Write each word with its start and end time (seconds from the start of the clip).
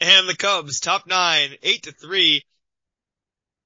And 0.00 0.28
the 0.28 0.36
Cubs, 0.36 0.80
top 0.80 1.06
nine, 1.06 1.50
eight 1.62 1.82
to 1.82 1.92
three. 1.92 2.42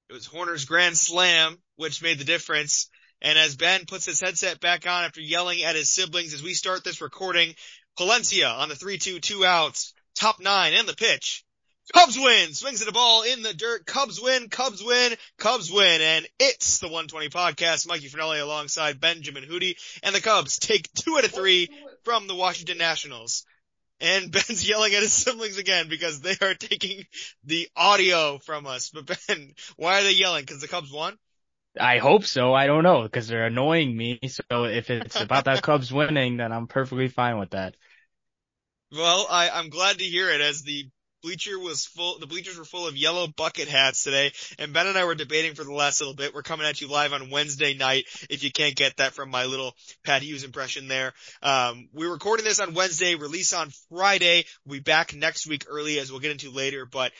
It 0.09 0.13
was 0.13 0.27
Hoerner's 0.27 0.65
grand 0.65 0.97
slam, 0.97 1.57
which 1.77 2.01
made 2.01 2.19
the 2.19 2.25
difference. 2.25 2.89
And 3.21 3.39
as 3.39 3.55
Ben 3.55 3.85
puts 3.85 4.05
his 4.05 4.19
headset 4.19 4.59
back 4.59 4.85
on 4.85 5.05
after 5.05 5.21
yelling 5.21 5.63
at 5.63 5.75
his 5.75 5.89
siblings 5.89 6.33
as 6.33 6.43
we 6.43 6.53
start 6.53 6.83
this 6.83 7.01
recording, 7.01 7.55
Palencia 7.97 8.53
on 8.53 8.69
the 8.69 8.75
3-2, 8.75 9.21
two 9.21 9.45
outs, 9.45 9.93
top 10.15 10.39
nine 10.39 10.73
and 10.73 10.87
the 10.87 10.95
pitch. 10.95 11.45
Cubs 11.93 12.17
win, 12.17 12.53
swings 12.53 12.81
at 12.81 12.87
a 12.87 12.91
ball 12.91 13.21
in 13.23 13.43
the 13.43 13.53
dirt. 13.53 13.85
Cubs 13.85 14.19
win, 14.19 14.49
Cubs 14.49 14.83
win, 14.83 15.15
Cubs 15.37 15.71
win. 15.71 16.01
And 16.01 16.27
it's 16.39 16.79
the 16.79 16.87
120 16.87 17.29
podcast. 17.29 17.87
Mikey 17.87 18.09
Finelli 18.09 18.41
alongside 18.41 18.99
Benjamin 18.99 19.43
Hootie 19.43 19.77
and 20.03 20.13
the 20.13 20.21
Cubs 20.21 20.57
take 20.57 20.91
two 20.93 21.17
out 21.17 21.25
of 21.25 21.31
three 21.31 21.69
from 22.03 22.27
the 22.27 22.35
Washington 22.35 22.79
Nationals. 22.79 23.45
And 23.99 24.31
Ben's 24.31 24.67
yelling 24.67 24.93
at 24.93 25.01
his 25.01 25.13
siblings 25.13 25.57
again 25.57 25.87
because 25.89 26.21
they 26.21 26.35
are 26.41 26.53
taking 26.53 27.05
the 27.45 27.69
audio 27.75 28.37
from 28.39 28.67
us. 28.67 28.89
But 28.89 29.05
Ben, 29.27 29.53
why 29.77 29.99
are 29.99 30.03
they 30.03 30.11
yelling? 30.11 30.45
Cause 30.45 30.61
the 30.61 30.67
Cubs 30.67 30.91
won? 30.91 31.17
I 31.79 31.97
hope 31.97 32.25
so. 32.25 32.53
I 32.53 32.67
don't 32.67 32.83
know 32.83 33.03
because 33.03 33.27
they're 33.27 33.47
annoying 33.47 33.95
me. 33.95 34.19
So 34.27 34.65
if 34.65 34.89
it's 34.89 35.19
about 35.19 35.45
that 35.45 35.61
Cubs 35.63 35.91
winning, 35.91 36.37
then 36.37 36.51
I'm 36.51 36.67
perfectly 36.67 37.07
fine 37.07 37.37
with 37.37 37.51
that. 37.51 37.75
Well, 38.91 39.27
I, 39.29 39.49
I'm 39.49 39.69
glad 39.69 39.97
to 39.97 40.05
hear 40.05 40.29
it 40.29 40.41
as 40.41 40.61
the 40.61 40.89
bleacher 41.25 41.57
was 41.57 41.87
full, 41.87 42.19
the 42.19 42.27
bleachers 42.27 42.55
were 42.55 42.63
full 42.63 42.87
of 42.87 42.95
yellow 42.95 43.25
bucket 43.25 43.67
hats 43.67 44.03
today, 44.03 44.31
and 44.59 44.73
Ben 44.73 44.85
and 44.85 44.95
I 44.95 45.05
were 45.05 45.15
debating 45.15 45.55
for 45.55 45.63
the 45.63 45.73
last 45.73 45.99
little 45.99 46.13
bit. 46.13 46.35
We're 46.35 46.43
coming 46.43 46.67
at 46.67 46.81
you 46.81 46.87
live 46.87 47.13
on 47.13 47.31
Wednesday 47.31 47.73
night, 47.73 48.05
if 48.29 48.43
you 48.43 48.51
can't 48.51 48.75
get 48.75 48.97
that 48.97 49.13
from 49.13 49.31
my 49.31 49.45
little 49.45 49.73
Pat 50.03 50.21
Hughes 50.21 50.43
impression 50.43 50.87
there. 50.87 51.13
Um, 51.41 51.89
we're 51.91 52.11
recording 52.11 52.45
this 52.45 52.59
on 52.59 52.75
Wednesday, 52.75 53.15
release 53.15 53.53
on 53.53 53.71
Friday. 53.89 54.45
We'll 54.67 54.77
be 54.77 54.83
back 54.83 55.15
next 55.15 55.47
week 55.47 55.65
early, 55.67 55.97
as 55.97 56.11
we'll 56.11 56.19
get 56.19 56.29
into 56.29 56.51
later, 56.51 56.85
but 56.85 57.11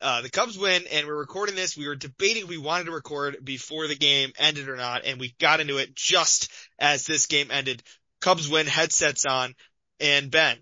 uh, 0.00 0.22
the 0.22 0.30
Cubs 0.30 0.58
win 0.58 0.82
and 0.92 1.06
we're 1.06 1.14
recording 1.14 1.54
this. 1.54 1.76
We 1.76 1.86
were 1.86 1.94
debating 1.94 2.48
we 2.48 2.58
wanted 2.58 2.86
to 2.86 2.92
record 2.92 3.36
before 3.44 3.86
the 3.86 3.94
game 3.94 4.32
ended 4.40 4.68
or 4.68 4.76
not, 4.76 5.04
and 5.04 5.20
we 5.20 5.36
got 5.38 5.60
into 5.60 5.78
it 5.78 5.94
just 5.94 6.50
as 6.80 7.06
this 7.06 7.26
game 7.26 7.52
ended. 7.52 7.80
Cubs 8.20 8.48
win, 8.48 8.66
headsets 8.66 9.24
on, 9.24 9.54
and 10.00 10.32
Ben, 10.32 10.58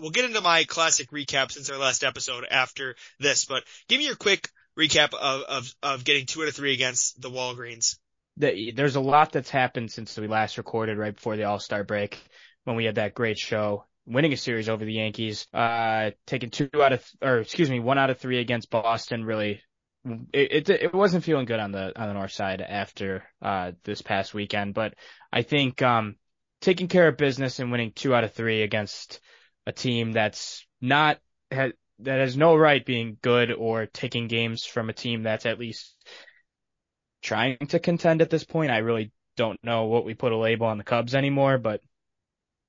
we'll 0.00 0.10
get 0.10 0.24
into 0.24 0.40
my 0.40 0.64
classic 0.64 1.10
recap 1.10 1.52
since 1.52 1.70
our 1.70 1.78
last 1.78 2.04
episode 2.04 2.44
after 2.50 2.96
this, 3.18 3.44
but 3.44 3.64
give 3.88 3.98
me 3.98 4.06
your 4.06 4.16
quick 4.16 4.48
recap 4.78 5.14
of, 5.14 5.42
of, 5.42 5.74
of 5.82 6.04
getting 6.04 6.26
two 6.26 6.42
out 6.42 6.48
of 6.48 6.54
three 6.54 6.72
against 6.72 7.20
the 7.20 7.30
Walgreens. 7.30 7.96
There's 8.36 8.96
a 8.96 9.00
lot 9.00 9.32
that's 9.32 9.50
happened 9.50 9.90
since 9.90 10.16
we 10.16 10.28
last 10.28 10.58
recorded 10.58 10.96
right 10.96 11.14
before 11.14 11.36
the 11.36 11.44
All-Star 11.44 11.82
break 11.82 12.22
when 12.64 12.76
we 12.76 12.84
had 12.84 12.94
that 12.94 13.14
great 13.14 13.38
show 13.38 13.84
winning 14.06 14.32
a 14.32 14.36
series 14.36 14.68
over 14.68 14.84
the 14.84 14.92
Yankees, 14.92 15.46
uh, 15.52 16.12
taking 16.26 16.50
two 16.50 16.70
out 16.76 16.92
of, 16.92 17.04
or 17.20 17.38
excuse 17.38 17.68
me, 17.68 17.78
one 17.78 17.98
out 17.98 18.10
of 18.10 18.18
three 18.18 18.38
against 18.38 18.70
Boston. 18.70 19.24
Really, 19.24 19.60
it, 20.32 20.68
it, 20.68 20.70
it 20.70 20.94
wasn't 20.94 21.24
feeling 21.24 21.44
good 21.44 21.60
on 21.60 21.72
the, 21.72 21.92
on 22.00 22.08
the 22.08 22.14
north 22.14 22.32
side 22.32 22.62
after, 22.62 23.24
uh, 23.42 23.72
this 23.84 24.00
past 24.00 24.32
weekend, 24.32 24.72
but 24.72 24.94
I 25.32 25.42
think, 25.42 25.82
um, 25.82 26.16
taking 26.60 26.88
care 26.88 27.06
of 27.08 27.16
business 27.16 27.58
and 27.58 27.70
winning 27.70 27.92
two 27.94 28.14
out 28.14 28.24
of 28.24 28.32
three 28.32 28.62
against 28.62 29.20
a 29.68 29.72
team 29.72 30.12
that's 30.12 30.66
not, 30.80 31.18
ha, 31.52 31.68
that 32.00 32.20
has 32.20 32.36
no 32.36 32.56
right 32.56 32.84
being 32.84 33.18
good 33.20 33.52
or 33.52 33.84
taking 33.84 34.26
games 34.26 34.64
from 34.64 34.88
a 34.88 34.94
team 34.94 35.22
that's 35.24 35.44
at 35.44 35.58
least 35.58 35.94
trying 37.22 37.58
to 37.68 37.78
contend 37.78 38.22
at 38.22 38.30
this 38.30 38.44
point. 38.44 38.70
I 38.70 38.78
really 38.78 39.12
don't 39.36 39.62
know 39.62 39.84
what 39.84 40.06
we 40.06 40.14
put 40.14 40.32
a 40.32 40.36
label 40.36 40.66
on 40.66 40.78
the 40.78 40.84
Cubs 40.84 41.14
anymore, 41.14 41.58
but 41.58 41.82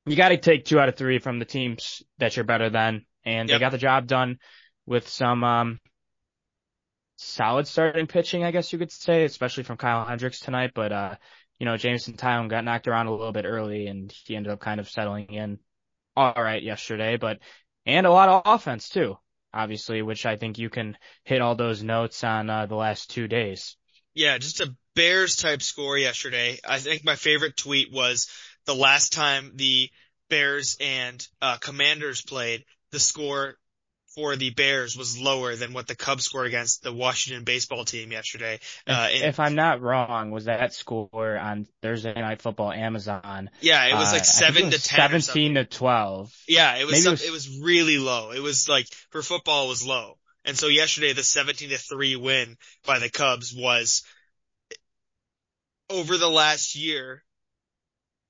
you 0.05 0.17
got 0.17 0.29
to 0.29 0.37
take 0.37 0.65
two 0.65 0.77
out 0.77 0.89
of 0.89 0.95
three 0.95 1.19
from 1.19 1.39
the 1.39 1.45
teams 1.45 2.03
that 2.17 2.35
you're 2.35 2.43
better 2.43 2.69
than, 2.69 3.05
and 3.23 3.47
yep. 3.47 3.55
they 3.55 3.59
got 3.59 3.71
the 3.71 3.77
job 3.77 4.05
done 4.05 4.37
with 4.85 5.07
some 5.07 5.43
um, 5.43 5.79
solid 7.15 7.65
starting 7.65 8.07
pitching, 8.07 8.43
I 8.43 8.51
guess 8.51 8.73
you 8.73 8.79
could 8.79 8.91
say, 8.91 9.23
especially 9.23 9.63
from 9.63 9.77
Kyle 9.77 10.03
Hendricks 10.03 10.41
tonight. 10.41 10.71
But 10.75 10.91
uh, 10.91 11.15
you 11.59 11.65
know, 11.65 11.77
Jameson 11.77 12.15
Taillon 12.15 12.49
got 12.49 12.65
knocked 12.65 12.87
around 12.89 13.07
a 13.07 13.11
little 13.11 13.31
bit 13.31 13.45
early, 13.45 13.87
and 13.87 14.13
he 14.25 14.35
ended 14.35 14.51
up 14.51 14.59
kind 14.59 14.79
of 14.79 14.89
settling 14.89 15.27
in 15.33 15.59
all 16.19 16.43
right 16.43 16.61
yesterday. 16.61 17.17
But 17.17 17.39
and 17.85 18.05
a 18.05 18.11
lot 18.11 18.29
of 18.29 18.41
offense 18.45 18.89
too, 18.89 19.17
obviously, 19.53 20.01
which 20.01 20.25
I 20.25 20.35
think 20.35 20.57
you 20.57 20.69
can 20.69 20.97
hit 21.23 21.41
all 21.41 21.55
those 21.55 21.81
notes 21.81 22.23
on 22.23 22.49
uh, 22.49 22.65
the 22.65 22.75
last 22.75 23.09
two 23.09 23.27
days. 23.27 23.77
Yeah, 24.13 24.37
just 24.37 24.59
a 24.59 24.75
Bears 24.95 25.37
type 25.37 25.61
score 25.61 25.97
yesterday. 25.97 26.59
I 26.67 26.79
think 26.79 27.05
my 27.05 27.15
favorite 27.15 27.55
tweet 27.55 27.91
was 27.91 28.27
the 28.65 28.75
last 28.75 29.13
time 29.13 29.53
the 29.55 29.89
Bears 30.29 30.77
and 30.79 31.25
uh, 31.41 31.57
Commanders 31.57 32.21
played, 32.21 32.65
the 32.91 32.99
score 32.99 33.55
for 34.19 34.35
the 34.35 34.49
Bears 34.49 34.97
was 34.97 35.17
lower 35.17 35.55
than 35.55 35.71
what 35.71 35.87
the 35.87 35.95
Cubs 35.95 36.25
scored 36.25 36.47
against 36.47 36.83
the 36.83 36.91
Washington 36.91 37.45
baseball 37.45 37.85
team 37.85 38.11
yesterday. 38.11 38.59
Uh, 38.85 39.07
if, 39.11 39.23
if, 39.23 39.39
I'm 39.39 39.55
not 39.55 39.81
wrong, 39.81 40.31
was 40.31 40.45
that 40.45 40.73
score 40.73 41.37
on 41.37 41.67
Thursday 41.81 42.13
Night 42.13 42.41
Football 42.41 42.73
Amazon? 42.73 43.49
Yeah, 43.61 43.85
it 43.85 43.93
was 43.93 44.11
like 44.11 44.21
uh, 44.21 44.25
seven 44.25 44.71
to 44.71 44.81
ten. 44.81 44.97
Seventeen 44.99 45.55
to 45.55 45.63
twelve. 45.63 46.35
Yeah, 46.49 46.75
it 46.75 46.85
was, 46.85 47.01
some, 47.01 47.11
it 47.11 47.13
was. 47.13 47.23
It 47.23 47.31
was 47.31 47.59
really 47.61 47.97
low. 47.97 48.31
It 48.31 48.41
was 48.41 48.67
like 48.67 48.87
for 49.09 49.21
football, 49.21 49.67
it 49.67 49.69
was 49.69 49.85
low. 49.85 50.17
And 50.43 50.57
so 50.57 50.67
yesterday, 50.67 51.13
the 51.13 51.23
seventeen 51.23 51.69
to 51.69 51.77
three 51.77 52.17
win 52.17 52.57
by 52.85 52.99
the 52.99 53.09
Cubs 53.09 53.55
was 53.55 54.03
over 55.89 56.17
the 56.17 56.29
last 56.29 56.75
year 56.75 57.23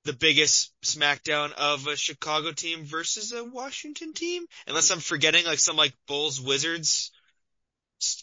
the 0.06 0.14
biggest 0.14 0.72
smackdown 0.84 1.52
of 1.54 1.88
a 1.88 1.96
Chicago 1.96 2.52
team 2.52 2.86
versus 2.86 3.34
a 3.34 3.44
Washington 3.44 4.14
team, 4.14 4.46
unless 4.68 4.92
I'm 4.92 5.00
forgetting 5.00 5.46
like 5.46 5.60
some 5.60 5.76
like 5.76 5.94
Bulls 6.08 6.40
Wizards 6.42 7.12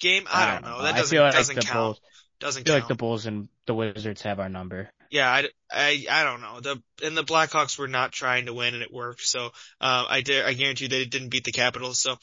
game. 0.00 0.24
I 0.32 0.52
don't 0.52 0.64
know. 0.64 0.82
That 0.82 0.96
doesn't 0.96 1.18
like 1.18 1.32
doesn't 1.32 1.56
count. 1.56 1.74
Bulls, 1.74 2.00
doesn't 2.40 2.62
I 2.62 2.64
feel 2.64 2.74
count. 2.74 2.82
like 2.84 2.88
the 2.88 2.94
Bulls 2.94 3.26
and 3.26 3.48
the 3.66 3.74
Wizards 3.74 4.22
have 4.22 4.40
our 4.40 4.48
number. 4.48 4.90
Yeah, 5.10 5.30
I, 5.30 5.48
I, 5.70 6.06
I 6.10 6.24
don't 6.24 6.40
know. 6.40 6.60
The 6.60 6.82
and 7.06 7.16
the 7.16 7.22
Blackhawks 7.22 7.78
were 7.78 7.88
not 7.88 8.12
trying 8.12 8.46
to 8.46 8.54
win 8.54 8.74
and 8.74 8.82
it 8.82 8.92
worked. 8.92 9.20
So 9.20 9.46
um, 9.46 9.52
I 9.80 10.22
dare 10.22 10.46
I 10.46 10.54
guarantee 10.54 10.88
they 10.88 11.04
didn't 11.04 11.28
beat 11.28 11.44
the 11.44 11.52
Capitals. 11.52 11.98
So 11.98 12.16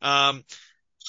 um, 0.00 0.44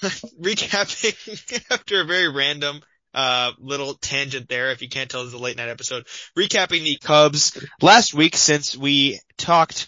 recapping 0.41 1.63
after 1.72 2.01
a 2.01 2.06
very 2.06 2.29
random 2.29 2.81
uh, 3.14 3.52
little 3.60 3.94
tangent 3.96 4.48
there. 4.48 4.72
If 4.72 4.82
you 4.82 4.90
can't 4.90 5.10
tell, 5.10 5.24
it's 5.24 5.34
a 5.34 5.38
late 5.38 5.58
night 5.58 5.70
episode 5.70 6.08
recapping 6.38 6.84
the 6.84 6.98
Cubs 6.98 7.58
last 7.82 8.14
week 8.14 8.38
since 8.38 8.76
we 8.76 9.20
talked, 9.38 9.88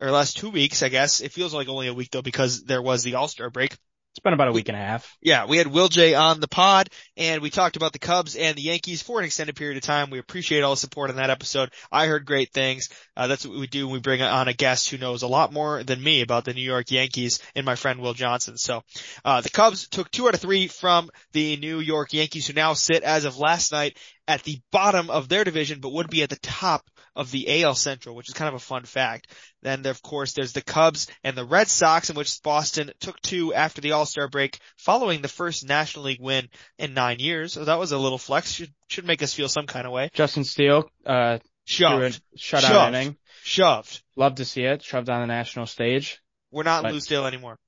or 0.00 0.10
last 0.10 0.38
two 0.38 0.50
weeks, 0.50 0.82
I 0.82 0.88
guess. 0.88 1.20
It 1.20 1.32
feels 1.32 1.54
like 1.54 1.68
only 1.68 1.88
a 1.88 1.94
week 1.94 2.10
though 2.10 2.22
because 2.22 2.64
there 2.64 2.82
was 2.82 3.02
the 3.02 3.14
All-Star 3.14 3.50
break. 3.50 3.76
It's 4.12 4.20
been 4.22 4.34
about 4.34 4.48
a 4.48 4.52
week 4.52 4.68
and 4.68 4.76
a 4.76 4.80
half. 4.80 5.16
Yeah, 5.22 5.46
we 5.46 5.56
had 5.56 5.66
Will 5.66 5.88
J 5.88 6.14
on 6.14 6.38
the 6.38 6.46
pod 6.46 6.90
and 7.16 7.40
we 7.40 7.48
talked 7.48 7.76
about 7.76 7.94
the 7.94 7.98
Cubs 7.98 8.36
and 8.36 8.54
the 8.54 8.62
Yankees 8.62 9.00
for 9.00 9.18
an 9.18 9.24
extended 9.24 9.56
period 9.56 9.78
of 9.78 9.84
time. 9.84 10.10
We 10.10 10.18
appreciate 10.18 10.60
all 10.60 10.72
the 10.74 10.76
support 10.76 11.08
on 11.08 11.16
that 11.16 11.30
episode. 11.30 11.70
I 11.90 12.08
heard 12.08 12.26
great 12.26 12.52
things. 12.52 12.90
Uh, 13.16 13.26
that's 13.26 13.46
what 13.46 13.58
we 13.58 13.66
do. 13.66 13.86
when 13.86 13.94
We 13.94 14.00
bring 14.00 14.20
on 14.20 14.48
a 14.48 14.52
guest 14.52 14.90
who 14.90 14.98
knows 14.98 15.22
a 15.22 15.28
lot 15.28 15.50
more 15.50 15.82
than 15.82 16.02
me 16.02 16.20
about 16.20 16.44
the 16.44 16.52
New 16.52 16.60
York 16.60 16.90
Yankees 16.90 17.40
and 17.54 17.64
my 17.64 17.74
friend 17.74 18.00
Will 18.00 18.12
Johnson. 18.12 18.58
So, 18.58 18.82
uh, 19.24 19.40
the 19.40 19.48
Cubs 19.48 19.88
took 19.88 20.10
two 20.10 20.28
out 20.28 20.34
of 20.34 20.40
three 20.40 20.66
from 20.66 21.08
the 21.32 21.56
New 21.56 21.80
York 21.80 22.12
Yankees 22.12 22.46
who 22.46 22.52
now 22.52 22.74
sit 22.74 23.04
as 23.04 23.24
of 23.24 23.38
last 23.38 23.72
night 23.72 23.96
at 24.28 24.42
the 24.42 24.60
bottom 24.70 25.08
of 25.08 25.30
their 25.30 25.44
division, 25.44 25.80
but 25.80 25.92
would 25.94 26.10
be 26.10 26.22
at 26.22 26.28
the 26.28 26.36
top 26.36 26.84
of 27.14 27.30
the 27.30 27.62
AL 27.62 27.74
Central, 27.74 28.14
which 28.14 28.28
is 28.28 28.34
kind 28.34 28.48
of 28.48 28.54
a 28.54 28.58
fun 28.58 28.84
fact. 28.84 29.28
Then, 29.62 29.84
of 29.86 30.02
course, 30.02 30.32
there's 30.32 30.52
the 30.52 30.62
Cubs 30.62 31.08
and 31.22 31.36
the 31.36 31.44
Red 31.44 31.68
Sox, 31.68 32.10
in 32.10 32.16
which 32.16 32.42
Boston 32.42 32.90
took 33.00 33.20
two 33.20 33.52
after 33.54 33.80
the 33.80 33.92
All-Star 33.92 34.28
break, 34.28 34.58
following 34.76 35.22
the 35.22 35.28
first 35.28 35.66
National 35.66 36.06
League 36.06 36.20
win 36.20 36.48
in 36.78 36.94
nine 36.94 37.18
years. 37.18 37.52
So 37.52 37.64
that 37.64 37.78
was 37.78 37.92
a 37.92 37.98
little 37.98 38.18
flex. 38.18 38.52
Should 38.52 38.72
should 38.88 39.06
make 39.06 39.22
us 39.22 39.34
feel 39.34 39.48
some 39.48 39.66
kind 39.66 39.86
of 39.86 39.92
way. 39.92 40.10
Justin 40.12 40.44
Steele, 40.44 40.90
uh, 41.06 41.38
shoved, 41.64 42.20
shoved. 42.36 42.64
inning, 42.64 43.16
shoved. 43.42 44.02
Love 44.16 44.36
to 44.36 44.44
see 44.44 44.64
it, 44.64 44.82
shoved 44.82 45.08
on 45.08 45.20
the 45.20 45.26
national 45.26 45.66
stage. 45.66 46.20
We're 46.50 46.64
not 46.64 46.82
but, 46.82 47.02
Steele 47.02 47.26
anymore. 47.26 47.58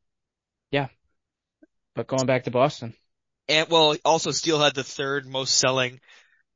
Yeah, 0.71 0.89
but 1.95 2.07
going 2.07 2.27
back 2.27 2.45
to 2.45 2.51
Boston. 2.51 2.95
And 3.49 3.69
well, 3.69 3.97
also 4.05 4.31
Steele 4.31 4.61
had 4.61 4.75
the 4.75 4.85
third 4.85 5.27
most 5.27 5.57
selling 5.57 6.01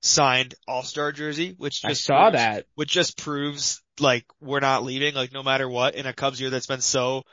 signed 0.00 0.54
All-Star 0.66 1.12
jersey, 1.12 1.54
which 1.56 1.82
just 1.82 1.90
I 1.90 1.92
saw 1.94 2.30
proves, 2.30 2.42
that. 2.42 2.66
Which 2.74 2.90
just 2.90 3.18
proves 3.18 3.82
like 4.00 4.24
we're 4.40 4.60
not 4.60 4.84
leaving, 4.84 5.14
like 5.14 5.32
no 5.32 5.42
matter 5.42 5.68
what 5.68 5.94
in 5.94 6.06
a 6.06 6.12
Cubs 6.12 6.40
year 6.40 6.50
that's 6.50 6.66
been 6.66 6.80
so 6.80 7.24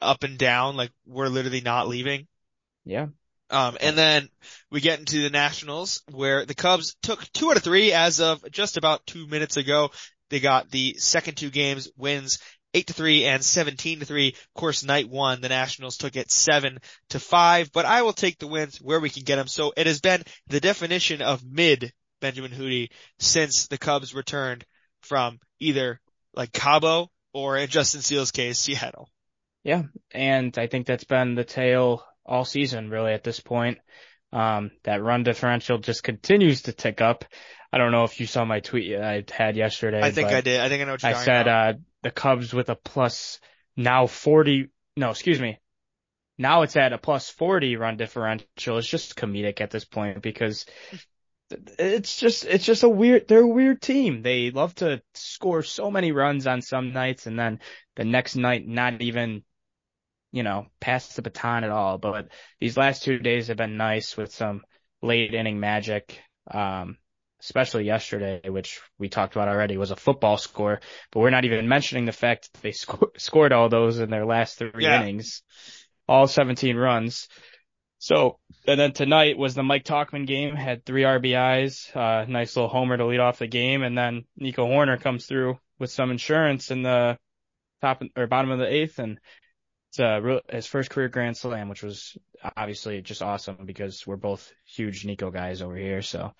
up 0.00 0.22
and 0.22 0.38
down, 0.38 0.76
like 0.76 0.90
we're 1.06 1.28
literally 1.28 1.60
not 1.62 1.88
leaving. 1.88 2.26
Yeah. 2.84 3.06
Um, 3.50 3.76
and 3.80 3.96
then 3.96 4.28
we 4.70 4.80
get 4.80 4.98
into 4.98 5.22
the 5.22 5.30
Nationals 5.30 6.02
where 6.10 6.44
the 6.44 6.54
Cubs 6.54 6.96
took 7.02 7.30
two 7.32 7.50
out 7.50 7.56
of 7.56 7.62
three 7.62 7.92
as 7.92 8.20
of 8.20 8.50
just 8.50 8.76
about 8.76 9.06
two 9.06 9.26
minutes 9.26 9.56
ago. 9.56 9.90
They 10.30 10.40
got 10.40 10.70
the 10.70 10.96
second 10.98 11.36
two 11.36 11.50
games 11.50 11.88
wins 11.96 12.38
eight 12.74 12.88
to 12.88 12.92
three 12.92 13.24
and 13.24 13.42
17 13.44 14.00
to 14.00 14.04
three. 14.04 14.28
Of 14.28 14.54
course, 14.54 14.84
night 14.84 15.08
one, 15.08 15.40
the 15.40 15.48
Nationals 15.48 15.96
took 15.96 16.16
it 16.16 16.30
seven 16.30 16.78
to 17.10 17.20
five, 17.20 17.72
but 17.72 17.86
I 17.86 18.02
will 18.02 18.12
take 18.12 18.38
the 18.38 18.46
wins 18.46 18.78
where 18.78 19.00
we 19.00 19.10
can 19.10 19.22
get 19.22 19.36
them. 19.36 19.46
So 19.46 19.72
it 19.76 19.86
has 19.86 20.00
been 20.00 20.22
the 20.48 20.60
definition 20.60 21.22
of 21.22 21.44
mid 21.44 21.92
Benjamin 22.20 22.52
Hootie 22.52 22.90
since 23.18 23.68
the 23.68 23.78
Cubs 23.78 24.14
returned 24.14 24.64
from 25.02 25.38
either 25.60 26.00
like 26.34 26.52
Cabo 26.52 27.10
or 27.32 27.56
in 27.56 27.68
Justin 27.68 28.00
Steele's 28.00 28.30
case, 28.30 28.58
Seattle. 28.58 29.08
Yeah, 29.62 29.84
and 30.12 30.56
I 30.58 30.66
think 30.66 30.86
that's 30.86 31.04
been 31.04 31.34
the 31.34 31.44
tale 31.44 32.04
all 32.26 32.44
season 32.44 32.90
really 32.90 33.12
at 33.12 33.24
this 33.24 33.40
point. 33.40 33.78
Um, 34.32 34.72
that 34.82 35.02
run 35.02 35.22
differential 35.22 35.78
just 35.78 36.02
continues 36.02 36.62
to 36.62 36.72
tick 36.72 37.00
up. 37.00 37.24
I 37.72 37.78
don't 37.78 37.92
know 37.92 38.04
if 38.04 38.20
you 38.20 38.26
saw 38.26 38.44
my 38.44 38.60
tweet 38.60 38.96
I 38.96 39.24
had 39.30 39.56
yesterday. 39.56 40.00
I 40.02 40.10
think 40.10 40.28
I 40.28 40.40
did. 40.40 40.60
I 40.60 40.68
think 40.68 40.82
I 40.82 40.84
know 40.86 40.92
what 40.92 41.02
you're 41.02 41.14
I 41.14 41.24
said, 41.24 41.42
about. 41.42 41.74
uh, 41.74 41.78
the 42.04 42.10
Cubs 42.10 42.54
with 42.54 42.68
a 42.68 42.76
plus 42.76 43.40
now 43.76 44.06
40, 44.06 44.68
no, 44.96 45.10
excuse 45.10 45.40
me. 45.40 45.58
Now 46.36 46.62
it's 46.62 46.76
at 46.76 46.92
a 46.92 46.98
plus 46.98 47.30
40 47.30 47.76
run 47.76 47.96
differential. 47.96 48.78
It's 48.78 48.86
just 48.86 49.16
comedic 49.16 49.60
at 49.60 49.70
this 49.70 49.84
point 49.84 50.22
because 50.22 50.66
it's 51.78 52.16
just, 52.16 52.44
it's 52.44 52.64
just 52.64 52.82
a 52.82 52.88
weird, 52.88 53.26
they're 53.26 53.40
a 53.40 53.46
weird 53.46 53.80
team. 53.80 54.22
They 54.22 54.50
love 54.50 54.74
to 54.76 55.02
score 55.14 55.62
so 55.62 55.90
many 55.90 56.12
runs 56.12 56.46
on 56.46 56.60
some 56.60 56.92
nights 56.92 57.26
and 57.26 57.38
then 57.38 57.60
the 57.96 58.04
next 58.04 58.36
night 58.36 58.66
not 58.68 59.00
even, 59.00 59.42
you 60.30 60.42
know, 60.42 60.66
pass 60.80 61.14
the 61.14 61.22
baton 61.22 61.64
at 61.64 61.70
all. 61.70 61.96
But 61.98 62.28
these 62.60 62.76
last 62.76 63.02
two 63.02 63.18
days 63.18 63.48
have 63.48 63.56
been 63.56 63.76
nice 63.76 64.16
with 64.16 64.34
some 64.34 64.62
late 65.00 65.32
inning 65.32 65.58
magic. 65.58 66.20
Um, 66.50 66.98
especially 67.44 67.84
yesterday, 67.84 68.40
which 68.48 68.80
we 68.98 69.08
talked 69.08 69.36
about 69.36 69.48
already, 69.48 69.76
was 69.76 69.90
a 69.90 69.96
football 69.96 70.36
score, 70.36 70.80
but 71.12 71.20
we're 71.20 71.30
not 71.30 71.44
even 71.44 71.68
mentioning 71.68 72.06
the 72.06 72.12
fact 72.12 72.52
that 72.52 72.62
they 72.62 72.72
sco- 72.72 73.12
scored 73.16 73.52
all 73.52 73.68
those 73.68 73.98
in 73.98 74.10
their 74.10 74.24
last 74.24 74.58
three 74.58 74.72
Yeah. 74.78 75.00
innings, 75.00 75.42
all 76.08 76.26
17 76.26 76.76
runs. 76.76 77.28
So, 77.98 78.38
and 78.66 78.78
then 78.78 78.92
tonight 78.92 79.38
was 79.38 79.54
the 79.54 79.62
Mike 79.62 79.84
Tauchman 79.84 80.26
game, 80.26 80.54
had 80.56 80.84
three 80.84 81.02
RBIs, 81.04 81.94
uh, 81.94 82.24
nice 82.26 82.56
little 82.56 82.68
homer 82.68 82.96
to 82.96 83.06
lead 83.06 83.20
off 83.20 83.38
the 83.38 83.46
game, 83.46 83.82
and 83.82 83.96
then 83.96 84.24
Nico 84.36 84.66
Hoerner 84.66 85.00
comes 85.00 85.26
through 85.26 85.58
with 85.78 85.90
some 85.90 86.10
insurance 86.10 86.70
in 86.70 86.82
the 86.82 87.18
top 87.80 88.02
or 88.16 88.26
bottom 88.26 88.50
of 88.50 88.58
the 88.58 88.72
eighth, 88.72 88.98
and 88.98 89.18
it's 89.90 89.98
real, 89.98 90.40
his 90.50 90.66
first 90.66 90.90
career 90.90 91.08
grand 91.08 91.36
slam, 91.36 91.68
which 91.68 91.82
was 91.82 92.16
obviously 92.56 93.00
just 93.00 93.22
awesome 93.22 93.64
because 93.64 94.06
we're 94.06 94.16
both 94.16 94.52
huge 94.66 95.04
Nico 95.04 95.30
guys 95.30 95.62
over 95.62 95.76
here. 95.76 96.02
So 96.02 96.32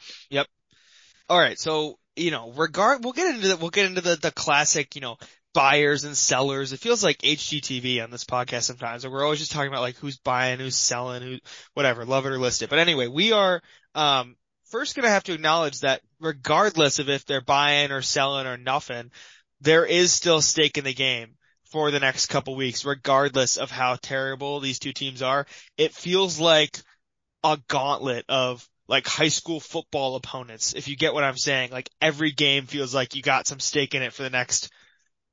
All 1.28 1.38
right, 1.38 1.58
so 1.58 1.98
you 2.16 2.30
know, 2.30 2.52
regard 2.52 3.02
we'll 3.02 3.12
get 3.12 3.34
into 3.34 3.48
the, 3.48 3.56
we'll 3.56 3.70
get 3.70 3.86
into 3.86 4.00
the 4.00 4.16
the 4.16 4.30
classic, 4.30 4.94
you 4.94 5.00
know, 5.00 5.16
buyers 5.54 6.04
and 6.04 6.16
sellers. 6.16 6.72
It 6.72 6.80
feels 6.80 7.02
like 7.02 7.24
HGTV 7.24 8.02
on 8.02 8.10
this 8.10 8.24
podcast 8.24 8.64
sometimes, 8.64 9.06
we're 9.06 9.24
always 9.24 9.38
just 9.38 9.52
talking 9.52 9.68
about 9.68 9.80
like 9.80 9.96
who's 9.96 10.18
buying, 10.18 10.58
who's 10.58 10.76
selling, 10.76 11.22
who 11.22 11.38
whatever, 11.74 12.04
love 12.04 12.26
it 12.26 12.32
or 12.32 12.38
list 12.38 12.62
it. 12.62 12.70
But 12.70 12.78
anyway, 12.78 13.06
we 13.08 13.32
are 13.32 13.62
um 13.94 14.36
first 14.66 14.94
gonna 14.96 15.08
have 15.08 15.24
to 15.24 15.32
acknowledge 15.32 15.80
that 15.80 16.02
regardless 16.20 16.98
of 16.98 17.08
if 17.08 17.24
they're 17.24 17.40
buying 17.40 17.90
or 17.90 18.02
selling 18.02 18.46
or 18.46 18.56
nothing, 18.56 19.10
there 19.60 19.86
is 19.86 20.12
still 20.12 20.42
stake 20.42 20.76
in 20.78 20.84
the 20.84 20.94
game 20.94 21.36
for 21.64 21.90
the 21.90 22.00
next 22.00 22.26
couple 22.26 22.54
weeks, 22.54 22.84
regardless 22.84 23.56
of 23.56 23.70
how 23.70 23.96
terrible 23.96 24.60
these 24.60 24.78
two 24.78 24.92
teams 24.92 25.22
are. 25.22 25.46
It 25.78 25.94
feels 25.94 26.38
like 26.38 26.78
a 27.42 27.58
gauntlet 27.68 28.24
of 28.28 28.68
like 28.88 29.06
high 29.06 29.28
school 29.28 29.60
football 29.60 30.16
opponents, 30.16 30.74
if 30.74 30.88
you 30.88 30.96
get 30.96 31.14
what 31.14 31.24
I'm 31.24 31.36
saying. 31.36 31.70
Like 31.70 31.90
every 32.00 32.32
game 32.32 32.66
feels 32.66 32.94
like 32.94 33.14
you 33.14 33.22
got 33.22 33.46
some 33.46 33.60
stake 33.60 33.94
in 33.94 34.02
it 34.02 34.12
for 34.12 34.22
the 34.22 34.30
next 34.30 34.70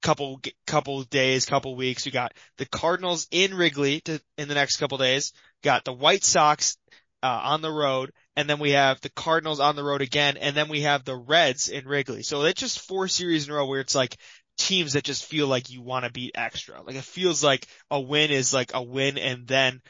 couple 0.01 0.41
couple 0.67 1.03
days, 1.03 1.45
couple 1.45 1.75
weeks. 1.75 2.05
You 2.05 2.11
got 2.11 2.33
the 2.57 2.65
Cardinals 2.65 3.27
in 3.31 3.53
Wrigley 3.53 4.01
to, 4.01 4.21
in 4.37 4.47
the 4.47 4.55
next 4.55 4.77
couple 4.77 4.97
days. 4.97 5.33
Got 5.63 5.85
the 5.85 5.93
White 5.93 6.23
Sox 6.23 6.77
uh, 7.21 7.41
on 7.43 7.61
the 7.61 7.71
road, 7.71 8.11
and 8.35 8.49
then 8.49 8.59
we 8.59 8.71
have 8.71 8.99
the 9.01 9.09
Cardinals 9.09 9.59
on 9.59 9.75
the 9.75 9.83
road 9.83 10.01
again, 10.01 10.37
and 10.37 10.55
then 10.55 10.69
we 10.69 10.81
have 10.81 11.03
the 11.03 11.15
Reds 11.15 11.69
in 11.69 11.87
Wrigley. 11.87 12.23
So 12.23 12.43
it's 12.43 12.59
just 12.59 12.87
four 12.87 13.07
series 13.07 13.47
in 13.47 13.53
a 13.53 13.57
row 13.57 13.67
where 13.67 13.79
it's 13.79 13.95
like 13.95 14.17
teams 14.57 14.93
that 14.93 15.03
just 15.03 15.25
feel 15.25 15.47
like 15.47 15.69
you 15.69 15.81
want 15.81 16.05
to 16.05 16.11
beat 16.11 16.31
extra. 16.35 16.81
Like 16.81 16.95
it 16.95 17.03
feels 17.03 17.43
like 17.43 17.67
a 17.89 17.99
win 17.99 18.31
is 18.31 18.53
like 18.53 18.71
a 18.73 18.81
win, 18.81 19.17
and 19.17 19.47
then 19.47 19.81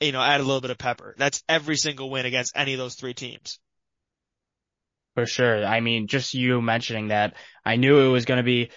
you 0.00 0.12
know 0.12 0.20
add 0.20 0.40
a 0.40 0.44
little 0.44 0.60
bit 0.60 0.70
of 0.70 0.78
pepper. 0.78 1.14
That's 1.18 1.42
every 1.48 1.76
single 1.76 2.10
win 2.10 2.26
against 2.26 2.56
any 2.56 2.74
of 2.74 2.78
those 2.78 2.94
three 2.94 3.14
teams. 3.14 3.58
For 5.14 5.24
sure. 5.24 5.64
I 5.64 5.80
mean, 5.80 6.08
just 6.08 6.34
you 6.34 6.60
mentioning 6.60 7.08
that, 7.08 7.36
I 7.64 7.76
knew 7.76 7.98
it 8.00 8.12
was 8.12 8.26
going 8.26 8.36
to 8.36 8.44
be 8.44 8.70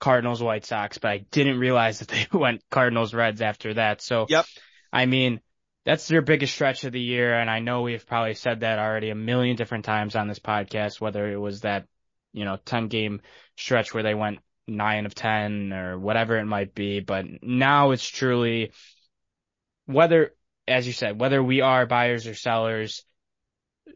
Cardinals 0.00 0.42
White 0.42 0.64
Sox, 0.64 0.98
but 0.98 1.10
I 1.12 1.18
didn't 1.30 1.60
realize 1.60 2.00
that 2.00 2.08
they 2.08 2.26
went 2.36 2.64
Cardinals 2.70 3.14
Reds 3.14 3.40
after 3.40 3.74
that. 3.74 4.02
So, 4.02 4.26
Yep. 4.28 4.46
I 4.92 5.06
mean, 5.06 5.40
that's 5.84 6.08
their 6.08 6.22
biggest 6.22 6.54
stretch 6.54 6.82
of 6.82 6.92
the 6.92 7.00
year. 7.00 7.38
And 7.38 7.48
I 7.48 7.60
know 7.60 7.82
we've 7.82 8.04
probably 8.04 8.34
said 8.34 8.60
that 8.60 8.80
already 8.80 9.10
a 9.10 9.14
million 9.14 9.54
different 9.54 9.84
times 9.84 10.16
on 10.16 10.26
this 10.26 10.40
podcast, 10.40 11.00
whether 11.00 11.30
it 11.30 11.38
was 11.38 11.60
that, 11.60 11.86
you 12.32 12.44
know, 12.44 12.58
10 12.64 12.88
game 12.88 13.20
stretch 13.56 13.94
where 13.94 14.02
they 14.02 14.14
went 14.14 14.40
nine 14.66 15.06
of 15.06 15.14
10 15.14 15.72
or 15.72 15.98
whatever 15.98 16.36
it 16.36 16.46
might 16.46 16.74
be. 16.74 16.98
But 16.98 17.26
now 17.42 17.92
it's 17.92 18.08
truly 18.08 18.72
whether, 19.86 20.34
as 20.68 20.86
you 20.86 20.92
said, 20.92 21.20
whether 21.20 21.42
we 21.42 21.60
are 21.60 21.86
buyers 21.86 22.26
or 22.26 22.34
sellers, 22.34 23.04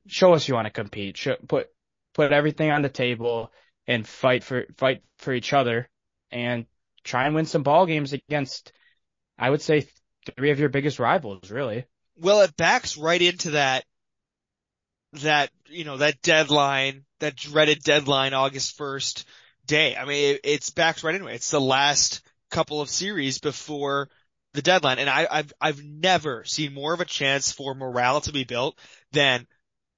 show 0.07 0.35
us 0.35 0.47
you 0.49 0.55
want 0.55 0.67
to 0.67 0.73
compete. 0.73 1.17
Show, 1.17 1.37
put 1.49 1.69
put 2.15 2.33
everything 2.33 2.71
on 2.71 2.83
the 2.83 2.89
table 2.89 3.53
and 3.87 4.07
fight 4.07 4.45
for 4.45 4.67
fight 4.77 5.03
for 5.19 5.33
each 5.33 5.53
other 5.53 5.89
and 6.31 6.67
try 7.05 7.27
and 7.27 7.35
win 7.35 7.47
some 7.47 7.63
ball 7.63 7.87
games 7.87 8.13
against 8.13 8.73
I 9.41 9.49
would 9.49 9.63
say 9.63 9.89
three 10.37 10.51
of 10.51 10.61
your 10.61 10.69
biggest 10.69 10.99
rivals, 10.99 11.51
really. 11.51 11.87
Well, 12.17 12.43
it 12.43 12.57
backs 12.57 12.99
right 12.99 13.21
into 13.21 13.53
that, 13.53 13.85
that, 15.15 15.51
you 15.67 15.85
know, 15.85 15.97
that 15.97 16.21
deadline, 16.21 17.05
that 17.21 17.37
dreaded 17.37 17.83
deadline 17.83 18.35
August 18.35 18.79
1st 18.79 19.25
day. 19.67 19.97
I 19.97 20.05
mean, 20.05 20.35
it, 20.35 20.41
it's 20.45 20.71
backed 20.71 21.03
right 21.03 21.15
into 21.15 21.29
it. 21.29 21.37
It's 21.37 21.51
the 21.51 21.61
last 21.61 22.21
couple 22.51 22.83
of 22.83 22.91
series 22.91 23.39
before 23.39 24.11
the 24.55 24.63
deadline. 24.63 24.99
And 24.99 25.09
I, 25.09 25.27
I've, 25.31 25.53
I've 25.61 25.83
never 25.83 26.45
seen 26.45 26.75
more 26.75 26.93
of 26.93 27.01
a 27.01 27.05
chance 27.05 27.53
for 27.53 27.75
morale 27.75 28.21
to 28.23 28.33
be 28.33 28.45
built 28.45 28.79
than 29.13 29.47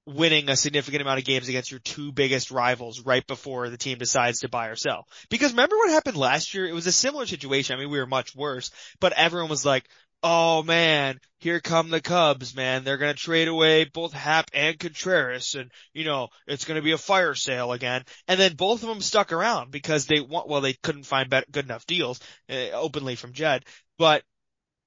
winning 0.05 0.49
a 0.49 0.55
significant 0.55 1.01
amount 1.01 1.19
of 1.19 1.25
games 1.25 1.47
against 1.47 1.71
your 1.71 1.79
two 1.79 2.11
biggest 2.11 2.51
rivals 2.51 3.01
right 3.01 3.25
before 3.25 3.69
the 3.69 3.77
team 3.77 3.97
decides 3.97 4.39
to 4.39 4.49
buy 4.49 4.67
or 4.67 4.75
sell. 4.75 5.07
Because 5.29 5.51
remember 5.51 5.77
what 5.77 5.91
happened 5.91 6.17
last 6.17 6.53
year? 6.53 6.65
It 6.65 6.73
was 6.73 6.87
a 6.87 6.91
similar 6.91 7.25
situation. 7.25 7.75
I 7.75 7.79
mean, 7.79 7.89
we 7.89 7.99
were 7.99 8.05
much 8.05 8.35
worse, 8.35 8.71
but 8.99 9.13
everyone 9.13 9.49
was 9.49 9.65
like, 9.65 9.87
oh 10.21 10.63
man, 10.63 11.19
here 11.39 11.59
come 11.59 11.89
the 11.89 12.01
Cubs, 12.01 12.55
man. 12.55 12.83
They're 12.83 12.97
gonna 12.97 13.13
trade 13.13 13.47
away 13.47 13.85
both 13.85 14.13
Happ 14.13 14.49
and 14.53 14.79
Contreras 14.79 15.55
and, 15.55 15.71
you 15.93 16.05
know, 16.05 16.29
it's 16.47 16.65
gonna 16.65 16.81
be 16.81 16.91
a 16.91 16.97
fire 16.97 17.35
sale 17.35 17.71
again. 17.71 18.03
And 18.27 18.39
then 18.39 18.55
both 18.55 18.83
of 18.83 18.89
them 18.89 19.01
stuck 19.01 19.31
around 19.31 19.71
because 19.71 20.05
they 20.05 20.19
want, 20.19 20.49
well, 20.49 20.61
they 20.61 20.73
couldn't 20.73 21.03
find 21.03 21.29
bet- 21.29 21.51
good 21.51 21.65
enough 21.65 21.85
deals, 21.85 22.19
uh, 22.49 22.71
openly 22.73 23.15
from 23.15 23.33
Jed, 23.33 23.65
but 23.97 24.23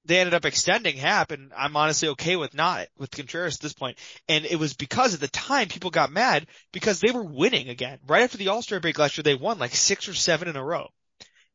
they 0.07 0.19
ended 0.19 0.33
up 0.33 0.45
extending 0.45 0.95
Happ, 0.95 1.31
and 1.31 1.51
I'm 1.55 1.75
honestly 1.75 2.09
okay 2.09 2.37
with 2.37 2.53
not 2.53 2.87
with 2.97 3.11
Contreras 3.11 3.55
at 3.55 3.61
this 3.61 3.73
point. 3.73 3.97
And 4.29 4.45
it 4.45 4.57
was 4.57 4.73
because 4.73 5.13
at 5.13 5.19
the 5.19 5.27
time 5.27 5.67
people 5.67 5.89
got 5.89 6.11
mad 6.11 6.47
because 6.71 6.99
they 6.99 7.11
were 7.11 7.23
winning 7.23 7.69
again. 7.69 7.99
Right 8.07 8.23
after 8.23 8.37
the 8.37 8.47
All 8.47 8.61
Star 8.61 8.79
break 8.79 8.97
last 8.97 9.17
year, 9.17 9.23
they 9.23 9.35
won 9.35 9.59
like 9.59 9.75
six 9.75 10.07
or 10.07 10.13
seven 10.13 10.47
in 10.47 10.55
a 10.55 10.63
row. 10.63 10.87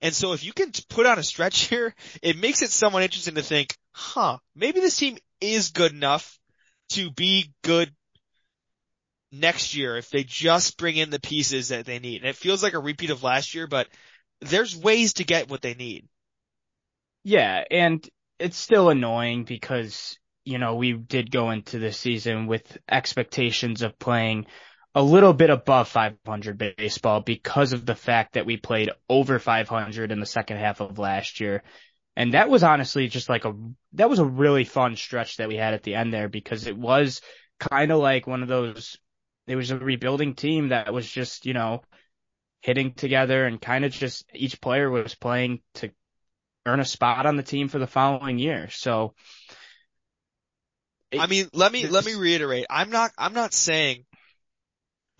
And 0.02 0.14
so 0.14 0.32
if 0.32 0.44
you 0.44 0.52
can 0.52 0.71
put 0.88 1.06
on 1.06 1.18
a 1.18 1.23
stretch 1.23 1.61
here, 1.68 1.94
it 2.21 2.37
makes 2.37 2.62
it 2.62 2.71
somewhat 2.71 3.02
interesting 3.02 3.37
to 3.37 3.42
think, 3.42 3.76
huh, 3.92 4.38
maybe 4.54 4.80
this 4.80 4.97
team 4.97 5.16
is 5.40 5.71
good 5.71 5.92
enough 5.92 6.38
to 6.90 7.11
be 7.11 7.52
good 7.62 7.90
next 9.32 9.75
year 9.75 9.97
if 9.97 10.11
they 10.11 10.25
just 10.25 10.76
bring 10.76 10.97
in 10.97 11.09
the 11.09 11.21
pieces 11.21 11.68
that 11.68 11.87
they 11.87 11.99
need. 11.99 12.21
And 12.21 12.28
it 12.28 12.37
feels 12.37 12.62
like 12.62 12.75
a 12.75 12.78
repeat 12.78 13.11
of 13.11 13.23
last 13.23 13.54
year, 13.54 13.66
but 13.66 13.88
there's 14.42 14.76
ways 14.76 15.14
to 15.14 15.25
get 15.25 15.49
what 15.49 15.62
they 15.62 15.75
need. 15.75 16.06
Yeah, 17.25 17.62
and 17.71 18.06
it's 18.42 18.56
still 18.56 18.90
annoying 18.90 19.44
because, 19.44 20.18
you 20.44 20.58
know, 20.58 20.75
we 20.75 20.92
did 20.92 21.30
go 21.30 21.50
into 21.50 21.78
the 21.78 21.92
season 21.92 22.46
with 22.46 22.76
expectations 22.90 23.82
of 23.82 23.99
playing 23.99 24.46
a 24.94 25.02
little 25.02 25.32
bit 25.32 25.49
above 25.49 25.88
500 25.88 26.58
baseball 26.76 27.20
because 27.20 27.72
of 27.72 27.87
the 27.87 27.94
fact 27.94 28.34
that 28.34 28.44
we 28.44 28.56
played 28.56 28.90
over 29.08 29.38
500 29.38 30.11
in 30.11 30.20
the 30.20 30.26
second 30.26 30.56
half 30.58 30.80
of 30.80 30.99
last 30.99 31.40
year. 31.40 31.62
And 32.16 32.34
that 32.34 32.50
was 32.50 32.64
honestly 32.64 33.08
just 33.08 33.28
like 33.28 33.44
a, 33.44 33.54
that 33.94 34.11
was 34.11 34.18
a 34.18 34.25
really 34.25 34.64
fun 34.64 34.96
stretch 34.96 35.37
that 35.37 35.49
we 35.49 35.56
had 35.56 35.72
at 35.72 35.84
the 35.84 35.94
end 35.94 36.12
there 36.12 36.28
because 36.28 36.66
it 36.66 36.76
was 36.76 37.22
kind 37.58 37.92
of 37.92 38.00
like 38.00 38.26
one 38.26 38.42
of 38.42 38.49
those, 38.49 38.99
it 39.46 39.56
was 39.56 39.70
a 39.70 39.78
rebuilding 39.78 40.34
team 40.34 40.68
that 40.68 40.92
was 40.92 41.08
just, 41.08 41.46
you 41.46 41.54
know, 41.54 41.82
hitting 42.61 42.92
together 42.92 43.46
and 43.46 43.62
kind 43.62 43.84
of 43.84 43.92
just 43.92 44.25
each 44.34 44.61
player 44.61 44.90
was 44.90 45.14
playing 45.14 45.61
to 45.75 45.90
earn 46.66 46.81
a 46.81 46.85
spot 46.85 47.26
on 47.26 47.37
the 47.37 47.42
team 47.42 47.69
for 47.69 47.78
the 47.78 47.87
following 47.87 48.38
year. 48.38 48.69
So, 48.71 49.14
I 51.12 51.26
mean, 51.26 51.49
let 51.52 51.73
me, 51.73 51.87
let 51.87 52.07
me 52.07 52.14
reiterate. 52.14 52.66
I'm 52.71 52.90
not, 52.90 53.11
I'm 53.19 53.35
not 53.35 53.52
saying, 53.52 54.04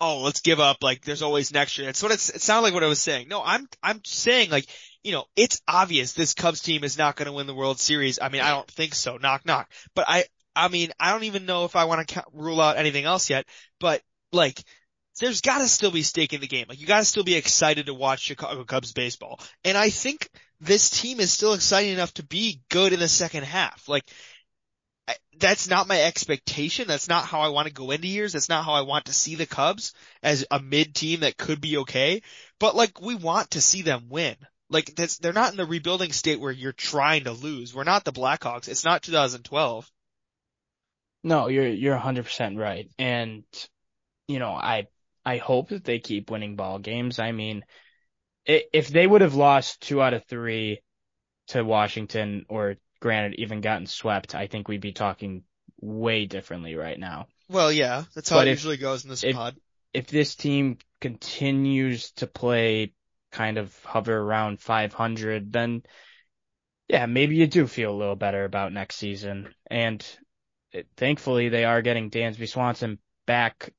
oh, 0.01 0.21
let's 0.21 0.41
give 0.41 0.59
up. 0.59 0.77
Like 0.81 1.05
there's 1.05 1.21
always 1.21 1.53
next 1.53 1.77
year. 1.77 1.89
It's 1.89 2.01
what 2.01 2.11
it's, 2.11 2.29
it 2.29 2.41
sounded 2.41 2.63
like 2.63 2.73
what 2.73 2.83
I 2.83 2.87
was 2.87 2.99
saying. 2.99 3.27
No, 3.27 3.43
I'm, 3.43 3.67
I'm 3.81 4.01
saying 4.03 4.49
like, 4.49 4.65
you 5.03 5.11
know, 5.11 5.25
it's 5.35 5.61
obvious 5.67 6.13
this 6.13 6.33
Cubs 6.33 6.61
team 6.61 6.83
is 6.83 6.97
not 6.97 7.15
going 7.15 7.27
to 7.27 7.33
win 7.33 7.47
the 7.47 7.53
World 7.53 7.79
Series. 7.79 8.19
I 8.21 8.29
mean, 8.29 8.41
I 8.41 8.49
don't 8.49 8.69
think 8.69 8.95
so. 8.95 9.17
Knock, 9.17 9.45
knock. 9.45 9.69
But 9.95 10.05
I, 10.07 10.25
I 10.55 10.67
mean, 10.69 10.91
I 10.99 11.11
don't 11.11 11.25
even 11.25 11.45
know 11.45 11.65
if 11.65 11.75
I 11.75 11.85
want 11.85 12.07
to 12.07 12.23
rule 12.33 12.61
out 12.61 12.77
anything 12.77 13.05
else 13.05 13.29
yet, 13.29 13.45
but 13.79 14.01
like, 14.31 14.63
there's 15.19 15.41
gotta 15.41 15.67
still 15.67 15.91
be 15.91 16.01
stake 16.01 16.33
in 16.33 16.41
the 16.41 16.47
game. 16.47 16.65
Like, 16.67 16.81
you 16.81 16.87
gotta 16.87 17.05
still 17.05 17.23
be 17.23 17.35
excited 17.35 17.85
to 17.85 17.93
watch 17.93 18.21
Chicago 18.21 18.63
Cubs 18.63 18.93
baseball. 18.93 19.39
And 19.63 19.77
I 19.77 19.89
think 19.89 20.27
this 20.63 20.89
team 20.89 21.19
is 21.19 21.31
still 21.31 21.53
exciting 21.53 21.93
enough 21.93 22.13
to 22.15 22.23
be 22.23 22.61
good 22.69 22.93
in 22.93 22.99
the 22.99 23.07
second 23.07 23.43
half. 23.43 23.87
Like, 23.89 24.09
I, 25.07 25.15
that's 25.37 25.69
not 25.69 25.87
my 25.87 26.01
expectation. 26.01 26.87
That's 26.87 27.09
not 27.09 27.25
how 27.25 27.41
I 27.41 27.49
want 27.49 27.67
to 27.67 27.73
go 27.73 27.91
into 27.91 28.07
years. 28.07 28.33
That's 28.33 28.49
not 28.49 28.63
how 28.63 28.73
I 28.73 28.81
want 28.81 29.05
to 29.05 29.13
see 29.13 29.35
the 29.35 29.45
Cubs 29.45 29.93
as 30.21 30.45
a 30.49 30.59
mid 30.59 30.95
team 30.95 31.21
that 31.21 31.37
could 31.37 31.59
be 31.59 31.77
okay. 31.79 32.21
But 32.59 32.75
like, 32.75 33.01
we 33.01 33.15
want 33.15 33.51
to 33.51 33.61
see 33.61 33.81
them 33.81 34.07
win. 34.09 34.35
Like, 34.69 34.95
that's, 34.95 35.17
they're 35.17 35.33
not 35.33 35.51
in 35.51 35.57
the 35.57 35.65
rebuilding 35.65 36.13
state 36.13 36.39
where 36.39 36.51
you're 36.51 36.71
trying 36.71 37.25
to 37.25 37.31
lose. 37.31 37.75
We're 37.75 37.83
not 37.83 38.05
the 38.05 38.13
Blackhawks. 38.13 38.69
It's 38.69 38.85
not 38.85 39.03
2012. 39.03 39.91
No, 41.25 41.47
you're, 41.47 41.67
you're 41.67 41.97
100% 41.97 42.57
right. 42.57 42.89
And, 42.97 43.43
you 44.27 44.39
know, 44.39 44.51
I, 44.51 44.87
I 45.25 45.37
hope 45.37 45.69
that 45.69 45.83
they 45.83 45.99
keep 45.99 46.31
winning 46.31 46.55
ball 46.55 46.79
games. 46.79 47.19
I 47.19 47.33
mean, 47.33 47.63
if 48.45 48.87
they 48.89 49.05
would 49.07 49.21
have 49.21 49.35
lost 49.35 49.81
two 49.81 50.01
out 50.01 50.13
of 50.13 50.25
three 50.25 50.81
to 51.47 51.63
Washington 51.63 52.45
or 52.49 52.75
granted 52.99 53.39
even 53.39 53.61
gotten 53.61 53.85
swept, 53.85 54.35
I 54.35 54.47
think 54.47 54.67
we'd 54.67 54.81
be 54.81 54.93
talking 54.93 55.43
way 55.81 56.25
differently 56.25 56.75
right 56.75 56.97
now. 56.99 57.27
Well, 57.49 57.71
yeah, 57.71 58.03
that's 58.15 58.29
how 58.29 58.37
But 58.37 58.47
it 58.47 58.51
if- 58.51 58.59
usually 58.59 58.77
goes 58.77 59.03
in 59.03 59.09
this 59.09 59.23
if- 59.23 59.35
pod. 59.35 59.55
If 59.93 60.07
this 60.07 60.35
team 60.35 60.79
continues 61.01 62.11
to 62.13 62.25
play 62.25 62.93
kind 63.31 63.57
of 63.59 63.77
hover 63.85 64.17
around 64.17 64.59
500, 64.59 65.51
then 65.53 65.83
yeah, 66.87 67.05
maybe 67.05 67.35
you 67.35 67.45
do 67.47 67.67
feel 67.67 67.91
a 67.91 67.97
little 67.97 68.15
better 68.15 68.43
about 68.43 68.73
next 68.73 68.95
season. 68.95 69.53
And 69.69 70.05
it, 70.71 70.87
thankfully 70.97 71.49
they 71.49 71.63
are 71.65 71.81
getting 71.83 72.09
Dansby 72.09 72.49
Swanson 72.49 72.97
back 73.27 73.71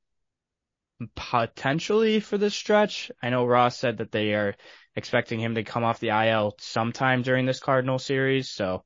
potentially 1.15 2.19
for 2.19 2.37
this 2.37 2.55
stretch. 2.55 3.11
I 3.21 3.29
know 3.29 3.45
Ross 3.45 3.77
said 3.77 3.97
that 3.97 4.11
they 4.11 4.33
are 4.33 4.55
expecting 4.95 5.39
him 5.39 5.55
to 5.55 5.63
come 5.63 5.83
off 5.83 5.99
the 5.99 6.09
IL 6.09 6.55
sometime 6.59 7.21
during 7.21 7.45
this 7.45 7.59
Cardinal 7.59 7.99
series. 7.99 8.49
So 8.49 8.83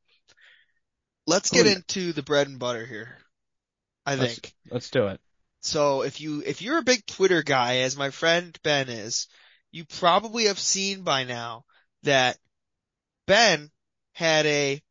Let's 1.27 1.51
get 1.51 1.67
into 1.67 2.11
the 2.11 2.23
bread 2.23 2.47
and 2.47 2.57
butter 2.57 2.85
here. 2.85 3.17
I 4.05 4.15
Let's- 4.15 4.39
think. 4.39 4.53
let's 4.71 4.89
do 4.89 5.07
it. 5.07 5.21
So 5.61 6.01
if 6.03 6.21
you, 6.21 6.41
if 6.43 6.61
you're 6.61 6.79
a 6.79 6.83
big 6.83 7.05
Twitter 7.05 7.43
guy, 7.43 7.79
as 7.79 7.95
my 7.97 8.09
friend 8.09 8.57
Ben 8.63 8.89
is, 8.89 9.27
you 9.71 9.85
probably 9.85 10.45
have 10.45 10.57
seen 10.57 11.03
by 11.03 11.25
now 11.25 11.65
that 12.03 12.37
Ben 13.27 13.69
had 14.13 14.45
a 14.47 14.81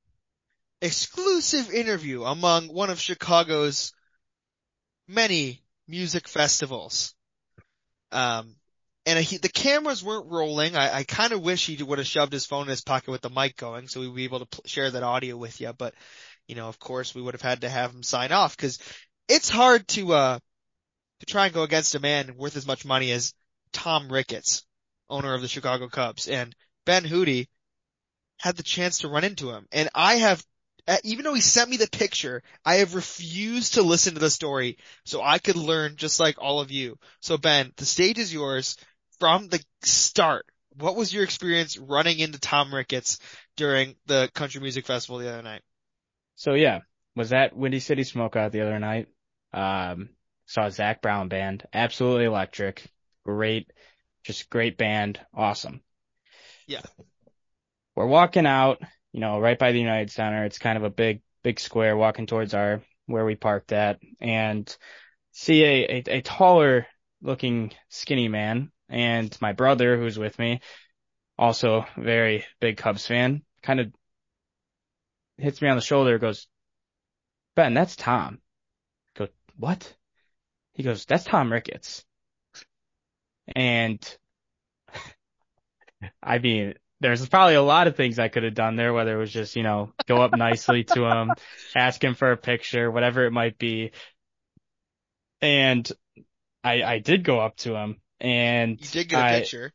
exclusive 0.80 1.72
interview 1.72 2.22
among 2.22 2.68
one 2.68 2.90
of 2.90 3.00
Chicago's 3.00 3.92
many 5.08 5.62
music 5.88 6.28
festivals. 6.28 7.14
Um, 8.12 8.54
and 9.06 9.18
he, 9.18 9.38
the 9.38 9.48
cameras 9.48 10.04
weren't 10.04 10.30
rolling. 10.30 10.76
I, 10.76 10.98
I 10.98 11.02
kind 11.04 11.32
of 11.32 11.42
wish 11.42 11.66
he 11.66 11.82
would 11.82 11.98
have 11.98 12.06
shoved 12.06 12.32
his 12.32 12.46
phone 12.46 12.64
in 12.64 12.68
his 12.68 12.82
pocket 12.82 13.10
with 13.10 13.22
the 13.22 13.30
mic 13.30 13.56
going 13.56 13.88
so 13.88 14.00
we'd 14.00 14.14
be 14.14 14.24
able 14.24 14.40
to 14.40 14.46
pl- 14.46 14.64
share 14.66 14.90
that 14.90 15.02
audio 15.02 15.36
with 15.36 15.60
you. 15.60 15.72
But, 15.72 15.94
you 16.46 16.54
know, 16.54 16.68
of 16.68 16.78
course 16.78 17.14
we 17.14 17.22
would 17.22 17.34
have 17.34 17.42
had 17.42 17.62
to 17.62 17.68
have 17.68 17.92
him 17.92 18.02
sign 18.02 18.32
off 18.32 18.56
because 18.56 18.78
it's 19.28 19.48
hard 19.48 19.88
to, 19.88 20.12
uh, 20.12 20.38
to 21.20 21.26
try 21.26 21.46
and 21.46 21.54
go 21.54 21.62
against 21.62 21.94
a 21.94 22.00
man 22.00 22.36
worth 22.36 22.56
as 22.56 22.66
much 22.66 22.84
money 22.84 23.10
as 23.10 23.34
Tom 23.72 24.12
Ricketts, 24.12 24.64
owner 25.08 25.34
of 25.34 25.42
the 25.42 25.48
Chicago 25.48 25.88
Cubs, 25.88 26.28
and 26.28 26.54
Ben 26.84 27.04
Hootie 27.04 27.48
had 28.38 28.56
the 28.56 28.62
chance 28.62 28.98
to 28.98 29.08
run 29.08 29.24
into 29.24 29.50
him. 29.50 29.66
And 29.72 29.88
I 29.94 30.16
have, 30.16 30.44
even 31.04 31.24
though 31.24 31.34
he 31.34 31.40
sent 31.40 31.70
me 31.70 31.76
the 31.76 31.88
picture, 31.88 32.42
I 32.64 32.76
have 32.76 32.94
refused 32.94 33.74
to 33.74 33.82
listen 33.82 34.14
to 34.14 34.20
the 34.20 34.30
story 34.30 34.78
so 35.04 35.22
I 35.22 35.38
could 35.38 35.56
learn 35.56 35.96
just 35.96 36.20
like 36.20 36.36
all 36.38 36.60
of 36.60 36.70
you. 36.70 36.98
So 37.20 37.36
Ben, 37.36 37.72
the 37.76 37.84
stage 37.84 38.18
is 38.18 38.32
yours 38.32 38.76
from 39.18 39.48
the 39.48 39.62
start. 39.82 40.46
What 40.76 40.96
was 40.96 41.12
your 41.12 41.24
experience 41.24 41.76
running 41.76 42.20
into 42.20 42.38
Tom 42.38 42.74
Ricketts 42.74 43.18
during 43.56 43.96
the 44.06 44.30
country 44.34 44.60
music 44.60 44.86
festival 44.86 45.18
the 45.18 45.32
other 45.32 45.42
night? 45.42 45.62
So 46.36 46.54
yeah, 46.54 46.80
was 47.16 47.32
at 47.32 47.56
Windy 47.56 47.80
City 47.80 48.02
Smokeout 48.02 48.52
the 48.52 48.60
other 48.60 48.78
night. 48.78 49.08
Um, 49.52 50.10
saw 50.46 50.70
Zac 50.70 51.02
Brown 51.02 51.28
band, 51.28 51.66
absolutely 51.72 52.24
electric, 52.24 52.86
great, 53.24 53.70
just 54.24 54.48
great 54.48 54.78
band, 54.78 55.20
awesome. 55.34 55.82
Yeah. 56.66 56.80
We're 57.94 58.06
walking 58.06 58.46
out, 58.46 58.80
you 59.18 59.20
know, 59.20 59.40
right 59.40 59.58
by 59.58 59.72
the 59.72 59.80
United 59.80 60.12
Center. 60.12 60.44
It's 60.44 60.60
kind 60.60 60.78
of 60.78 60.84
a 60.84 60.90
big, 60.90 61.22
big 61.42 61.58
square 61.58 61.96
walking 61.96 62.28
towards 62.28 62.54
our, 62.54 62.82
where 63.06 63.24
we 63.24 63.34
parked 63.34 63.72
at 63.72 63.98
and 64.20 64.76
see 65.32 65.64
a, 65.64 65.84
a, 65.90 66.18
a 66.18 66.20
taller 66.20 66.86
looking 67.20 67.72
skinny 67.88 68.28
man 68.28 68.70
and 68.88 69.36
my 69.40 69.54
brother 69.54 69.96
who's 69.96 70.20
with 70.20 70.38
me, 70.38 70.60
also 71.36 71.84
very 71.96 72.44
big 72.60 72.76
Cubs 72.76 73.08
fan, 73.08 73.42
kind 73.60 73.80
of 73.80 73.92
hits 75.36 75.60
me 75.60 75.68
on 75.68 75.74
the 75.74 75.82
shoulder, 75.82 76.16
goes, 76.20 76.46
Ben, 77.56 77.74
that's 77.74 77.96
Tom. 77.96 78.38
I 79.08 79.18
go, 79.18 79.28
what? 79.56 79.96
He 80.74 80.84
goes, 80.84 81.06
that's 81.06 81.24
Tom 81.24 81.52
Ricketts. 81.52 82.04
And 83.56 84.00
I 86.22 86.38
mean, 86.38 86.74
there's 87.00 87.26
probably 87.28 87.54
a 87.54 87.62
lot 87.62 87.86
of 87.86 87.96
things 87.96 88.18
I 88.18 88.28
could 88.28 88.42
have 88.42 88.54
done 88.54 88.76
there, 88.76 88.92
whether 88.92 89.14
it 89.14 89.18
was 89.20 89.32
just, 89.32 89.54
you 89.56 89.62
know, 89.62 89.92
go 90.06 90.16
up 90.22 90.32
nicely 90.36 90.84
to 90.84 91.04
him, 91.04 91.32
ask 91.76 92.02
him 92.02 92.14
for 92.14 92.32
a 92.32 92.36
picture, 92.36 92.90
whatever 92.90 93.24
it 93.26 93.30
might 93.32 93.56
be. 93.58 93.92
And 95.40 95.90
I, 96.64 96.82
I 96.82 96.98
did 96.98 97.22
go 97.24 97.38
up 97.40 97.56
to 97.58 97.74
him 97.76 98.00
and 98.20 98.80
You 98.80 98.86
did 98.88 99.08
get 99.10 99.20
a 99.20 99.24
I- 99.24 99.38
picture. 99.40 99.72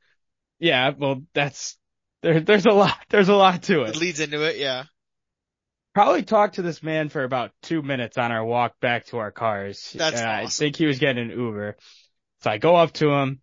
yeah, 0.60 0.92
well, 0.98 1.24
that's, 1.34 1.78
there, 2.22 2.40
there's 2.42 2.66
a 2.66 2.72
lot, 2.72 2.98
there's 3.10 3.30
a 3.30 3.36
lot 3.36 3.64
to 3.64 3.84
It 3.84 3.90
it. 3.92 3.96
leads 3.98 4.20
into 4.20 4.42
it, 4.44 4.58
yeah. 4.58 4.84
Probably 5.94 6.24
talked 6.24 6.56
to 6.56 6.62
this 6.64 6.82
man 6.82 7.10
for 7.10 7.24
about 7.24 7.52
two 7.62 7.82
minutes 7.84 8.18
on 8.18 8.32
our 8.32 8.44
walk 8.44 8.80
back 8.80 9.06
to 9.08 9.20
our 9.20 9.32
cars. 9.32 9.94
That's 9.96 10.20
Uh, 10.20 10.28
I 10.28 10.48
think 10.48 10.76
he 10.76 10.88
was 10.88 10.98
getting 11.00 11.30
an 11.32 11.38
Uber. 11.38 11.78
So 12.42 12.50
I 12.50 12.58
go 12.58 12.76
up 12.76 12.94
to 12.94 13.10
him. 13.12 13.42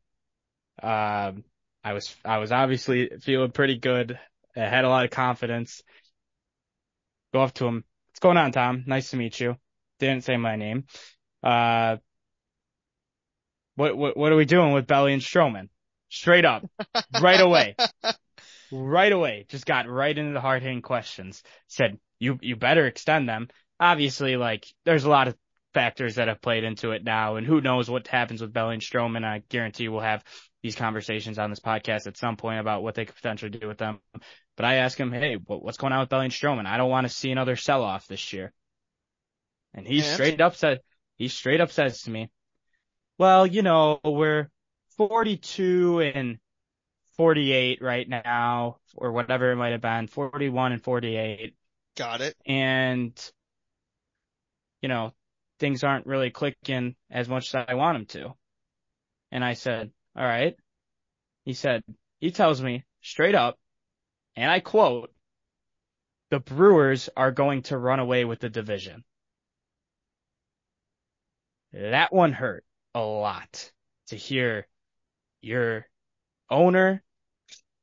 Um, 0.82 1.44
I 1.82 1.92
was, 1.92 2.14
I 2.24 2.38
was 2.38 2.52
obviously 2.52 3.10
feeling 3.20 3.52
pretty 3.52 3.78
good. 3.78 4.18
I 4.56 4.60
had 4.60 4.84
a 4.84 4.88
lot 4.88 5.04
of 5.04 5.10
confidence. 5.10 5.82
Go 7.32 7.42
up 7.42 7.54
to 7.54 7.66
him. 7.66 7.84
What's 8.08 8.20
going 8.20 8.36
on, 8.36 8.52
Tom? 8.52 8.84
Nice 8.86 9.10
to 9.10 9.16
meet 9.16 9.38
you. 9.38 9.56
Didn't 9.98 10.24
say 10.24 10.36
my 10.36 10.56
name. 10.56 10.84
Uh, 11.42 11.96
what, 13.76 13.96
what, 13.96 14.16
what 14.16 14.32
are 14.32 14.36
we 14.36 14.44
doing 14.44 14.72
with 14.72 14.86
Belly 14.86 15.12
and 15.12 15.22
Stroman? 15.22 15.68
Straight 16.10 16.44
up. 16.44 16.68
Right 17.20 17.40
away. 17.40 17.76
right 18.72 19.12
away. 19.12 19.46
Just 19.48 19.64
got 19.64 19.88
right 19.88 20.16
into 20.16 20.32
the 20.32 20.40
hard 20.40 20.62
hitting 20.62 20.82
questions. 20.82 21.42
Said, 21.68 21.98
you, 22.18 22.38
you 22.42 22.56
better 22.56 22.86
extend 22.86 23.28
them. 23.28 23.48
Obviously, 23.78 24.36
like, 24.36 24.66
there's 24.84 25.04
a 25.04 25.10
lot 25.10 25.28
of 25.28 25.36
factors 25.72 26.16
that 26.16 26.28
have 26.28 26.42
played 26.42 26.64
into 26.64 26.90
it 26.90 27.04
now, 27.04 27.36
and 27.36 27.46
who 27.46 27.60
knows 27.60 27.88
what 27.88 28.06
happens 28.08 28.40
with 28.40 28.52
Belly 28.52 28.74
and 28.74 28.82
Stroman. 28.82 29.24
I 29.24 29.42
guarantee 29.48 29.88
we'll 29.88 30.00
have 30.00 30.24
these 30.62 30.76
conversations 30.76 31.38
on 31.38 31.50
this 31.50 31.60
podcast 31.60 32.06
at 32.06 32.16
some 32.16 32.36
point 32.36 32.60
about 32.60 32.82
what 32.82 32.94
they 32.94 33.04
could 33.04 33.16
potentially 33.16 33.50
do 33.50 33.66
with 33.66 33.78
them. 33.78 34.00
But 34.56 34.66
I 34.66 34.74
ask 34.76 34.98
him, 34.98 35.12
hey, 35.12 35.36
what's 35.36 35.78
going 35.78 35.92
on 35.92 36.00
with 36.00 36.10
Belly 36.10 36.26
and 36.26 36.34
Stroman? 36.34 36.66
I 36.66 36.76
don't 36.76 36.90
want 36.90 37.06
to 37.06 37.12
see 37.12 37.30
another 37.30 37.56
sell 37.56 37.82
off 37.82 38.06
this 38.06 38.32
year. 38.32 38.52
And 39.72 39.86
he 39.86 39.98
And? 39.98 40.06
straight 40.06 40.40
up 40.40 40.56
said, 40.56 40.80
he 41.16 41.28
straight 41.28 41.60
up 41.60 41.70
says 41.70 42.02
to 42.02 42.10
me, 42.10 42.30
well, 43.18 43.46
you 43.46 43.62
know, 43.62 44.00
we're 44.04 44.50
42 44.96 46.00
and 46.00 46.38
48 47.16 47.82
right 47.82 48.08
now, 48.08 48.78
or 48.94 49.12
whatever 49.12 49.52
it 49.52 49.56
might 49.56 49.72
have 49.72 49.80
been, 49.80 50.06
41 50.06 50.72
and 50.72 50.82
48. 50.82 51.54
Got 51.96 52.20
it. 52.22 52.34
And, 52.46 53.12
you 54.80 54.88
know, 54.88 55.12
things 55.58 55.84
aren't 55.84 56.06
really 56.06 56.30
clicking 56.30 56.96
as 57.10 57.28
much 57.28 57.54
as 57.54 57.66
I 57.68 57.74
want 57.74 57.98
them 57.98 58.22
to. 58.22 58.34
And 59.30 59.44
I 59.44 59.52
said, 59.52 59.90
all 60.16 60.24
right. 60.24 60.56
He 61.44 61.54
said, 61.54 61.82
he 62.20 62.30
tells 62.30 62.60
me 62.60 62.84
straight 63.02 63.34
up, 63.34 63.58
and 64.36 64.50
I 64.50 64.60
quote, 64.60 65.10
the 66.30 66.40
Brewers 66.40 67.08
are 67.16 67.32
going 67.32 67.62
to 67.62 67.78
run 67.78 67.98
away 67.98 68.24
with 68.24 68.38
the 68.40 68.48
division. 68.50 69.04
That 71.72 72.12
one 72.12 72.32
hurt 72.32 72.64
a 72.94 73.00
lot 73.00 73.70
to 74.08 74.16
hear 74.16 74.66
your 75.40 75.86
owner 76.50 77.02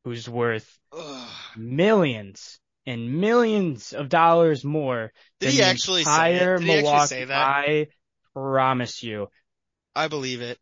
who's 0.04 0.30
worth 0.30 0.78
Ugh. 0.94 1.30
millions 1.56 2.60
and 2.86 3.20
millions 3.20 3.94
of 3.94 4.10
dollars 4.10 4.64
more 4.64 5.12
Did 5.40 5.48
than 5.48 5.52
he 5.54 5.58
the 5.58 5.64
actually 5.66 6.04
say 6.04 6.12
entire 6.12 6.56
it? 6.56 6.60
Did 6.60 6.66
he 6.66 6.72
actually 6.74 6.84
Milwaukee. 6.84 7.08
say 7.08 7.26
that? 7.26 7.48
I 7.48 7.88
promise 8.34 9.04
you. 9.04 9.28
I 9.96 10.08
believe 10.08 10.42
it. 10.42 10.58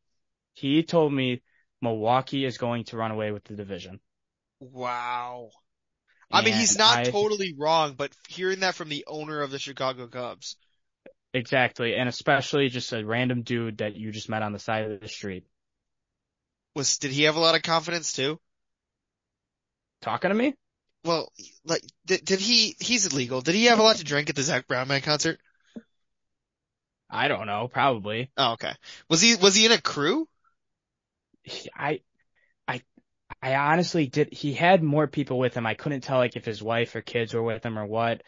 He 0.53 0.83
told 0.83 1.11
me 1.13 1.41
Milwaukee 1.81 2.45
is 2.45 2.57
going 2.57 2.85
to 2.85 2.97
run 2.97 3.11
away 3.11 3.31
with 3.31 3.43
the 3.43 3.55
division. 3.55 3.99
Wow. 4.59 5.49
I 6.31 6.41
mean, 6.41 6.55
he's 6.55 6.77
not 6.77 6.97
I- 6.97 7.03
totally 7.03 7.53
wrong, 7.57 7.93
but 7.93 8.11
hearing 8.27 8.61
that 8.61 8.75
from 8.75 8.89
the 8.89 9.05
owner 9.07 9.41
of 9.41 9.51
the 9.51 9.59
Chicago 9.59 10.07
Cubs. 10.07 10.57
Exactly. 11.33 11.95
And 11.95 12.07
especially 12.07 12.69
just 12.69 12.93
a 12.93 13.05
random 13.05 13.41
dude 13.41 13.79
that 13.79 13.95
you 13.95 14.11
just 14.11 14.29
met 14.29 14.41
on 14.41 14.53
the 14.53 14.59
side 14.59 14.89
of 14.89 15.01
the 15.01 15.07
street. 15.07 15.45
Was, 16.75 16.97
did 16.97 17.11
he 17.11 17.23
have 17.23 17.35
a 17.35 17.39
lot 17.39 17.55
of 17.55 17.61
confidence 17.61 18.13
too? 18.13 18.39
Talking 20.01 20.29
to 20.29 20.35
me? 20.35 20.55
well, 21.05 21.31
like, 21.63 21.83
did, 22.05 22.25
did 22.25 22.39
he, 22.39 22.75
he's 22.79 23.05
illegal. 23.05 23.41
Did 23.41 23.55
he 23.55 23.65
have 23.65 23.79
a 23.79 23.83
lot 23.83 23.97
to 23.97 24.03
drink 24.03 24.29
at 24.29 24.35
the 24.35 24.41
Zac 24.41 24.67
Brown 24.67 24.87
Band 24.87 25.03
concert? 25.03 25.39
I 27.09 27.27
don't 27.27 27.45
know, 27.45 27.69
probably. 27.71 28.31
Oh, 28.35 28.53
okay. 28.53 28.73
Was 29.09 29.21
he, 29.21 29.35
was 29.35 29.55
he 29.55 29.65
in 29.65 29.71
a 29.71 29.79
crew? 29.79 30.27
I, 31.75 31.99
I, 32.67 32.81
I 33.41 33.55
honestly 33.55 34.07
did, 34.07 34.33
he 34.33 34.53
had 34.53 34.83
more 34.83 35.07
people 35.07 35.39
with 35.39 35.55
him. 35.55 35.65
I 35.65 35.73
couldn't 35.73 36.01
tell 36.01 36.17
like 36.17 36.35
if 36.35 36.45
his 36.45 36.61
wife 36.61 36.95
or 36.95 37.01
kids 37.01 37.33
were 37.33 37.43
with 37.43 37.65
him 37.65 37.77
or 37.77 37.85
what. 37.85 38.21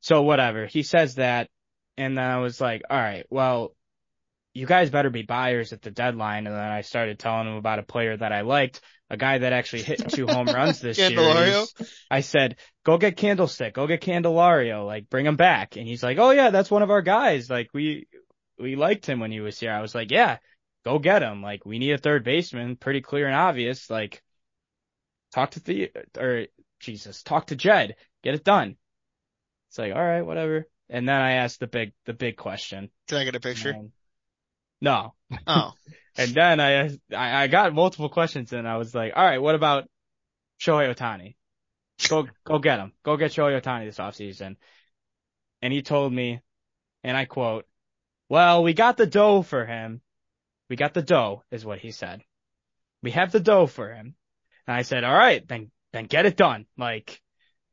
So 0.00 0.22
whatever. 0.22 0.66
He 0.66 0.82
says 0.82 1.16
that. 1.16 1.48
And 1.96 2.16
then 2.16 2.24
I 2.24 2.38
was 2.38 2.60
like, 2.60 2.82
all 2.88 2.98
right, 2.98 3.26
well, 3.30 3.74
you 4.54 4.66
guys 4.66 4.90
better 4.90 5.10
be 5.10 5.22
buyers 5.22 5.72
at 5.72 5.82
the 5.82 5.90
deadline. 5.90 6.46
And 6.46 6.54
then 6.54 6.64
I 6.64 6.82
started 6.82 7.18
telling 7.18 7.48
him 7.48 7.56
about 7.56 7.78
a 7.78 7.84
player 7.84 8.16
that 8.16 8.32
I 8.32 8.42
liked, 8.42 8.80
a 9.08 9.16
guy 9.16 9.38
that 9.38 9.52
actually 9.52 9.82
hit 9.82 10.08
two 10.10 10.26
home 10.26 10.46
runs 10.46 10.80
this 10.80 10.98
year. 11.10 11.64
I 12.10 12.20
said, 12.20 12.56
go 12.84 12.98
get 12.98 13.16
Candlestick, 13.16 13.74
go 13.74 13.86
get 13.86 14.02
Candelario, 14.02 14.86
like 14.86 15.08
bring 15.08 15.26
him 15.26 15.36
back. 15.36 15.76
And 15.76 15.86
he's 15.86 16.02
like, 16.02 16.18
oh 16.18 16.30
yeah, 16.30 16.50
that's 16.50 16.70
one 16.70 16.82
of 16.82 16.90
our 16.90 17.02
guys. 17.02 17.48
Like 17.48 17.68
we, 17.72 18.06
we 18.58 18.76
liked 18.76 19.06
him 19.06 19.20
when 19.20 19.32
he 19.32 19.40
was 19.40 19.58
here. 19.58 19.72
I 19.72 19.80
was 19.80 19.94
like, 19.94 20.10
yeah, 20.10 20.38
go 20.84 20.98
get 20.98 21.22
him. 21.22 21.42
Like 21.42 21.64
we 21.66 21.78
need 21.78 21.92
a 21.92 21.98
third 21.98 22.24
baseman, 22.24 22.76
pretty 22.76 23.00
clear 23.00 23.26
and 23.26 23.34
obvious. 23.36 23.88
Like 23.90 24.22
talk 25.34 25.52
to 25.52 25.60
the, 25.60 25.90
or 26.18 26.46
Jesus, 26.80 27.22
talk 27.22 27.46
to 27.48 27.56
Jed, 27.56 27.96
get 28.22 28.34
it 28.34 28.44
done. 28.44 28.76
It's 29.70 29.78
like, 29.78 29.94
all 29.94 30.02
right, 30.04 30.22
whatever. 30.22 30.66
And 30.90 31.08
then 31.08 31.20
I 31.20 31.32
asked 31.34 31.60
the 31.60 31.66
big, 31.66 31.92
the 32.04 32.12
big 32.12 32.36
question. 32.36 32.90
Can 33.08 33.18
I 33.18 33.24
get 33.24 33.36
a 33.36 33.40
picture? 33.40 33.70
And- 33.70 33.92
no. 34.80 35.14
Oh, 35.46 35.72
And 36.18 36.34
then 36.34 36.60
I, 36.60 36.70
asked- 36.72 36.98
I, 37.16 37.44
I 37.44 37.46
got 37.46 37.72
multiple 37.72 38.10
questions 38.10 38.52
and 38.52 38.68
I 38.68 38.76
was 38.76 38.94
like, 38.94 39.12
all 39.16 39.24
right, 39.24 39.40
what 39.40 39.54
about 39.54 39.88
Shohei 40.60 40.94
Ohtani? 40.94 41.36
Go, 42.08 42.28
go 42.44 42.58
get 42.58 42.78
him. 42.80 42.92
Go 43.02 43.16
get 43.16 43.30
Shohei 43.30 43.58
Ohtani 43.60 43.86
this 43.86 43.98
offseason. 43.98 44.56
And 45.62 45.72
he 45.72 45.80
told 45.82 46.12
me, 46.12 46.40
and 47.04 47.16
I 47.16 47.24
quote, 47.24 47.64
well, 48.28 48.62
we 48.62 48.74
got 48.74 48.96
the 48.96 49.06
dough 49.06 49.42
for 49.42 49.64
him. 49.64 50.00
We 50.72 50.76
got 50.76 50.94
the 50.94 51.02
dough 51.02 51.42
is 51.50 51.66
what 51.66 51.80
he 51.80 51.90
said. 51.90 52.22
We 53.02 53.10
have 53.10 53.30
the 53.30 53.40
dough 53.40 53.66
for 53.66 53.92
him. 53.92 54.14
And 54.66 54.74
I 54.74 54.80
said, 54.80 55.04
all 55.04 55.12
right, 55.12 55.46
then, 55.46 55.70
then 55.92 56.06
get 56.06 56.24
it 56.24 56.34
done. 56.34 56.64
Like, 56.78 57.20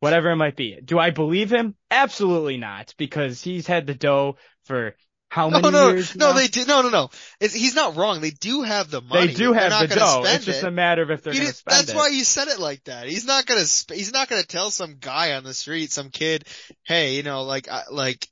whatever 0.01 0.29
it 0.31 0.35
might 0.35 0.57
be. 0.57 0.77
Do 0.83 0.99
I 0.99 1.11
believe 1.11 1.49
him? 1.49 1.75
Absolutely 1.89 2.57
not, 2.57 2.93
because 2.97 3.41
he's 3.41 3.65
had 3.67 3.87
the 3.87 3.93
dough 3.93 4.35
for 4.65 4.97
how 5.29 5.47
no, 5.47 5.61
many 5.61 5.71
no, 5.71 5.89
years? 5.91 6.13
no, 6.13 6.31
now? 6.31 6.33
they 6.33 6.47
do, 6.47 6.65
no, 6.65 6.81
no, 6.81 6.89
no. 6.89 7.09
It's, 7.39 7.53
he's 7.53 7.73
not 7.73 7.95
wrong. 7.95 8.19
They 8.19 8.31
do 8.31 8.63
have 8.63 8.91
the 8.91 8.99
money. 8.99 9.27
They 9.27 9.33
do 9.33 9.53
have 9.53 9.87
the 9.87 9.95
dough. 9.95 10.23
It's 10.25 10.43
just 10.43 10.63
a 10.63 10.69
matter 10.69 11.01
of 11.01 11.09
if 11.09 11.23
they're 11.23 11.31
going 11.31 11.45
to 11.45 11.53
spend 11.53 11.77
that's 11.77 11.91
it. 11.91 11.95
why 11.95 12.09
you 12.09 12.25
said 12.25 12.49
it 12.49 12.59
like 12.59 12.83
that. 12.83 13.07
He's 13.07 13.25
not 13.25 13.45
gonna, 13.45 13.63
sp- 13.63 13.95
he's 13.95 14.11
not 14.11 14.27
gonna 14.27 14.43
tell 14.43 14.71
some 14.71 14.97
guy 14.99 15.35
on 15.35 15.45
the 15.45 15.53
street, 15.53 15.93
some 15.93 16.09
kid, 16.09 16.43
hey, 16.83 17.15
you 17.15 17.23
know, 17.23 17.43
like, 17.43 17.69
like, 17.89 18.27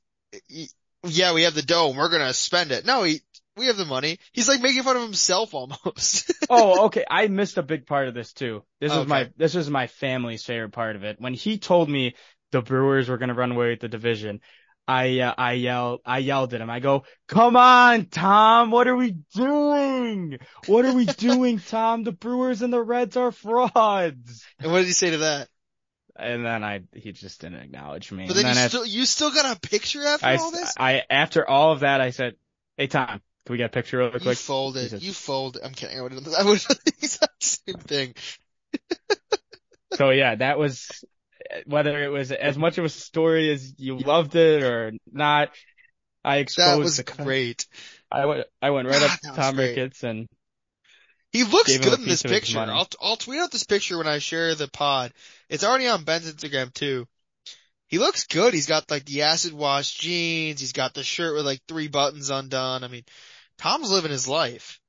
yeah, 1.04 1.32
we 1.32 1.44
have 1.44 1.54
the 1.54 1.62
dough 1.62 1.88
and 1.88 1.96
we're 1.96 2.10
gonna 2.10 2.34
spend 2.34 2.70
it. 2.70 2.84
No, 2.84 3.04
he, 3.04 3.22
we 3.58 3.66
have 3.66 3.76
the 3.76 3.84
money. 3.84 4.18
He's 4.32 4.48
like 4.48 4.60
making 4.60 4.82
fun 4.82 4.96
of 4.96 5.02
himself 5.02 5.54
almost. 5.54 6.32
oh, 6.50 6.86
okay. 6.86 7.04
I 7.10 7.26
missed 7.28 7.58
a 7.58 7.62
big 7.62 7.86
part 7.86 8.08
of 8.08 8.14
this 8.14 8.32
too. 8.32 8.62
This 8.80 8.90
was 8.90 9.00
Okay. 9.00 9.08
my 9.08 9.30
this 9.36 9.54
was 9.54 9.68
my 9.68 9.86
family's 9.86 10.44
favorite 10.44 10.72
part 10.72 10.96
of 10.96 11.04
it. 11.04 11.20
When 11.20 11.34
he 11.34 11.58
told 11.58 11.88
me 11.88 12.14
the 12.52 12.62
Brewers 12.62 13.08
were 13.08 13.18
going 13.18 13.28
to 13.28 13.34
run 13.34 13.52
away 13.52 13.70
with 13.70 13.80
the 13.80 13.88
division, 13.88 14.40
I 14.86 15.20
uh, 15.20 15.34
I 15.36 15.52
yelled 15.52 16.00
I 16.06 16.18
yelled 16.18 16.54
at 16.54 16.62
him. 16.62 16.70
I 16.70 16.80
go, 16.80 17.04
"Come 17.26 17.56
on, 17.56 18.06
Tom! 18.06 18.70
What 18.70 18.88
are 18.88 18.96
we 18.96 19.16
doing? 19.34 20.38
What 20.66 20.86
are 20.86 20.94
we 20.94 21.04
doing, 21.28 21.58
Tom? 21.58 22.04
The 22.04 22.12
Brewers 22.12 22.62
and 22.62 22.72
the 22.72 22.82
Reds 22.82 23.16
are 23.16 23.30
frauds." 23.32 24.46
and 24.58 24.72
what 24.72 24.78
did 24.78 24.86
he 24.86 24.92
say 24.92 25.10
to 25.10 25.18
that? 25.18 25.48
And 26.16 26.44
then 26.44 26.64
I 26.64 26.80
he 26.94 27.12
just 27.12 27.42
didn't 27.42 27.60
acknowledge 27.60 28.10
me. 28.10 28.26
But 28.26 28.36
and 28.38 28.46
then 28.46 28.48
you 28.48 28.54
then 28.54 28.68
still, 28.70 28.86
you 28.86 29.04
still 29.04 29.30
got 29.30 29.56
a 29.56 29.60
picture 29.60 30.04
after 30.04 30.26
I, 30.26 30.36
all 30.36 30.50
this? 30.50 30.74
I 30.78 31.02
after 31.10 31.46
all 31.48 31.72
of 31.72 31.80
that 31.80 32.00
I 32.00 32.10
said, 32.10 32.34
"Hey 32.78 32.86
Tom, 32.86 33.20
can 33.48 33.54
we 33.54 33.58
get 33.58 33.64
a 33.64 33.68
picture 33.70 33.96
real 33.96 34.12
You 34.12 34.20
quick?" 34.20 34.36
folded. 34.36 34.82
Jesus. 34.82 35.02
You 35.02 35.12
folded. 35.14 35.62
I'm 35.64 35.72
kidding. 35.72 35.98
I 35.98 36.02
would 36.02 36.12
I 36.38 36.44
would 36.44 36.62
exact 37.02 37.42
same 37.42 37.76
thing. 37.76 38.14
So 39.94 40.10
yeah, 40.10 40.34
that 40.34 40.58
was 40.58 41.02
whether 41.64 42.04
it 42.04 42.08
was 42.08 42.30
as 42.30 42.58
much 42.58 42.76
of 42.76 42.84
a 42.84 42.90
story 42.90 43.50
as 43.50 43.72
you 43.78 43.96
loved 43.96 44.34
it 44.36 44.62
or 44.62 44.92
not. 45.10 45.48
I 46.22 46.38
exposed 46.38 46.68
That 46.68 46.78
was 46.78 46.96
the 46.98 47.04
great. 47.04 47.66
I 48.12 48.26
went 48.26 48.44
I 48.60 48.68
went 48.68 48.86
right 48.86 49.02
up 49.02 49.12
ah, 49.12 49.30
to 49.30 49.40
Tom 49.40 49.56
great. 49.56 49.68
Ricketts 49.70 50.02
and 50.02 50.28
He 51.32 51.44
looks 51.44 51.70
Gave 51.70 51.80
him 51.80 51.86
a 51.86 51.90
good 51.92 52.00
in 52.00 52.04
this 52.04 52.22
piece 52.22 52.24
of 52.26 52.30
his 52.30 52.40
picture. 52.40 52.58
I'll 52.58 52.88
I'll 53.00 53.16
tweet 53.16 53.40
out 53.40 53.50
this 53.50 53.64
picture 53.64 53.96
when 53.96 54.06
I 54.06 54.18
share 54.18 54.54
the 54.54 54.68
pod. 54.68 55.14
It's 55.48 55.64
already 55.64 55.86
on 55.86 56.04
Ben's 56.04 56.30
Instagram 56.30 56.70
too. 56.74 57.06
He 57.86 57.98
looks 57.98 58.26
good. 58.26 58.52
He's 58.52 58.66
got 58.66 58.90
like 58.90 59.06
the 59.06 59.22
acid 59.22 59.54
wash 59.54 59.94
jeans. 59.94 60.60
He's 60.60 60.74
got 60.74 60.92
the 60.92 61.02
shirt 61.02 61.34
with 61.34 61.46
like 61.46 61.62
three 61.66 61.88
buttons 61.88 62.28
undone. 62.28 62.84
I 62.84 62.88
mean, 62.88 63.04
Tom's 63.58 63.90
living 63.90 64.10
his 64.10 64.26
life. 64.28 64.80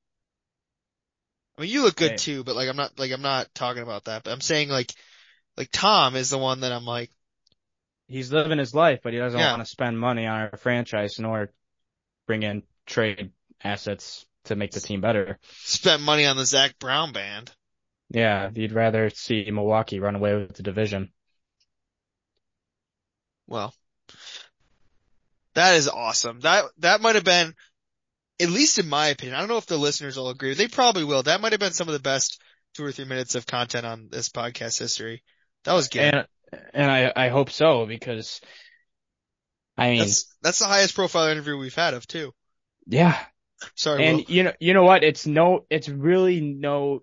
I 1.58 1.62
mean, 1.62 1.70
you 1.70 1.82
look 1.82 1.96
good 1.96 2.10
Hey. 2.12 2.16
too, 2.16 2.44
but 2.44 2.56
like 2.56 2.68
I'm 2.68 2.76
not 2.76 2.98
like 2.98 3.12
I'm 3.12 3.22
not 3.22 3.54
talking 3.54 3.82
about 3.82 4.04
that. 4.04 4.24
But 4.24 4.32
I'm 4.32 4.40
saying 4.40 4.68
like 4.70 4.92
like 5.56 5.70
Tom 5.72 6.16
is 6.16 6.30
the 6.30 6.38
one 6.38 6.60
that 6.60 6.72
I'm 6.72 6.84
like 6.86 7.10
he's 8.08 8.32
living 8.32 8.58
his 8.58 8.74
life, 8.74 9.00
but 9.02 9.12
he 9.12 9.18
doesn't 9.18 9.38
Yeah. 9.38 9.50
want 9.50 9.62
to 9.64 9.70
spend 9.70 9.98
money 9.98 10.26
on 10.26 10.40
our 10.40 10.56
franchise 10.56 11.18
nor 11.18 11.50
bring 12.26 12.42
in 12.42 12.62
trade 12.86 13.32
assets 13.62 14.26
to 14.44 14.56
make 14.56 14.72
the 14.72 14.80
team 14.80 15.00
better. 15.00 15.38
Spend 15.58 16.02
money 16.02 16.26
on 16.26 16.36
the 16.36 16.46
Zac 16.46 16.78
Brown 16.78 17.12
band. 17.12 17.52
Yeah, 18.10 18.50
you'd 18.52 18.72
rather 18.72 19.10
see 19.10 19.48
Milwaukee 19.50 20.00
run 20.00 20.16
away 20.16 20.34
with 20.34 20.54
the 20.54 20.62
division. 20.62 21.12
Well, 23.46 23.74
that 25.54 25.74
is 25.76 25.88
awesome. 25.88 26.40
That 26.40 26.64
that 26.78 27.00
might 27.00 27.16
have 27.16 27.24
been, 27.24 27.54
at 28.40 28.48
least 28.50 28.78
in 28.78 28.88
my 28.88 29.08
opinion. 29.08 29.36
I 29.36 29.40
don't 29.40 29.48
know 29.48 29.58
if 29.58 29.66
the 29.66 29.76
listeners 29.76 30.16
will 30.16 30.30
agree. 30.30 30.54
They 30.54 30.68
probably 30.68 31.04
will. 31.04 31.22
That 31.22 31.40
might 31.40 31.52
have 31.52 31.60
been 31.60 31.72
some 31.72 31.88
of 31.88 31.94
the 31.94 32.00
best 32.00 32.40
two 32.74 32.84
or 32.84 32.92
three 32.92 33.04
minutes 33.04 33.34
of 33.34 33.46
content 33.46 33.86
on 33.86 34.08
this 34.10 34.28
podcast 34.28 34.78
history. 34.78 35.22
That 35.64 35.74
was 35.74 35.88
good. 35.88 36.02
And 36.02 36.26
and 36.74 36.90
I 36.90 37.12
I 37.14 37.28
hope 37.28 37.50
so 37.50 37.86
because 37.86 38.40
I 39.76 39.90
mean 39.90 39.98
That's 40.00 40.34
that's 40.42 40.58
the 40.58 40.66
highest 40.66 40.94
profile 40.94 41.28
interview 41.28 41.56
we've 41.56 41.74
had 41.74 41.94
of 41.94 42.06
too. 42.06 42.32
yeah 42.86 43.18
Sorry, 43.74 44.06
And 44.06 44.18
Will. 44.18 44.24
you 44.28 44.42
know, 44.44 44.52
you 44.58 44.72
know 44.74 44.84
what? 44.84 45.04
It's 45.04 45.26
no, 45.26 45.66
it's 45.68 45.88
really 45.88 46.40
no, 46.40 47.02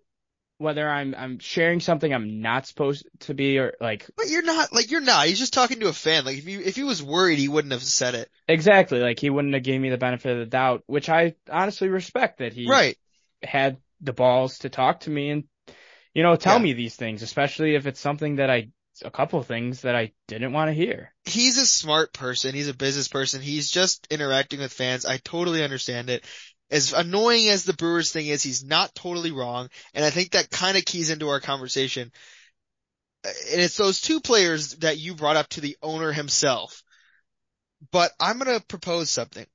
whether 0.57 0.89
I'm, 0.89 1.13
I'm 1.15 1.39
sharing 1.39 1.79
something 1.79 2.13
I'm 2.13 2.41
not 2.41 2.65
supposed 2.65 3.07
to 3.21 3.33
be 3.33 3.59
or 3.59 3.75
like, 3.79 4.07
But 4.15 4.29
you're 4.29 4.41
not 4.43 4.73
like 4.73 4.89
you're 4.91 5.01
not. 5.01 5.27
He's 5.27 5.39
just 5.39 5.53
talking 5.53 5.79
to 5.81 5.87
a 5.87 5.93
fan. 5.93 6.25
Like 6.25 6.37
if 6.37 6.47
you 6.47 6.61
if 6.61 6.75
he 6.75 6.83
was 6.83 7.01
worried, 7.03 7.39
he 7.39 7.47
wouldn't 7.47 7.73
have 7.73 7.83
said 7.83 8.15
it. 8.15 8.29
exactly, 8.47 8.99
like 8.99 9.19
he 9.19 9.29
wouldn't 9.29 9.53
have 9.53 9.63
gave 9.63 9.79
me 9.79 9.89
the 9.89 9.97
benefit 9.97 10.31
of 10.33 10.39
the 10.39 10.45
doubt, 10.45 10.83
which 10.87 11.09
I 11.09 11.35
honestly 11.51 11.89
respect 11.89 12.39
that 12.39 12.53
he 12.53 12.67
Right. 12.67 12.97
had 13.43 13.77
the 14.01 14.13
balls 14.13 14.59
to 14.59 14.69
talk 14.69 15.01
to 15.01 15.09
me 15.09 15.29
and, 15.29 15.43
you 16.13 16.23
know, 16.23 16.35
tell 16.35 16.57
Yeah. 16.57 16.63
me 16.63 16.73
these 16.73 16.95
things, 16.95 17.21
especially 17.21 17.75
if 17.75 17.85
it's 17.87 17.99
something 17.99 18.37
that 18.37 18.49
I, 18.49 18.69
a 19.03 19.11
couple 19.11 19.41
things 19.43 19.81
that 19.81 19.95
I 19.95 20.13
didn't 20.27 20.53
want 20.53 20.69
to 20.69 20.73
hear. 20.73 21.13
he's 21.25 21.57
a 21.57 21.65
smart 21.65 22.13
person. 22.13 22.55
He's 22.55 22.67
a 22.69 22.73
business 22.73 23.07
person. 23.07 23.41
He's 23.41 23.69
just 23.69 24.07
interacting 24.09 24.59
with 24.59 24.73
fans. 24.73 25.05
I 25.05 25.17
totally 25.17 25.63
understand 25.63 26.09
it. 26.09 26.25
As 26.69 26.93
annoying 26.93 27.47
as 27.47 27.63
the 27.63 27.73
Brewers 27.73 28.12
thing 28.12 28.27
is, 28.27 28.43
he's 28.43 28.63
not 28.63 28.93
totally 28.93 29.32
wrong. 29.32 29.69
And 29.93 30.03
I 30.03 30.10
think 30.10 30.32
that 30.32 30.49
kind 30.49 30.77
of 30.77 30.86
keys 30.86 31.10
into 31.10 31.30
our 31.30 31.39
conversation. 31.39 32.12
And 33.23 33.62
it's 33.62 33.77
those 33.77 34.01
two 34.01 34.19
players 34.19 34.75
that 34.77 34.97
you 34.97 35.15
brought 35.15 35.38
up 35.38 35.47
to 35.49 35.62
the 35.62 35.77
owner 35.82 36.12
himself. 36.12 36.84
But 37.91 38.12
I'm 38.19 38.39
going 38.39 38.60
to 38.60 38.65
propose 38.65 39.10
something. 39.10 39.45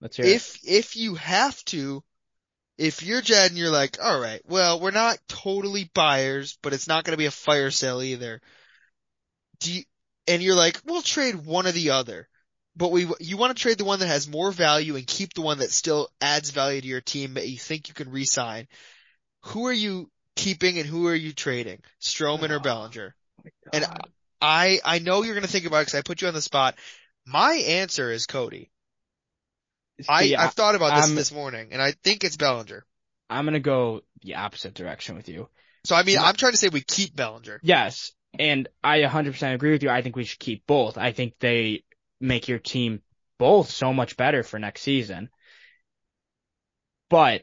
Let's 0.00 0.16
hear 0.16 0.26
it. 0.26 0.32
If, 0.32 0.58
if 0.64 0.96
you 0.96 1.16
have 1.16 1.62
to, 1.66 2.02
if 2.76 3.02
you're 3.02 3.20
Jed 3.20 3.50
and 3.50 3.58
you're 3.58 3.70
like, 3.70 3.98
all 4.02 4.20
right, 4.20 4.40
well, 4.46 4.80
we're 4.80 4.90
not 4.92 5.18
totally 5.28 5.90
buyers, 5.94 6.58
but 6.62 6.72
it's 6.72 6.88
not 6.88 7.04
going 7.04 7.12
to 7.12 7.18
be 7.18 7.26
a 7.26 7.30
fire 7.30 7.70
sale 7.70 8.02
either. 8.02 8.40
Do 9.60 9.72
you, 9.72 9.82
and 10.28 10.42
you're 10.42 10.54
like, 10.54 10.80
we'll 10.84 11.02
trade 11.02 11.34
one 11.44 11.66
or 11.66 11.72
the 11.72 11.90
other, 11.90 12.28
but 12.78 12.90
we, 12.92 13.06
you 13.20 13.36
want 13.36 13.54
to 13.56 13.60
trade 13.60 13.76
the 13.76 13.84
one 13.84 13.98
that 13.98 14.06
has 14.06 14.28
more 14.28 14.50
value 14.52 14.96
and 14.96 15.06
keep 15.06 15.34
the 15.34 15.42
one 15.42 15.58
that 15.58 15.70
still 15.72 16.08
adds 16.20 16.50
value 16.50 16.80
to 16.80 16.86
your 16.86 17.00
team 17.00 17.34
that 17.34 17.48
you 17.48 17.58
think 17.58 17.88
you 17.88 17.94
can 17.94 18.10
re-sign. 18.10 18.68
Who 19.46 19.66
are 19.66 19.72
you 19.72 20.10
keeping 20.36 20.78
and 20.78 20.86
who 20.86 21.08
are 21.08 21.14
you 21.14 21.32
trading? 21.32 21.80
Stroman 22.00 22.50
or 22.50 22.56
Oh. 22.56 22.60
Bellinger? 22.60 23.14
and 23.72 23.84
I, 24.40 24.80
I 24.84 25.00
know 25.00 25.22
you're 25.22 25.34
going 25.34 25.44
to 25.46 25.50
think 25.50 25.66
about 25.66 25.78
it 25.78 25.86
because 25.86 25.94
I 25.98 26.02
put 26.02 26.22
you 26.22 26.28
on 26.28 26.34
the 26.34 26.40
spot. 26.40 26.76
My 27.26 27.54
answer 27.54 28.10
is 28.12 28.26
Cody. 28.26 28.70
I, 30.08 30.26
See, 30.26 30.36
I've 30.36 30.54
thought 30.54 30.76
about 30.76 30.94
this 30.94 31.06
I'm- 31.06 31.16
this 31.16 31.32
morning 31.32 31.70
and 31.72 31.82
I 31.82 31.92
think 32.04 32.22
it's 32.24 32.36
Bellinger. 32.36 32.84
I'm 33.30 33.44
gonna 33.44 33.60
go 33.60 34.00
the 34.22 34.36
opposite 34.36 34.72
direction 34.72 35.14
with 35.16 35.28
you. 35.28 35.48
So 35.84 35.94
I 35.94 36.02
mean, 36.02 36.14
Yeah. 36.14 36.22
I'm 36.22 36.34
trying 36.34 36.52
to 36.52 36.58
say 36.58 36.68
we 36.68 36.80
keep 36.80 37.14
Bellinger. 37.14 37.60
Yes, 37.62 38.12
and 38.38 38.68
I 38.82 39.00
100% 39.00 39.54
agree 39.54 39.72
with 39.72 39.82
you. 39.82 39.90
I 39.90 40.00
think 40.00 40.16
we 40.16 40.24
should 40.24 40.38
keep 40.38 40.66
both. 40.66 40.96
I 40.96 41.12
think 41.12 41.34
they 41.40 41.84
make 42.20 42.48
your 42.48 42.58
team 42.58 43.02
both 43.38 43.70
so 43.70 43.92
much 43.92 44.16
better 44.16 44.42
for 44.42 44.58
next 44.58 44.82
season. 44.82 45.30
But 47.08 47.42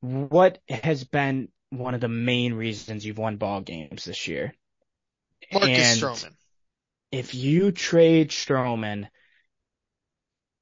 what 0.00 0.58
has 0.68 1.04
been 1.04 1.48
one 1.70 1.94
of 1.94 2.00
the 2.00 2.08
main 2.08 2.54
reasons 2.54 3.04
you've 3.04 3.18
won 3.18 3.36
ball 3.36 3.60
games 3.60 4.04
this 4.04 4.28
year. 4.28 4.54
Marcus 5.52 5.68
And 5.70 6.00
Stroman. 6.00 6.32
If 7.12 7.34
you 7.34 7.72
trade 7.72 8.30
Stroman, 8.30 9.08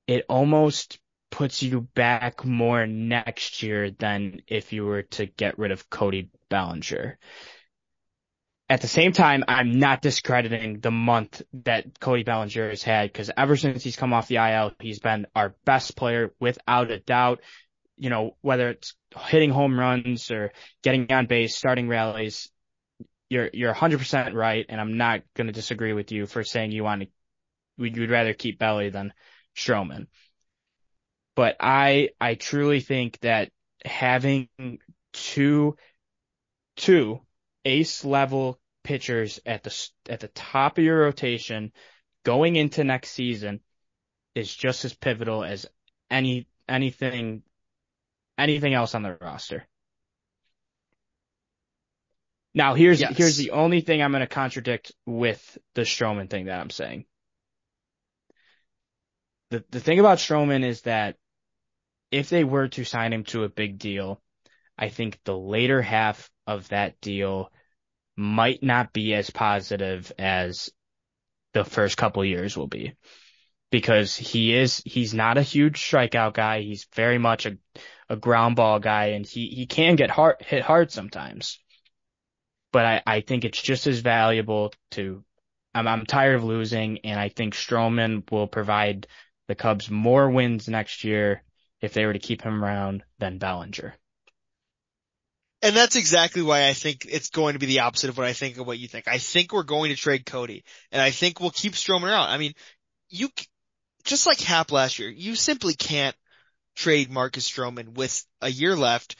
it 0.06 0.24
almost 0.28 0.98
puts 1.30 1.62
you 1.62 1.80
back 1.80 2.44
more 2.44 2.86
next 2.86 3.62
year 3.62 3.90
than 3.90 4.42
if 4.46 4.72
you 4.72 4.84
were 4.84 5.02
to 5.02 5.26
get 5.26 5.58
rid 5.58 5.72
of 5.72 5.90
Cody 5.90 6.30
Bellinger. 6.48 7.18
At 8.68 8.80
the 8.80 8.88
same 8.88 9.12
time, 9.12 9.44
I'm 9.46 9.78
not 9.78 10.00
discrediting 10.00 10.80
the 10.80 10.90
month 10.90 11.42
that 11.64 12.00
Cody 12.00 12.22
Bellinger 12.22 12.70
has 12.70 12.82
had 12.82 13.12
because 13.12 13.30
ever 13.36 13.56
since 13.56 13.84
he's 13.84 13.96
come 13.96 14.14
off 14.14 14.28
the 14.28 14.36
IL, 14.36 14.72
he's 14.80 15.00
been 15.00 15.26
our 15.36 15.54
best 15.66 15.96
player 15.96 16.32
without 16.40 16.90
a 16.90 16.98
doubt. 16.98 17.40
You 17.98 18.08
know, 18.08 18.36
whether 18.40 18.70
it's 18.70 18.94
hitting 19.26 19.50
home 19.50 19.78
runs 19.78 20.30
or 20.30 20.52
getting 20.82 21.12
on 21.12 21.26
base, 21.26 21.54
starting 21.54 21.88
rallies, 21.88 22.50
you're, 23.28 23.50
you're 23.52 23.74
100% 23.74 24.32
right. 24.32 24.64
And 24.66 24.80
I'm 24.80 24.96
not 24.96 25.20
going 25.34 25.46
to 25.48 25.52
disagree 25.52 25.92
with 25.92 26.10
you 26.10 26.26
for 26.26 26.42
saying 26.42 26.72
you 26.72 26.84
want 26.84 27.02
to, 27.02 27.08
you'd 27.76 28.10
rather 28.10 28.32
keep 28.32 28.58
Belly 28.58 28.88
than 28.88 29.12
Stroman. 29.54 30.06
But 31.36 31.56
I, 31.60 32.10
I 32.18 32.34
truly 32.34 32.80
think 32.80 33.20
that 33.20 33.50
having 33.84 34.48
two, 35.12 35.76
two 36.76 37.20
ace 37.64 38.04
level 38.04 38.60
pitchers 38.82 39.40
at 39.46 39.62
the, 39.62 39.88
at 40.08 40.20
the 40.20 40.28
top 40.28 40.78
of 40.78 40.84
your 40.84 41.00
rotation 41.00 41.72
going 42.24 42.56
into 42.56 42.84
next 42.84 43.10
season 43.10 43.60
is 44.34 44.54
just 44.54 44.84
as 44.84 44.94
pivotal 44.94 45.44
as 45.44 45.66
any, 46.10 46.46
anything, 46.68 47.42
anything 48.36 48.74
else 48.74 48.94
on 48.94 49.02
the 49.02 49.16
roster. 49.20 49.66
Now 52.54 52.74
here's, 52.74 53.00
Yes. 53.00 53.16
here's 53.16 53.36
the 53.36 53.50
only 53.50 53.80
thing 53.80 54.02
I'm 54.02 54.12
going 54.12 54.20
to 54.20 54.26
contradict 54.26 54.92
with 55.06 55.58
the 55.74 55.82
Stroman 55.82 56.30
thing 56.30 56.46
that 56.46 56.60
I'm 56.60 56.70
saying. 56.70 57.04
The, 59.50 59.64
the 59.70 59.80
thing 59.80 59.98
about 59.98 60.18
Stroman 60.18 60.64
is 60.64 60.82
that 60.82 61.16
if 62.10 62.28
they 62.28 62.44
were 62.44 62.68
to 62.68 62.84
sign 62.84 63.12
him 63.12 63.24
to 63.24 63.44
a 63.44 63.48
big 63.48 63.78
deal, 63.78 64.22
I 64.78 64.88
think 64.88 65.18
the 65.24 65.36
later 65.36 65.82
half 65.82 66.30
of 66.46 66.68
that 66.68 67.00
deal 67.00 67.50
might 68.16 68.62
not 68.62 68.92
be 68.92 69.14
as 69.14 69.30
positive 69.30 70.12
as 70.18 70.70
the 71.52 71.64
first 71.64 71.96
couple 71.96 72.24
years 72.24 72.56
will 72.56 72.66
be. 72.66 72.94
Because 73.70 74.14
he 74.16 74.54
is, 74.54 74.82
he's 74.84 75.14
not 75.14 75.38
a 75.38 75.42
huge 75.42 75.80
strikeout 75.80 76.34
guy. 76.34 76.60
He's 76.60 76.86
very 76.94 77.18
much 77.18 77.46
a, 77.46 77.56
a 78.08 78.16
ground 78.16 78.56
ball 78.56 78.78
guy 78.78 79.06
and 79.06 79.26
he, 79.26 79.48
he 79.48 79.66
can 79.66 79.96
get 79.96 80.10
hard, 80.10 80.36
hit 80.40 80.62
hard 80.62 80.92
sometimes. 80.92 81.58
But 82.72 82.84
I, 82.84 83.02
I 83.06 83.20
think 83.20 83.44
it's 83.44 83.60
just 83.60 83.86
as 83.86 83.98
valuable 84.00 84.72
to, 84.92 85.24
I'm, 85.74 85.88
I'm 85.88 86.06
tired 86.06 86.36
of 86.36 86.44
losing 86.44 86.98
and 87.04 87.18
I 87.18 87.30
think 87.30 87.54
Stroman 87.54 88.30
will 88.30 88.46
provide 88.46 89.08
the 89.48 89.54
Cubs 89.54 89.90
more 89.90 90.30
wins 90.30 90.68
next 90.68 91.04
year 91.04 91.42
if 91.80 91.92
they 91.92 92.06
were 92.06 92.12
to 92.12 92.18
keep 92.18 92.42
him 92.42 92.64
around 92.64 93.02
than 93.18 93.38
Bellinger. 93.38 93.94
And 95.64 95.74
that's 95.74 95.96
exactly 95.96 96.42
why 96.42 96.68
I 96.68 96.74
think 96.74 97.06
it's 97.08 97.30
going 97.30 97.54
to 97.54 97.58
be 97.58 97.64
the 97.64 97.80
opposite 97.80 98.10
of 98.10 98.18
what 98.18 98.26
I 98.26 98.34
think 98.34 98.58
of 98.58 98.66
what 98.66 98.78
you 98.78 98.86
think. 98.86 99.08
I 99.08 99.16
think 99.16 99.50
we're 99.50 99.62
going 99.62 99.90
to 99.90 99.96
trade 99.96 100.26
Cody 100.26 100.62
and 100.92 101.00
I 101.00 101.10
think 101.10 101.40
we'll 101.40 101.50
keep 101.50 101.72
Stroman 101.72 102.02
around. 102.04 102.28
I 102.28 102.36
mean, 102.36 102.52
you, 103.08 103.30
just 104.04 104.26
like 104.26 104.38
Happ 104.40 104.70
last 104.70 104.98
year, 104.98 105.08
you 105.08 105.34
simply 105.34 105.72
can't 105.72 106.14
trade 106.76 107.10
Marcus 107.10 107.50
Stroman 107.50 107.94
with 107.94 108.26
a 108.42 108.50
year 108.50 108.76
left. 108.76 109.16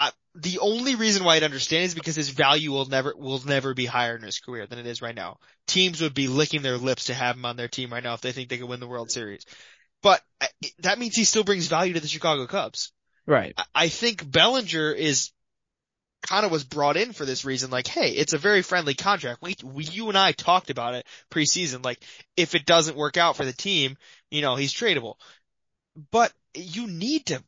I, 0.00 0.10
the 0.34 0.58
only 0.58 0.96
reason 0.96 1.22
why 1.22 1.36
I'd 1.36 1.44
understand 1.44 1.84
is 1.84 1.94
because 1.94 2.16
his 2.16 2.30
value 2.30 2.72
will 2.72 2.86
never, 2.86 3.14
will 3.16 3.40
never 3.46 3.72
be 3.72 3.86
higher 3.86 4.16
in 4.16 4.22
his 4.22 4.40
career 4.40 4.66
than 4.66 4.80
it 4.80 4.86
is 4.86 5.00
right 5.00 5.14
now. 5.14 5.38
Teams 5.68 6.00
would 6.00 6.14
be 6.14 6.26
licking 6.26 6.62
their 6.62 6.76
lips 6.76 7.04
to 7.04 7.14
have 7.14 7.36
him 7.36 7.44
on 7.44 7.54
their 7.56 7.68
team 7.68 7.92
right 7.92 8.02
now 8.02 8.14
if 8.14 8.20
they 8.20 8.32
think 8.32 8.48
they 8.48 8.58
could 8.58 8.68
win 8.68 8.80
the 8.80 8.88
World 8.88 9.12
Series. 9.12 9.46
But 10.02 10.20
that 10.80 10.98
means 10.98 11.14
he 11.14 11.22
still 11.22 11.44
brings 11.44 11.68
value 11.68 11.94
to 11.94 12.00
the 12.00 12.08
Chicago 12.08 12.48
Cubs. 12.48 12.92
Right. 13.26 13.54
I- 13.56 13.64
I 13.76 13.88
think 13.88 14.28
Bellinger 14.28 14.90
is 14.90 15.30
kind 16.28 16.44
of 16.44 16.52
was 16.52 16.64
brought 16.64 16.96
in 16.96 17.12
for 17.12 17.24
this 17.24 17.44
reason. 17.44 17.70
Like, 17.70 17.86
hey, 17.86 18.10
it's 18.10 18.34
a 18.34 18.38
very 18.38 18.62
friendly 18.62 18.94
contract. 18.94 19.40
We, 19.40 19.56
we, 19.64 19.84
you 19.84 20.08
and 20.08 20.18
I 20.18 20.32
talked 20.32 20.70
about 20.70 20.94
it 20.94 21.06
preseason. 21.30 21.84
Like, 21.84 22.00
if 22.36 22.54
it 22.54 22.66
doesn't 22.66 22.96
work 22.96 23.16
out 23.16 23.36
for 23.36 23.44
the 23.44 23.52
team, 23.52 23.96
you 24.30 24.42
know, 24.42 24.54
he's 24.54 24.72
tradable. 24.72 25.14
But 26.10 26.32
you 26.54 26.86
need 26.86 27.26
to, 27.26 27.42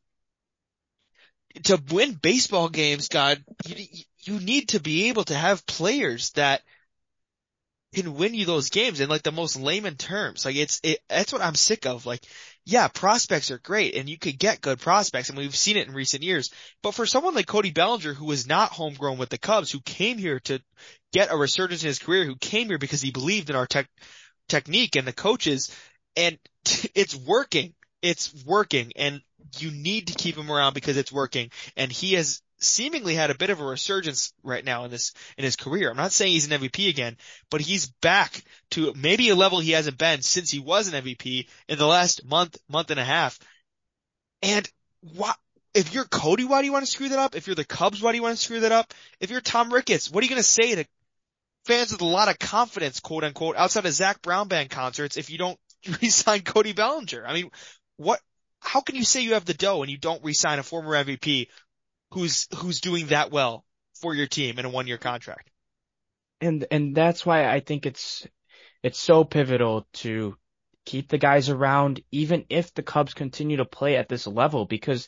to 1.64 1.82
win 1.90 2.14
baseball 2.14 2.68
games, 2.68 3.08
God, 3.08 3.42
you, 3.66 3.84
you 4.22 4.40
need 4.40 4.70
to 4.70 4.80
be 4.80 5.08
able 5.08 5.24
to 5.24 5.34
have 5.34 5.66
players 5.66 6.30
that 6.30 6.62
can 7.94 8.14
win 8.14 8.34
you 8.34 8.46
those 8.46 8.70
games 8.70 9.00
in 9.00 9.08
like 9.08 9.24
the 9.24 9.32
most 9.32 9.60
layman 9.60 9.96
terms. 9.96 10.44
Like 10.44 10.56
it's, 10.56 10.80
it, 10.82 11.00
that's 11.08 11.32
what 11.32 11.42
I'm 11.42 11.54
sick 11.54 11.86
of. 11.86 12.06
Like, 12.06 12.22
yeah, 12.64 12.88
prospects 12.88 13.50
are 13.50 13.58
great 13.58 13.94
and 13.94 14.08
you 14.08 14.18
could 14.18 14.38
get 14.38 14.60
good 14.60 14.78
prospects 14.78 15.28
and 15.28 15.38
we've 15.38 15.56
seen 15.56 15.76
it 15.76 15.88
in 15.88 15.94
recent 15.94 16.22
years. 16.22 16.50
But 16.82 16.94
for 16.94 17.06
someone 17.06 17.34
like 17.34 17.46
Cody 17.46 17.70
Bellinger 17.70 18.14
who 18.14 18.26
was 18.26 18.46
not 18.46 18.70
homegrown 18.70 19.18
with 19.18 19.28
the 19.28 19.38
Cubs, 19.38 19.70
who 19.70 19.80
came 19.80 20.18
here 20.18 20.40
to 20.40 20.60
get 21.12 21.32
a 21.32 21.36
resurgence 21.36 21.82
in 21.82 21.88
his 21.88 21.98
career, 21.98 22.24
who 22.24 22.36
came 22.36 22.68
here 22.68 22.78
because 22.78 23.02
he 23.02 23.10
believed 23.10 23.50
in 23.50 23.56
our 23.56 23.66
tech, 23.66 23.88
technique 24.48 24.96
and 24.96 25.06
the 25.06 25.12
coaches 25.12 25.74
and 26.16 26.38
it's 26.94 27.16
working. 27.16 27.74
It's 28.02 28.32
working 28.44 28.92
and 28.96 29.20
you 29.58 29.70
need 29.70 30.08
to 30.08 30.14
keep 30.14 30.36
him 30.36 30.50
around 30.50 30.74
because 30.74 30.96
it's 30.96 31.12
working 31.12 31.50
and 31.76 31.90
he 31.90 32.14
has 32.14 32.42
seemingly 32.60 33.14
had 33.14 33.30
a 33.30 33.34
bit 33.34 33.50
of 33.50 33.60
a 33.60 33.64
resurgence 33.64 34.32
right 34.42 34.64
now 34.64 34.84
in 34.84 34.90
this, 34.90 35.12
in 35.36 35.44
his 35.44 35.56
career. 35.56 35.90
I'm 35.90 35.96
not 35.96 36.12
saying 36.12 36.32
he's 36.32 36.50
an 36.50 36.60
MVP 36.60 36.88
again, 36.88 37.16
but 37.50 37.60
he's 37.60 37.86
back 37.86 38.42
to 38.72 38.92
maybe 38.94 39.30
a 39.30 39.34
level 39.34 39.60
he 39.60 39.72
hasn't 39.72 39.98
been 39.98 40.22
since 40.22 40.50
he 40.50 40.58
was 40.58 40.88
an 40.88 41.02
MVP 41.02 41.48
in 41.68 41.78
the 41.78 41.86
last 41.86 42.24
month, 42.24 42.58
month 42.68 42.90
and 42.90 43.00
a 43.00 43.04
half. 43.04 43.38
And 44.42 44.70
why, 45.00 45.32
if 45.74 45.94
you're 45.94 46.04
Cody, 46.04 46.44
why 46.44 46.60
do 46.60 46.66
you 46.66 46.72
want 46.72 46.84
to 46.84 46.90
screw 46.90 47.08
that 47.08 47.18
up? 47.18 47.34
If 47.34 47.46
you're 47.46 47.56
the 47.56 47.64
Cubs, 47.64 48.02
why 48.02 48.12
do 48.12 48.16
you 48.16 48.22
want 48.22 48.36
to 48.36 48.42
screw 48.42 48.60
that 48.60 48.72
up? 48.72 48.92
If 49.20 49.30
you're 49.30 49.40
Tom 49.40 49.72
Ricketts, 49.72 50.10
what 50.10 50.22
are 50.22 50.24
you 50.24 50.30
going 50.30 50.42
to 50.42 50.48
say 50.48 50.74
to 50.74 50.84
fans 51.64 51.92
with 51.92 52.00
a 52.00 52.06
lot 52.06 52.28
of 52.28 52.38
confidence, 52.38 53.00
quote 53.00 53.24
unquote, 53.24 53.56
outside 53.56 53.86
of 53.86 53.92
Zac 53.92 54.22
Brown 54.22 54.48
band 54.48 54.70
concerts 54.70 55.16
if 55.16 55.30
you 55.30 55.38
don't 55.38 55.58
re-sign 56.02 56.42
Cody 56.42 56.72
Bellinger? 56.72 57.26
I 57.26 57.34
mean, 57.34 57.50
what, 58.00 58.18
how 58.60 58.80
can 58.80 58.96
you 58.96 59.04
say 59.04 59.20
you 59.20 59.34
have 59.34 59.44
the 59.44 59.52
dough 59.54 59.82
and 59.82 59.90
you 59.90 59.98
don't 59.98 60.24
re-sign 60.24 60.58
a 60.58 60.62
former 60.62 60.92
MVP 60.92 61.48
who's, 62.12 62.46
who's 62.56 62.80
doing 62.80 63.08
that 63.08 63.30
well 63.30 63.64
for 64.00 64.14
your 64.14 64.26
team 64.26 64.58
in 64.58 64.64
a 64.64 64.70
one 64.70 64.86
year 64.86 64.96
contract? 64.96 65.50
And, 66.40 66.66
and 66.70 66.94
that's 66.94 67.26
why 67.26 67.46
I 67.46 67.60
think 67.60 67.84
it's, 67.84 68.26
it's 68.82 68.98
so 68.98 69.24
pivotal 69.24 69.86
to 69.92 70.34
keep 70.86 71.08
the 71.08 71.18
guys 71.18 71.50
around, 71.50 72.00
even 72.10 72.46
if 72.48 72.72
the 72.72 72.82
Cubs 72.82 73.12
continue 73.12 73.58
to 73.58 73.66
play 73.66 73.96
at 73.96 74.08
this 74.08 74.26
level, 74.26 74.64
because 74.64 75.06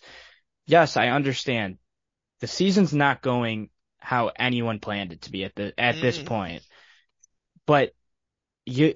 yes, 0.66 0.98
I 0.98 1.08
understand 1.08 1.78
the 2.40 2.46
season's 2.46 2.92
not 2.92 3.22
going 3.22 3.70
how 3.98 4.32
anyone 4.36 4.80
planned 4.80 5.12
it 5.12 5.22
to 5.22 5.32
be 5.32 5.44
at 5.44 5.54
the, 5.54 5.72
at 5.80 5.98
this 6.02 6.18
Mm. 6.18 6.26
point, 6.26 6.62
but 7.64 7.94
you, 8.66 8.94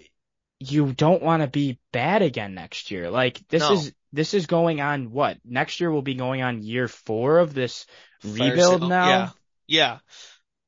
you 0.59 0.93
don't 0.93 1.23
want 1.23 1.43
to 1.43 1.49
be 1.49 1.79
bad 1.93 2.23
again 2.23 2.55
next 2.55 2.91
year. 2.91 3.11
Like 3.11 3.47
this 3.49 3.63
No. 3.63 3.75
is, 3.75 3.93
this 4.13 4.35
is 4.35 4.47
going 4.47 4.81
on 4.81 5.11
what? 5.11 5.39
Next 5.45 5.81
year 5.81 5.91
will 5.91 6.03
be 6.03 6.15
going 6.15 6.43
on 6.43 6.63
year 6.63 6.89
four 6.89 7.39
of 7.39 7.53
this 7.53 7.87
Fire 8.21 8.51
rebuild 8.51 8.81
sale. 8.81 8.89
now. 8.89 9.09
Yeah. 9.09 9.29
Yeah. 9.67 9.99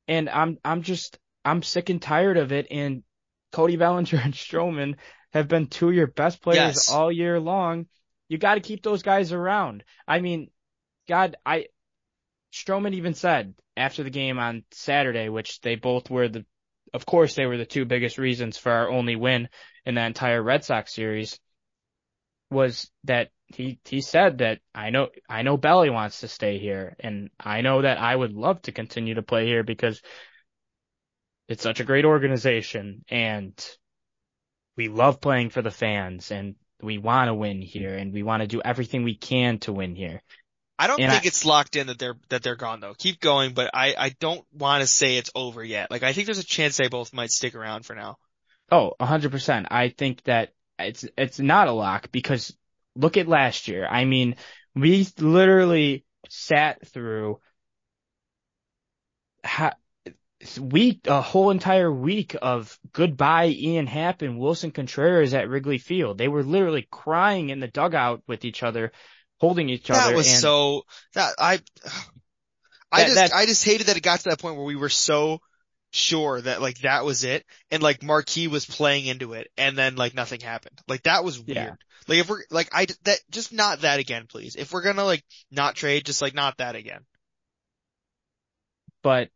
And 0.07 0.29
I'm, 0.29 0.59
I'm 0.65 0.83
just, 0.83 1.19
I'm 1.45 1.63
sick 1.63 1.89
and 1.91 2.01
tired 2.03 2.37
of 2.37 2.53
it. 2.53 2.67
And 2.71 3.03
Cody 3.53 3.77
Bellinger 3.77 4.19
and 4.23 4.35
Stroman 4.35 4.97
have 5.33 5.49
been 5.49 5.67
two 5.67 5.89
of 5.89 5.95
your 5.95 6.07
best 6.07 6.43
players 6.43 6.59
Yes. 6.59 6.91
all 6.91 7.11
year 7.11 7.41
long. 7.41 7.87
You 8.29 8.37
got 8.39 8.55
to 8.55 8.61
keep 8.61 8.83
those 8.83 9.03
guys 9.03 9.33
around. 9.33 9.85
I 10.07 10.21
mean, 10.21 10.51
God, 11.09 11.37
I, 11.47 11.67
Stroman 12.53 12.95
even 12.95 13.15
said 13.15 13.55
after 13.77 14.03
the 14.03 14.11
game 14.11 14.39
on 14.39 14.65
Saturday, 14.71 15.29
which 15.29 15.61
they 15.61 15.77
both 15.77 16.11
were 16.11 16.29
the, 16.29 16.45
of 16.93 17.07
course, 17.07 17.35
they 17.35 17.47
were 17.47 17.57
the 17.57 17.67
two 17.67 17.85
biggest 17.85 18.19
reasons 18.19 18.57
for 18.59 18.71
our 18.73 18.91
only 18.91 19.17
win 19.17 19.49
in 19.89 19.95
that 19.95 20.07
entire 20.07 20.43
Red 20.43 20.65
Sox 20.65 20.93
series, 20.95 21.41
was 22.51 22.91
that 23.05 23.31
he, 23.47 23.79
he 23.87 24.03
said 24.03 24.39
that 24.39 24.61
I 24.75 24.91
know, 24.91 25.09
I 25.29 25.41
know 25.41 25.57
Belly 25.57 25.89
wants 25.89 26.21
to 26.21 26.29
stay 26.29 26.59
here 26.59 26.95
and 27.01 27.31
I 27.41 27.63
know 27.63 27.81
that 27.81 27.99
I 27.99 28.15
would 28.15 28.35
love 28.35 28.61
to 28.63 28.73
continue 28.73 29.15
to 29.15 29.23
play 29.23 29.47
here 29.47 29.63
because 29.63 30.03
it's 31.49 31.63
such 31.63 31.81
a 31.81 31.85
great 31.85 32.05
organization 32.05 33.03
and 33.09 33.53
we 34.77 34.89
love 34.89 35.23
playing 35.23 35.49
for 35.49 35.63
the 35.63 35.71
fans 35.71 36.31
and 36.31 36.57
we 36.83 36.99
want 36.99 37.29
to 37.29 37.35
win 37.35 37.63
here 37.63 37.95
and 37.97 38.13
we 38.13 38.23
want 38.23 38.43
to 38.43 38.47
do 38.47 38.61
everything 38.63 39.05
we 39.05 39.17
can 39.17 39.59
to 39.61 39.73
win 39.73 39.97
here. 39.97 40.23
I 40.79 40.87
don't 40.87 41.01
And 41.01 41.11
think 41.11 41.25
I- 41.25 41.27
it's 41.27 41.47
locked 41.47 41.77
in 41.77 41.87
that 41.87 41.99
they're 41.99 42.19
that 42.29 42.43
they're 42.43 42.55
gone 42.57 42.81
though. 42.81 42.95
Keep 42.95 43.21
going, 43.21 43.55
but 43.55 43.71
I 43.73 43.95
I 43.99 44.11
don't 44.21 44.45
want 44.53 44.83
to 44.83 44.87
say 44.87 45.17
it's 45.17 45.31
over 45.35 45.65
yet. 45.65 45.91
Like 45.91 46.03
I 46.03 46.13
think 46.13 46.27
there's 46.27 46.39
a 46.39 46.45
chance 46.45 46.77
they 46.77 46.89
both 46.89 47.15
might 47.15 47.31
stick 47.31 47.55
around 47.55 47.87
for 47.87 47.97
now. 47.97 48.19
Oh, 48.71 48.93
a 49.01 49.07
hundred 49.07 49.31
percent. 49.33 49.69
I 49.71 49.89
think 49.89 50.23
that 50.25 50.53
it's, 50.79 51.05
it's 51.17 51.39
not 51.39 51.69
a 51.69 51.73
lock 51.73 52.11
because 52.13 52.57
look 52.95 53.17
at 53.17 53.29
last 53.29 53.69
year. 53.69 53.87
I 53.89 54.05
mean, 54.05 54.37
we 54.75 55.07
literally 55.19 56.05
sat 56.29 56.87
through 56.89 57.41
ha- 59.45 59.75
week, 60.61 61.01
a 61.07 61.21
whole 61.21 61.51
entire 61.51 61.93
week 61.93 62.37
of 62.41 62.79
goodbye 62.93 63.49
Ian 63.49 63.87
Happ 63.87 64.23
and 64.23 64.39
Willson 64.39 64.73
Contreras 64.73 65.35
at 65.35 65.49
Wrigley 65.49 65.79
Field. 65.79 66.19
They 66.19 66.29
were 66.29 66.43
literally 66.45 66.87
crying 66.91 67.51
in 67.51 67.61
the 67.61 67.69
dugout 67.69 68.23
with 68.27 68.45
each 68.45 68.63
other, 68.63 68.93
holding 69.39 69.69
each 69.69 69.89
that 69.89 70.07
other. 70.09 70.17
was 70.17 70.29
and 70.31 70.39
so 70.41 70.83
that 71.15 71.35
I 71.39 71.61
I 72.93 73.01
That- 73.01 73.05
just 73.07 73.15
that- 73.17 73.35
I 73.35 73.47
just 73.47 73.65
hated 73.65 73.89
that 73.89 73.97
it 73.97 74.03
got 74.03 74.21
to 74.21 74.29
that 74.31 74.41
point 74.41 74.57
where 74.57 74.65
we 74.65 74.77
were 74.77 74.89
so 74.89 75.41
sure 75.93 76.41
that 76.41 76.61
like 76.63 76.79
that 76.81 77.05
was 77.05 77.25
it 77.25 77.45
and 77.71 77.83
like 77.83 78.03
Marquee 78.03 78.49
was 78.49 78.67
playing 78.67 79.07
into 79.07 79.33
it 79.33 79.49
and 79.57 79.77
then 79.77 79.97
like 79.97 80.15
nothing 80.15 80.41
happened. 80.41 80.79
Like 80.89 81.05
that 81.05 81.25
was 81.25 81.39
weird. 81.41 81.49
Yeah. 81.57 81.75
Like 82.07 82.19
if 82.19 82.29
we're 82.29 82.43
like 82.51 82.69
I 82.73 82.87
that 83.05 83.21
just 83.31 83.53
not 83.53 83.83
that 83.83 84.01
again 84.01 84.27
please. 84.29 84.57
If 84.57 84.73
we're 84.73 84.83
going 84.83 84.97
to 84.97 85.05
like 85.05 85.25
not 85.51 85.77
trade 85.77 86.05
just 86.07 86.23
like 86.23 86.35
not 86.35 86.59
that 86.59 86.77
again. 86.77 87.01
but 89.03 89.31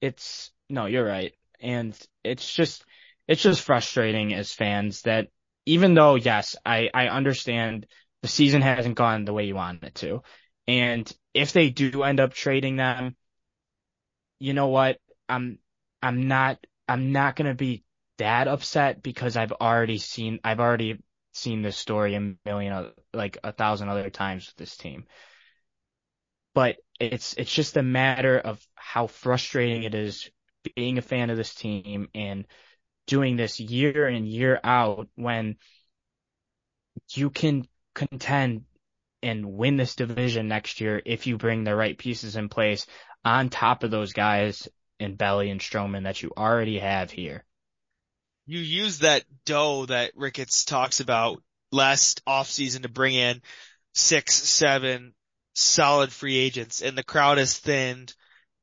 it's 0.00 0.50
no, 0.68 0.86
you're 0.86 1.04
right. 1.06 1.34
And 1.60 1.98
it's 2.24 2.52
just 2.52 2.84
it's 3.28 3.42
just 3.42 3.62
frustrating 3.62 4.34
as 4.34 4.52
fans 4.52 5.02
that 5.02 5.28
even 5.66 5.94
though 5.94 6.16
yes, 6.16 6.56
I 6.64 6.90
I 6.92 7.08
understand 7.08 7.86
the 8.22 8.28
season 8.28 8.62
hasn't 8.62 8.96
gone 8.96 9.24
the 9.24 9.32
way 9.32 9.46
you 9.46 9.54
want 9.54 9.84
it 9.84 9.94
to. 9.96 10.22
And 10.68 11.10
if 11.34 11.52
they 11.52 11.70
do 11.70 12.02
end 12.02 12.20
up 12.20 12.34
trading 12.34 12.76
them, 12.76 13.16
you 14.38 14.54
know 14.54 14.68
what? 14.68 14.98
I'm 15.28 15.58
I'm 16.02 16.28
not 16.28 16.58
I'm 16.88 17.12
not 17.12 17.36
to 17.36 17.54
be 17.54 17.84
that 18.18 18.48
upset 18.48 19.02
because 19.02 19.36
I've 19.36 19.52
already 19.52 19.98
seen 19.98 20.40
I've 20.44 20.60
already 20.60 20.98
seen 21.32 21.62
this 21.62 21.76
story 21.76 22.14
a 22.14 22.34
million 22.44 22.92
like 23.14 23.38
a 23.42 23.52
thousand 23.52 23.88
other 23.88 24.10
times 24.10 24.46
with 24.46 24.56
this 24.56 24.76
team. 24.76 25.04
But 26.54 26.76
it's 27.00 27.34
it's 27.34 27.52
just 27.52 27.76
a 27.76 27.82
matter 27.82 28.38
of 28.38 28.64
how 28.74 29.06
frustrating 29.06 29.84
it 29.84 29.94
is 29.94 30.30
being 30.74 30.98
a 30.98 31.02
fan 31.02 31.30
of 31.30 31.36
this 31.36 31.54
team 31.54 32.08
and 32.14 32.46
doing 33.06 33.36
this 33.36 33.58
year 33.58 34.08
in 34.08 34.26
year 34.26 34.60
out 34.62 35.08
when 35.16 35.56
you 37.14 37.30
can 37.30 37.66
contend 37.94 38.64
and 39.22 39.52
win 39.52 39.76
this 39.76 39.96
division 39.96 40.48
next 40.48 40.80
year 40.80 41.00
if 41.04 41.26
you 41.26 41.36
bring 41.36 41.64
the 41.64 41.74
right 41.74 41.96
pieces 41.96 42.36
in 42.36 42.48
place 42.48 42.86
on 43.24 43.48
top 43.48 43.82
of 43.82 43.90
those 43.90 44.12
guys 44.12 44.68
in 45.02 45.16
Belly 45.16 45.50
and 45.50 45.60
Stroman 45.60 46.04
that 46.04 46.22
you 46.22 46.32
already 46.36 46.78
have 46.78 47.10
here. 47.10 47.44
You 48.46 48.58
use 48.58 49.00
that 49.00 49.24
dough 49.44 49.86
that 49.86 50.16
Ricketts 50.16 50.64
talks 50.64 51.00
about 51.00 51.42
last 51.70 52.24
offseason 52.26 52.82
to 52.82 52.88
bring 52.88 53.14
in 53.14 53.42
six, 53.94 54.34
seven 54.34 55.14
solid 55.54 56.12
free 56.12 56.36
agents 56.38 56.80
and 56.80 56.96
the 56.96 57.02
crowd 57.04 57.38
is 57.38 57.58
thinned. 57.58 58.14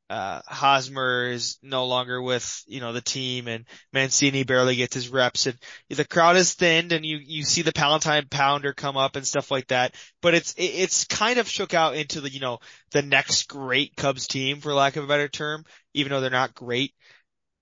Uh, 0.10 0.42
Hosmer 0.48 1.30
is 1.30 1.60
no 1.62 1.86
longer 1.86 2.20
with, 2.20 2.64
you 2.68 2.80
know, 2.80 2.94
the 2.94 3.02
team 3.02 3.48
and 3.48 3.66
Mancini 3.94 4.44
barely 4.44 4.76
gets 4.76 4.96
his 4.96 5.10
reps 5.10 5.46
and 5.46 5.56
the 5.90 6.04
crowd 6.04 6.36
is 6.36 6.56
thinned 6.56 6.92
and 6.92 7.06
you, 7.06 7.18
you 7.18 7.44
see 7.44 7.62
the 7.62 7.72
Palatine 7.72 8.28
pounder 8.28 8.74
come 8.74 8.98
up 8.98 9.16
and 9.16 9.28
stuff 9.28 9.52
like 9.52 9.68
that. 9.68 9.94
But 10.22 10.34
it's, 10.34 10.54
it, 10.54 10.64
it's 10.64 11.06
kind 11.06 11.38
of 11.38 11.48
shook 11.48 11.76
out 11.76 11.96
into 11.96 12.22
the, 12.22 12.30
you 12.32 12.40
know, 12.40 12.58
the 12.92 13.04
next 13.04 13.50
great 13.50 13.96
Cubs 13.96 14.26
team 14.28 14.62
for 14.62 14.74
lack 14.74 14.96
of 14.96 15.04
a 15.04 15.08
better 15.08 15.28
term, 15.28 15.64
even 15.94 16.10
though 16.12 16.22
they're 16.22 16.32
not 16.32 16.56
great. 16.56 16.96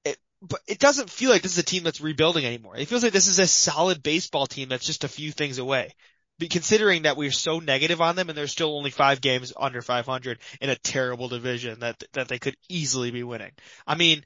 It, 0.06 0.18
but 0.42 0.62
it 0.68 0.80
doesn't 0.80 1.10
feel 1.10 1.32
like 1.32 1.42
this 1.42 1.54
is 1.54 1.58
a 1.58 1.64
team 1.64 1.84
that's 1.84 2.00
rebuilding 2.00 2.46
anymore. 2.46 2.78
It 2.78 2.88
feels 2.88 3.04
like 3.04 3.14
this 3.14 3.28
is 3.28 3.40
a 3.40 3.48
solid 3.48 4.02
baseball 4.02 4.48
team 4.48 4.70
that's 4.70 4.86
just 4.86 5.04
a 5.04 5.10
few 5.10 5.34
things 5.34 5.58
away. 5.58 5.94
Considering 6.40 7.04
that 7.04 7.18
we're 7.18 7.32
so 7.32 7.60
negative 7.60 8.00
on 8.00 8.16
them 8.16 8.30
and 8.30 8.38
there's 8.38 8.52
still 8.52 8.78
only 8.78 8.92
five 8.92 9.22
games 9.22 9.54
under 9.58 9.82
500 9.82 10.40
in 10.62 10.70
a 10.70 10.76
terrible 10.76 11.30
division 11.30 11.80
that, 11.80 12.04
that 12.14 12.28
they 12.28 12.38
could 12.38 12.56
easily 12.70 13.10
be 13.10 13.24
winning. 13.24 13.52
I 13.88 13.96
mean, 13.96 14.24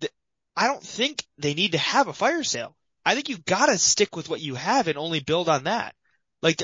th- 0.00 0.12
I 0.54 0.66
don't 0.66 0.82
think 0.82 1.24
they 1.38 1.54
need 1.54 1.72
to 1.72 1.78
have 1.78 2.08
a 2.08 2.12
fire 2.12 2.44
sale. 2.44 2.76
I 3.06 3.14
think 3.14 3.30
you 3.30 3.38
gotta 3.38 3.78
stick 3.78 4.14
with 4.16 4.28
what 4.28 4.42
you 4.42 4.54
have 4.54 4.86
and 4.88 4.98
only 4.98 5.20
build 5.20 5.48
on 5.48 5.64
that. 5.64 5.94
Like, 6.42 6.62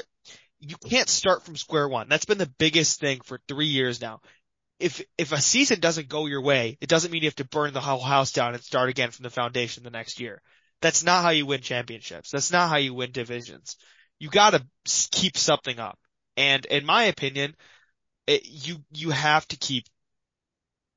you 0.60 0.76
can't 0.76 1.08
start 1.08 1.42
from 1.42 1.56
square 1.56 1.88
one. 1.88 2.08
That's 2.08 2.26
been 2.26 2.38
the 2.38 2.52
biggest 2.58 3.00
thing 3.00 3.20
for 3.22 3.40
three 3.48 3.66
years 3.66 4.00
now. 4.00 4.20
If, 4.78 5.02
if 5.16 5.32
a 5.32 5.40
season 5.40 5.80
doesn't 5.80 6.08
go 6.08 6.26
your 6.26 6.42
way, 6.42 6.76
it 6.80 6.88
doesn't 6.88 7.10
mean 7.10 7.22
you 7.22 7.28
have 7.28 7.36
to 7.36 7.44
burn 7.44 7.72
the 7.72 7.80
whole 7.80 8.00
house 8.00 8.32
down 8.32 8.54
and 8.54 8.62
start 8.62 8.90
again 8.90 9.10
from 9.10 9.22
the 9.22 9.30
foundation 9.30 9.84
the 9.84 9.90
next 9.90 10.20
year. 10.20 10.42
That's 10.82 11.02
not 11.02 11.22
how 11.22 11.30
you 11.30 11.46
win 11.46 11.60
championships. 11.60 12.30
That's 12.30 12.52
not 12.52 12.68
how 12.68 12.76
you 12.76 12.92
win 12.92 13.12
divisions 13.12 13.76
you 14.22 14.30
gotta 14.30 14.64
keep 15.10 15.36
something 15.36 15.80
up. 15.80 15.98
And 16.36 16.64
in 16.66 16.86
my 16.86 17.04
opinion, 17.04 17.56
it, 18.28 18.42
you, 18.44 18.76
you 18.92 19.10
have 19.10 19.48
to 19.48 19.56
keep 19.56 19.86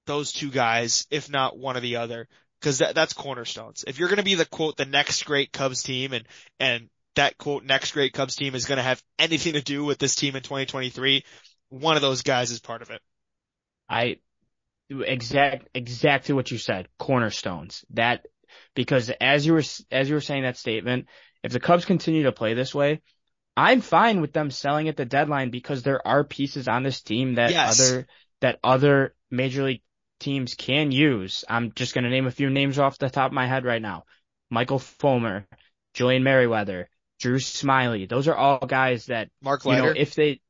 those 0.05 0.31
two 0.31 0.51
guys, 0.51 1.07
if 1.09 1.27
not 1.27 1.57
one 1.57 1.75
or 1.75 1.79
the 1.79 1.95
other, 1.95 2.27
cause 2.61 2.77
that, 2.77 2.93
that's 2.93 3.13
cornerstones. 3.13 3.83
If 3.87 3.97
you're 3.97 4.09
gonna 4.09 4.21
be 4.21 4.35
the 4.35 4.45
quote, 4.45 4.77
the 4.77 4.85
next 4.85 5.23
great 5.25 5.51
Cubs 5.51 5.81
team 5.81 6.13
and, 6.13 6.27
and 6.59 6.87
that 7.15 7.35
quote, 7.39 7.63
next 7.63 7.93
great 7.93 8.13
Cubs 8.13 8.35
team 8.35 8.53
is 8.53 8.65
gonna 8.65 8.83
have 8.83 9.01
anything 9.17 9.53
to 9.53 9.61
do 9.61 9.83
with 9.83 9.97
this 9.97 10.13
team 10.13 10.35
in 10.35 10.43
2023, 10.43 11.25
one 11.69 11.95
of 11.95 12.03
those 12.03 12.21
guys 12.21 12.51
is 12.51 12.59
part 12.59 12.83
of 12.83 12.91
it. 12.91 13.01
I 13.89 14.17
do 14.87 15.01
exact 15.01 15.67
exactly 15.73 16.35
what 16.35 16.51
you 16.51 16.59
said, 16.59 16.89
cornerstones. 16.99 17.83
That 17.89 18.27
because 18.75 19.09
as 19.19 19.47
you 19.47 19.53
were 19.53 19.63
as 19.91 20.09
you 20.09 20.13
were 20.13 20.21
saying 20.21 20.43
that 20.43 20.57
statement, 20.57 21.07
if 21.45 21.51
the 21.51 21.59
Cubs 21.59 21.85
continue 21.85 22.23
to 22.23 22.31
play 22.31 22.55
this 22.55 22.73
way, 22.73 23.01
I'm 23.55 23.81
fine 23.81 24.19
with 24.19 24.33
them 24.33 24.49
selling 24.49 24.89
at 24.89 24.97
the 24.97 25.05
deadline 25.05 25.51
because 25.51 25.83
there 25.83 26.05
are 26.05 26.23
pieces 26.23 26.67
on 26.67 26.81
this 26.81 27.01
team 27.01 27.35
that 27.35 27.51
Yes. 27.51 27.79
other 27.79 28.07
that 28.41 28.59
other 28.63 29.15
major 29.29 29.63
league 29.63 29.81
teams 30.19 30.55
can 30.55 30.91
use. 30.91 31.45
I'm 31.47 31.71
just 31.73 31.93
going 31.93 32.03
to 32.03 32.09
name 32.09 32.25
a 32.25 32.31
few 32.31 32.49
names 32.49 32.79
off 32.79 32.97
the 32.97 33.09
top 33.09 33.27
of 33.27 33.33
my 33.33 33.47
head 33.47 33.63
right 33.63 33.81
now. 33.81 34.05
Michael 34.49 34.79
Fulmer, 34.79 35.45
Julian 35.93 36.23
Merryweather, 36.23 36.89
Drew 37.19 37.37
Smyly. 37.37 38.09
Those 38.09 38.27
are 38.27 38.35
all 38.35 38.65
guys 38.65 39.05
that, 39.05 39.29
Mark 39.41 39.63
you 39.65 39.71
know, 39.71 39.83
Leiter. 39.87 39.95
if 39.95 40.15
they, 40.15 40.41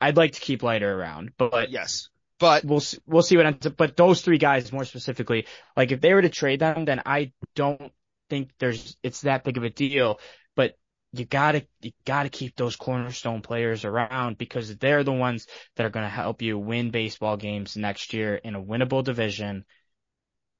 I'd 0.00 0.16
like 0.16 0.32
to 0.32 0.40
keep 0.40 0.62
Leiter 0.62 0.92
around, 0.92 1.32
but 1.38 1.70
yes. 1.70 2.08
But 2.38 2.64
we'll 2.64 2.80
see, 2.80 2.98
we'll 3.06 3.22
see 3.22 3.36
what 3.36 3.46
ends 3.46 3.66
up. 3.66 3.76
But 3.76 3.96
those 3.96 4.20
three 4.20 4.38
guys 4.38 4.72
more 4.72 4.84
specifically, 4.84 5.46
like 5.76 5.92
if 5.92 6.00
they 6.00 6.12
were 6.12 6.22
to 6.22 6.28
trade 6.28 6.60
them, 6.60 6.84
then 6.84 7.00
I 7.06 7.32
don't 7.54 7.92
think 8.28 8.50
there's 8.58 8.96
it's 9.02 9.22
that 9.22 9.44
big 9.44 9.56
of 9.56 9.64
a 9.64 9.70
deal. 9.70 10.20
But 10.56 10.76
you 11.12 11.24
gotta 11.24 11.66
you 11.82 11.92
gotta 12.04 12.28
keep 12.28 12.56
those 12.56 12.76
cornerstone 12.76 13.42
players 13.42 13.84
around 13.84 14.38
because 14.38 14.76
they're 14.78 15.04
the 15.04 15.12
ones 15.12 15.46
that 15.76 15.86
are 15.86 15.90
gonna 15.90 16.08
help 16.08 16.42
you 16.42 16.58
win 16.58 16.90
baseball 16.90 17.36
games 17.36 17.76
next 17.76 18.12
year 18.12 18.34
in 18.36 18.54
a 18.54 18.62
winnable 18.62 19.04
division. 19.04 19.64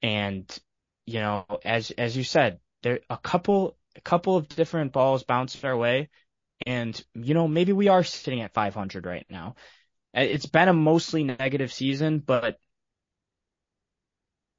And 0.01 0.59
you 1.05 1.19
know, 1.19 1.45
as 1.63 1.91
as 1.91 2.15
you 2.15 2.23
said, 2.23 2.59
there 2.83 2.99
a 3.09 3.17
couple 3.17 3.77
a 3.95 4.01
couple 4.01 4.35
of 4.37 4.47
different 4.47 4.91
balls 4.93 5.23
bounced 5.23 5.63
our 5.65 5.75
way, 5.77 6.09
and 6.65 6.99
you 7.15 7.33
know 7.33 7.47
maybe 7.47 7.73
we 7.73 7.89
are 7.89 8.03
sitting 8.03 8.41
at 8.41 8.53
500 8.53 9.05
right 9.05 9.27
now. 9.29 9.55
Uh, 10.17 10.21
It's 10.21 10.47
been 10.47 10.69
a 10.69 10.73
mostly 10.73 11.23
negative 11.25 11.73
season, 11.73 12.19
but 12.19 12.59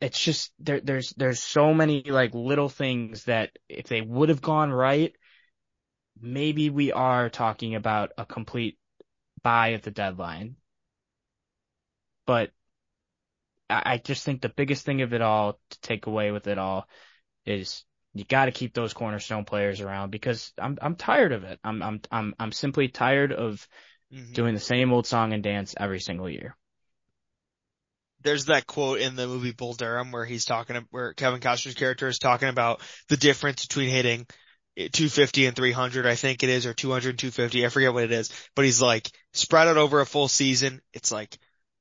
it's 0.00 0.18
just 0.22 0.52
there 0.59 0.80
there's 0.80 1.11
there's 1.16 1.42
so 1.42 1.72
many 1.72 2.02
like 2.04 2.35
little 2.35 2.68
things 2.68 3.24
that 3.24 3.50
if 3.68 3.88
they 3.88 4.02
would 4.02 4.28
have 4.28 4.42
gone 4.42 4.70
right, 4.72 5.14
maybe 6.20 6.68
we 6.70 6.92
are 6.92 7.30
talking 7.30 7.74
about 7.74 8.12
a 8.18 8.26
complete 8.26 8.78
buy 9.42 9.72
at 9.74 9.82
the 9.82 9.90
deadline. 9.90 10.56
But 12.26 12.52
I, 13.70 13.82
I 13.94 13.98
just 13.98 14.24
think 14.24 14.40
the 14.40 14.48
biggest 14.48 14.85
thing 14.85 15.02
of 15.02 15.12
it 15.12 15.20
all 15.22 15.59
to 15.70 15.80
take 15.80 16.06
away 16.06 16.30
with 16.30 16.46
it 16.46 16.59
all 16.59 16.88
is 17.46 17.85
you 18.14 18.24
got 18.24 18.46
to 18.46 18.52
keep 18.52 18.74
those 18.74 18.94
cornerstone 18.94 19.44
players 19.44 19.80
around 19.80 20.11
because 20.11 20.52
I'm 20.59 20.78
I'm 20.82 20.96
tired 20.96 21.32
of 21.32 21.44
it. 21.44 21.61
I'm 21.64 21.82
I'm 21.82 22.00
I'm 22.11 22.35
I'm 22.38 22.52
simply 22.52 22.88
tired 22.88 23.32
of 23.32 23.66
Mhm. 24.11 24.35
doing 24.35 24.54
the 24.54 24.61
same 24.61 24.92
old 24.92 25.06
song 25.06 25.32
and 25.32 25.42
dance 25.42 25.74
every 25.78 26.00
single 26.00 26.30
year. 26.30 26.56
There's 28.26 28.46
that 28.46 28.66
quote 28.66 29.00
in 29.00 29.16
the 29.16 29.26
movie 29.26 29.52
Bull 29.52 29.74
Durham 29.74 30.10
where 30.10 30.24
he's 30.24 30.44
talking, 30.44 30.84
where 30.90 31.14
Kevin 31.14 31.40
Costner's 31.40 31.74
character 31.74 32.08
is 32.08 32.18
talking 32.18 32.48
about 32.48 32.80
the 33.08 33.16
difference 33.16 33.64
between 33.64 33.88
hitting 33.88 34.26
250 34.76 35.46
and 35.46 35.56
300, 35.56 36.06
I 36.06 36.16
think 36.16 36.42
it 36.42 36.48
is, 36.48 36.66
or 36.66 36.74
200 36.74 37.10
and 37.10 37.18
250. 37.18 37.64
I 37.64 37.68
forget 37.68 37.94
what 37.94 38.04
it 38.04 38.12
is, 38.12 38.30
but 38.54 38.64
he's 38.64 38.82
like, 38.82 39.10
spread 39.32 39.68
out 39.68 39.76
over 39.76 40.00
a 40.00 40.06
full 40.06 40.28
season. 40.28 40.82
It's 40.92 41.12
like 41.12 41.38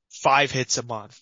five 0.08 0.50
hits 0.50 0.78
a 0.78 0.82
month, 0.82 1.20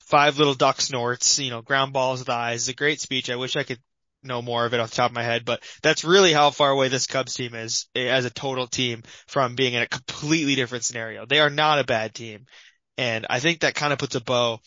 five 0.00 0.38
little 0.38 0.54
duck 0.54 0.80
snorts, 0.80 1.38
you 1.38 1.50
know, 1.50 1.62
ground 1.62 1.92
balls 1.92 2.18
with 2.18 2.28
eyes. 2.28 2.62
It's 2.62 2.68
a 2.68 2.74
great 2.74 3.00
speech. 3.00 3.30
I 3.30 3.36
wish 3.36 3.56
I 3.56 3.62
could 3.62 3.78
know 4.24 4.42
more 4.42 4.66
of 4.66 4.74
it 4.74 4.80
off 4.80 4.90
the 4.90 4.96
top 4.96 5.10
of 5.10 5.14
my 5.14 5.22
head, 5.22 5.44
but 5.44 5.62
that's 5.82 6.04
really 6.04 6.32
how 6.32 6.50
far 6.50 6.70
away 6.70 6.88
this 6.88 7.06
Cubs 7.06 7.34
team 7.34 7.54
is 7.54 7.86
as 7.94 8.24
a 8.24 8.30
total 8.30 8.66
team 8.66 9.02
from 9.26 9.54
being 9.54 9.74
in 9.74 9.82
a 9.82 9.88
completely 9.88 10.56
different 10.56 10.84
scenario. 10.84 11.26
They 11.26 11.40
are 11.40 11.50
not 11.50 11.78
a 11.78 11.84
bad 11.84 12.14
team. 12.14 12.46
And 12.98 13.26
I 13.30 13.40
think 13.40 13.60
that 13.60 13.74
kind 13.74 13.92
of 13.92 13.98
puts 13.98 14.14
a 14.14 14.20
bow 14.20 14.60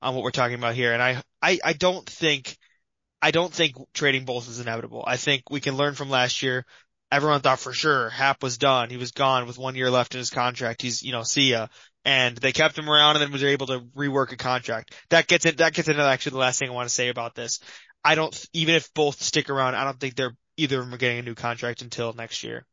on 0.00 0.14
what 0.14 0.24
we're 0.24 0.30
talking 0.30 0.56
about 0.56 0.74
here. 0.74 0.92
And 0.92 1.02
I, 1.02 1.22
I, 1.42 1.58
I 1.64 1.72
don't 1.72 2.08
think, 2.08 2.56
I 3.20 3.30
don't 3.30 3.52
think 3.52 3.76
trading 3.92 4.24
both 4.24 4.48
is 4.48 4.60
inevitable. 4.60 5.04
I 5.06 5.16
think 5.16 5.50
we 5.50 5.60
can 5.60 5.76
learn 5.76 5.94
from 5.94 6.10
last 6.10 6.42
year. 6.42 6.64
Everyone 7.10 7.40
thought 7.40 7.58
for 7.58 7.72
sure 7.72 8.10
Happ 8.10 8.42
was 8.42 8.58
done. 8.58 8.90
He 8.90 8.96
was 8.96 9.12
gone 9.12 9.46
with 9.46 9.58
one 9.58 9.74
year 9.74 9.90
left 9.90 10.14
in 10.14 10.18
his 10.18 10.30
contract. 10.30 10.82
He's, 10.82 11.02
you 11.02 11.12
know, 11.12 11.22
see 11.22 11.50
ya. 11.50 11.68
and 12.04 12.38
they 12.38 12.52
kept 12.52 12.78
him 12.78 12.88
around 12.88 13.16
and 13.16 13.22
then 13.22 13.32
was 13.32 13.44
able 13.44 13.66
to 13.66 13.80
rework 13.94 14.32
a 14.32 14.36
contract. 14.36 14.94
That 15.10 15.26
gets 15.26 15.44
it, 15.44 15.58
that 15.58 15.74
gets 15.74 15.88
into 15.88 16.02
actually 16.02 16.32
the 16.32 16.38
last 16.38 16.58
thing 16.58 16.70
I 16.70 16.72
want 16.72 16.88
to 16.88 16.94
say 16.94 17.08
about 17.08 17.34
this. 17.34 17.60
I 18.02 18.14
don't, 18.14 18.34
even 18.54 18.76
if 18.76 18.92
both 18.94 19.20
stick 19.20 19.50
around, 19.50 19.74
I 19.74 19.84
don't 19.84 20.00
think 20.00 20.14
they're, 20.14 20.34
either 20.56 20.78
of 20.78 20.86
them 20.86 20.94
are 20.94 20.98
getting 20.98 21.18
a 21.18 21.22
new 21.22 21.34
contract 21.34 21.82
until 21.82 22.14
next 22.14 22.44
year. 22.44 22.64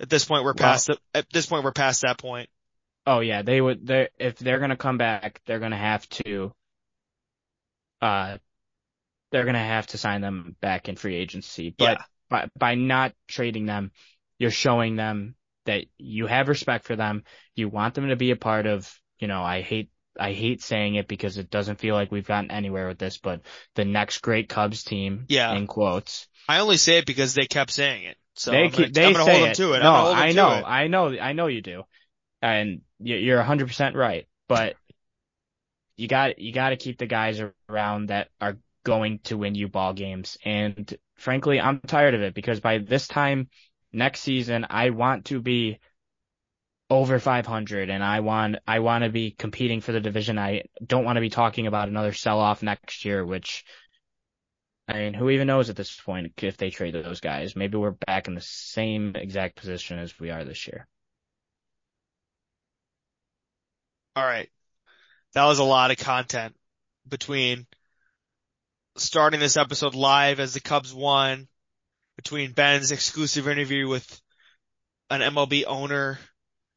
At 0.00 0.08
this 0.08 0.24
point, 0.24 0.44
we're 0.44 0.54
past 0.54 0.86
the, 0.86 0.98
at 1.14 1.26
this 1.30 1.44
point, 1.44 1.62
we're 1.62 1.72
past 1.72 2.02
that 2.02 2.16
point. 2.16 2.48
Oh 3.10 3.18
yeah, 3.18 3.42
they 3.42 3.60
would. 3.60 3.84
They 3.84 4.08
if 4.20 4.38
they're 4.38 4.60
gonna 4.60 4.76
come 4.76 4.96
back, 4.96 5.40
they're 5.44 5.58
gonna 5.58 5.76
have 5.76 6.08
to. 6.10 6.54
Uh, 8.00 8.38
they're 9.32 9.44
gonna 9.44 9.58
have 9.58 9.88
to 9.88 9.98
sign 9.98 10.20
them 10.20 10.54
back 10.60 10.88
in 10.88 10.94
free 10.94 11.16
agency. 11.16 11.74
But 11.76 11.98
Yeah. 11.98 12.04
by 12.28 12.48
by 12.56 12.74
not 12.76 13.12
trading 13.26 13.66
them, 13.66 13.90
you're 14.38 14.52
showing 14.52 14.94
them 14.94 15.34
that 15.66 15.86
you 15.98 16.28
have 16.28 16.46
respect 16.48 16.84
for 16.84 16.94
them. 16.94 17.24
You 17.56 17.68
want 17.68 17.94
them 17.94 18.10
to 18.10 18.16
be 18.16 18.30
a 18.30 18.36
part 18.36 18.66
of. 18.66 18.88
You 19.18 19.26
know, 19.26 19.42
I 19.42 19.62
hate 19.62 19.90
I 20.16 20.32
hate 20.32 20.62
saying 20.62 20.94
it 20.94 21.08
because 21.08 21.36
it 21.36 21.50
doesn't 21.50 21.80
feel 21.80 21.96
like 21.96 22.12
we've 22.12 22.28
gotten 22.28 22.52
anywhere 22.52 22.86
with 22.86 22.98
this, 22.98 23.18
but 23.18 23.40
the 23.74 23.84
next 23.84 24.18
great 24.18 24.48
Cubs 24.48 24.84
team. 24.84 25.24
Yeah. 25.28 25.52
In 25.52 25.66
quotes. 25.66 26.28
I 26.48 26.60
only 26.60 26.76
say 26.76 26.98
it 26.98 27.06
because 27.06 27.34
they 27.34 27.46
kept 27.46 27.72
saying 27.72 28.04
it. 28.04 28.16
So 28.34 28.52
they 28.52 28.58
I'm 28.58 28.70
gonna, 28.70 28.84
keep, 28.86 28.94
they 28.94 29.04
I'm 29.06 29.12
gonna 29.14 29.24
say 29.24 29.30
hold 29.32 29.42
them 29.42 29.50
it. 29.50 29.54
to 29.56 29.72
it. 29.72 29.82
No, 29.82 30.12
I 30.12 30.30
know. 30.30 30.48
I 30.48 30.86
know, 30.86 31.08
I 31.18 31.32
know 31.32 31.48
you 31.48 31.60
do, 31.60 31.82
and 32.42 32.82
you- 32.98 33.16
you're 33.16 33.38
100% 33.38 33.96
right. 33.96 34.26
But 34.48 34.76
you 35.96 36.08
got 36.08 36.38
you 36.38 36.52
got 36.52 36.70
to 36.70 36.76
keep 36.76 36.98
the 36.98 37.06
guys 37.06 37.40
around 37.68 38.06
that 38.06 38.28
are 38.40 38.56
going 38.84 39.18
to 39.20 39.36
win 39.36 39.54
you 39.54 39.68
ball 39.68 39.92
games. 39.92 40.38
And 40.44 40.92
frankly, 41.16 41.60
I'm 41.60 41.80
tired 41.80 42.14
of 42.14 42.22
it 42.22 42.34
because 42.34 42.60
by 42.60 42.78
this 42.78 43.06
time 43.06 43.48
next 43.92 44.20
season, 44.20 44.66
I 44.70 44.90
want 44.90 45.26
to 45.26 45.40
be 45.40 45.78
over 46.88 47.20
500, 47.20 47.88
and 47.88 48.02
I 48.02 48.20
want 48.20 48.56
I 48.66 48.80
want 48.80 49.04
to 49.04 49.10
be 49.10 49.30
competing 49.30 49.80
for 49.80 49.92
the 49.92 50.00
division. 50.00 50.38
I 50.38 50.64
don't 50.84 51.04
want 51.04 51.16
to 51.16 51.20
be 51.20 51.30
talking 51.30 51.66
about 51.66 51.88
another 51.88 52.12
sell 52.12 52.40
off 52.40 52.62
next 52.62 53.04
year, 53.04 53.24
which. 53.24 53.64
I 54.88 54.94
mean, 54.94 55.14
who 55.14 55.30
even 55.30 55.46
knows 55.46 55.70
at 55.70 55.76
this 55.76 56.00
point 56.00 56.32
if 56.42 56.56
they 56.56 56.70
trade 56.70 56.94
those 56.94 57.20
guys? 57.20 57.54
Maybe 57.54 57.76
we're 57.78 57.92
back 57.92 58.26
in 58.26 58.34
the 58.34 58.40
same 58.40 59.14
exact 59.14 59.54
position 59.54 60.00
as 60.00 60.18
we 60.18 60.30
are 60.30 60.44
this 60.44 60.66
year. 60.66 60.88
All 64.16 64.24
right. 64.24 64.48
That 65.34 65.44
was 65.44 65.58
a 65.58 65.64
lot 65.64 65.90
of 65.90 65.98
content 65.98 66.56
between 67.08 67.66
starting 68.96 69.40
this 69.40 69.56
episode 69.56 69.94
live 69.94 70.40
as 70.40 70.54
the 70.54 70.60
Cubs 70.60 70.92
won, 70.92 71.46
between 72.16 72.52
Ben's 72.52 72.92
exclusive 72.92 73.48
interview 73.48 73.88
with 73.88 74.20
an 75.10 75.20
MLB 75.20 75.64
owner, 75.66 76.18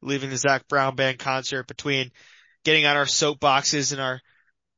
leaving 0.00 0.30
the 0.30 0.36
Zac 0.36 0.68
Brown 0.68 0.94
band 0.94 1.18
concert, 1.18 1.66
between 1.66 2.12
getting 2.64 2.86
on 2.86 2.96
our 2.96 3.04
soapboxes 3.04 3.92
and 3.92 4.00
our 4.00 4.20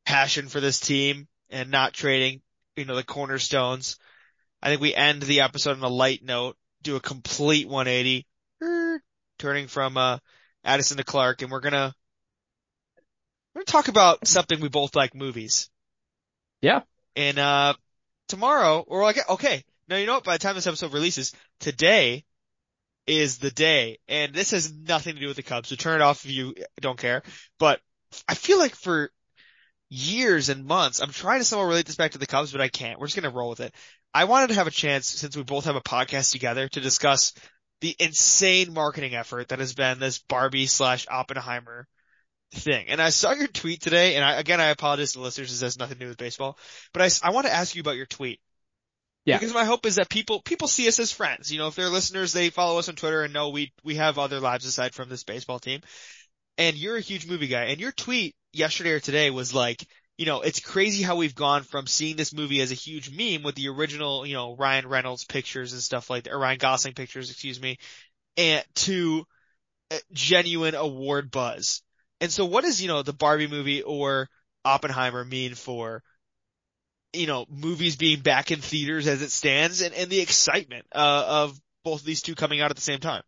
passion 0.05 0.49
for 0.49 0.61
this 0.61 0.81
team 0.81 1.29
and 1.51 1.71
not 1.71 1.93
trading, 1.93 2.41
you 2.77 2.85
know, 2.85 2.97
the 2.97 3.05
cornerstones. 3.05 3.99
I 4.63 4.69
think 4.69 4.81
we 4.81 4.95
end 4.95 5.23
the 5.23 5.43
episode 5.43 5.77
on 5.77 5.83
a 5.83 5.89
light 5.89 6.25
note, 6.25 6.57
do 6.83 6.97
a 6.97 7.01
complete 7.01 7.69
180, 7.69 8.27
er, 8.63 9.03
turning 9.39 9.69
from, 9.69 9.97
uh, 9.97 10.19
Addison 10.65 10.97
to 10.97 11.05
Clark, 11.05 11.43
and 11.43 11.51
we're 11.51 11.61
gonna, 11.61 11.95
we're 13.57 13.61
gonna 13.61 13.73
talk 13.73 13.89
about 13.89 14.27
something 14.27 14.61
we 14.61 14.69
both 14.69 14.95
like 14.95 15.15
movies. 15.15 15.71
Yeah. 16.61 16.83
And, 17.17 17.39
uh, 17.39 17.73
tomorrow, 18.29 18.85
or 18.87 19.03
like, 19.03 19.31
okay, 19.31 19.65
now 19.89 19.97
you 19.97 20.05
know 20.05 20.13
what, 20.13 20.25
by 20.25 20.35
the 20.35 20.41
time 20.41 20.57
this 20.57 20.67
episode 20.67 20.93
releases, 20.93 21.33
today 21.61 22.27
is 23.07 23.39
the 23.39 23.51
day, 23.51 23.99
and 24.09 24.35
this 24.35 24.51
has 24.51 24.71
nothing 24.71 25.15
to 25.15 25.21
do 25.21 25.29
with 25.29 25.37
the 25.37 25.43
Cubs, 25.43 25.71
so 25.71 25.77
turn 25.77 26.03
it 26.03 26.05
off 26.05 26.27
if 26.27 26.33
you 26.33 26.55
don't 26.83 26.99
care, 26.99 27.23
but 27.59 27.81
I 28.29 28.35
feel 28.35 28.59
like 28.59 28.75
for 28.75 29.11
years 29.89 30.51
and 30.51 30.67
months, 30.67 31.01
I'm 31.01 31.13
trying 31.13 31.41
to 31.41 31.45
somehow 31.45 31.67
relate 31.67 31.87
this 31.87 31.97
back 31.97 32.11
to 32.11 32.19
the 32.19 32.27
Cubs, 32.27 32.53
but 32.53 32.61
I 32.61 32.69
can't. 32.69 33.01
We're 33.01 33.07
just 33.07 33.17
gonna 33.17 33.35
roll 33.35 33.49
with 33.49 33.61
it. 33.61 33.75
I 34.13 34.25
wanted 34.25 34.49
to 34.49 34.57
have 34.57 34.67
a 34.67 34.71
chance, 34.71 35.07
since 35.07 35.35
we 35.35 35.45
both 35.45 35.65
have 35.65 35.77
a 35.77 35.81
podcast 35.81 36.33
together, 36.33 36.69
to 36.69 36.81
discuss 36.81 37.33
the 37.81 37.97
insane 37.99 38.75
marketing 38.75 39.15
effort 39.15 39.49
that 39.49 39.61
has 39.61 39.73
been 39.73 39.99
this 39.99 40.19
Barbie 40.19 40.67
slash 40.67 41.07
Oppenheimer 41.09 41.87
thing. 42.53 42.87
And 42.89 43.01
I 43.01 43.11
saw 43.11 43.33
your 43.33 43.49
tweet 43.49 43.81
today, 43.81 44.17
and 44.17 44.25
I, 44.25 44.35
again, 44.35 44.61
I 44.61 44.67
apologize 44.67 45.13
to 45.13 45.19
the 45.19 45.25
listeners, 45.25 45.51
this 45.51 45.61
has 45.61 45.79
nothing 45.79 45.99
to 45.99 46.05
do 46.05 46.09
with 46.09 46.19
baseball, 46.19 46.59
but 46.93 47.03
I, 47.03 47.29
I 47.29 47.31
want 47.33 47.47
to 47.47 47.53
ask 47.53 47.75
you 47.75 47.81
about 47.81 47.97
your 47.97 48.07
tweet. 48.07 48.41
Yeah. 49.25 49.39
Because 49.39 49.53
my 49.53 49.65
hope 49.65 49.87
is 49.87 49.97
that 49.97 50.09
people, 50.09 50.41
people 50.41 50.69
see 50.69 50.87
us 50.87 51.01
as 51.01 51.11
friends. 51.11 51.51
You 51.51 51.59
know, 51.59 51.67
if 51.67 51.75
they're 51.75 51.89
listeners, 51.89 52.33
they 52.33 52.51
follow 52.51 52.79
us 52.79 52.89
on 52.89 52.95
Twitter 52.95 53.25
and 53.25 53.35
know 53.35 53.49
we, 53.49 53.73
we 53.83 53.97
have 53.97 54.19
other 54.19 54.39
lives 54.39 54.67
aside 54.67 54.95
from 54.95 55.09
this 55.09 55.25
baseball 55.25 55.59
team. 55.59 55.81
And 56.59 56.77
you're 56.77 56.97
a 56.97 57.01
huge 57.01 57.29
movie 57.29 57.49
guy, 57.49 57.65
and 57.65 57.81
your 57.81 57.93
tweet 57.93 58.35
yesterday 58.53 58.93
or 58.93 59.01
today 59.01 59.31
was 59.31 59.53
like, 59.53 59.87
you 60.17 60.25
know, 60.25 60.41
it's 60.41 60.61
crazy 60.61 61.03
how 61.03 61.17
we've 61.17 61.35
gone 61.35 61.63
from 61.63 61.87
seeing 61.87 62.17
this 62.17 62.33
movie 62.33 62.63
as 62.63 62.71
a 62.71 62.75
huge 62.75 63.11
meme 63.11 63.43
with 63.43 63.55
the 63.55 63.69
original, 63.69 64.25
you 64.25 64.33
know, 64.33 64.57
Ryan 64.57 64.89
Reynolds 64.89 65.25
pictures 65.25 65.75
and 65.75 65.83
stuff 65.83 66.09
like 66.09 66.25
that, 66.25 66.33
or 66.33 66.39
Ryan 66.39 66.57
Gosling 66.57 66.95
pictures, 66.95 67.31
excuse 67.31 67.61
me, 67.61 67.77
and 68.39 68.65
to 68.77 69.27
genuine 70.13 70.75
award 70.75 71.31
buzz. 71.31 71.83
And 72.21 72.31
so 72.33 72.45
what 72.47 72.65
does, 72.65 72.81
you 72.81 72.89
know, 72.89 73.03
the 73.03 73.13
Barbie 73.13 73.47
movie 73.47 73.83
or 73.83 74.29
Oppenheimer 74.65 75.25
mean 75.25 75.55
for, 75.55 76.03
you 77.13 77.27
know, 77.27 77.47
movies 77.49 77.97
being 77.97 78.21
back 78.21 78.51
in 78.51 78.61
theaters 78.61 79.07
as 79.07 79.23
it 79.23 79.31
stands 79.31 79.81
and, 79.81 79.95
and 79.95 80.11
the 80.11 80.21
excitement, 80.21 80.87
uh, 80.95 81.25
of 81.27 81.61
both 81.85 82.01
of 82.01 82.07
these 82.07 82.23
two 82.23 82.35
coming 82.35 82.61
out 82.61 82.71
at 82.71 82.77
the 82.77 82.83
same 82.83 83.01
time? 83.01 83.23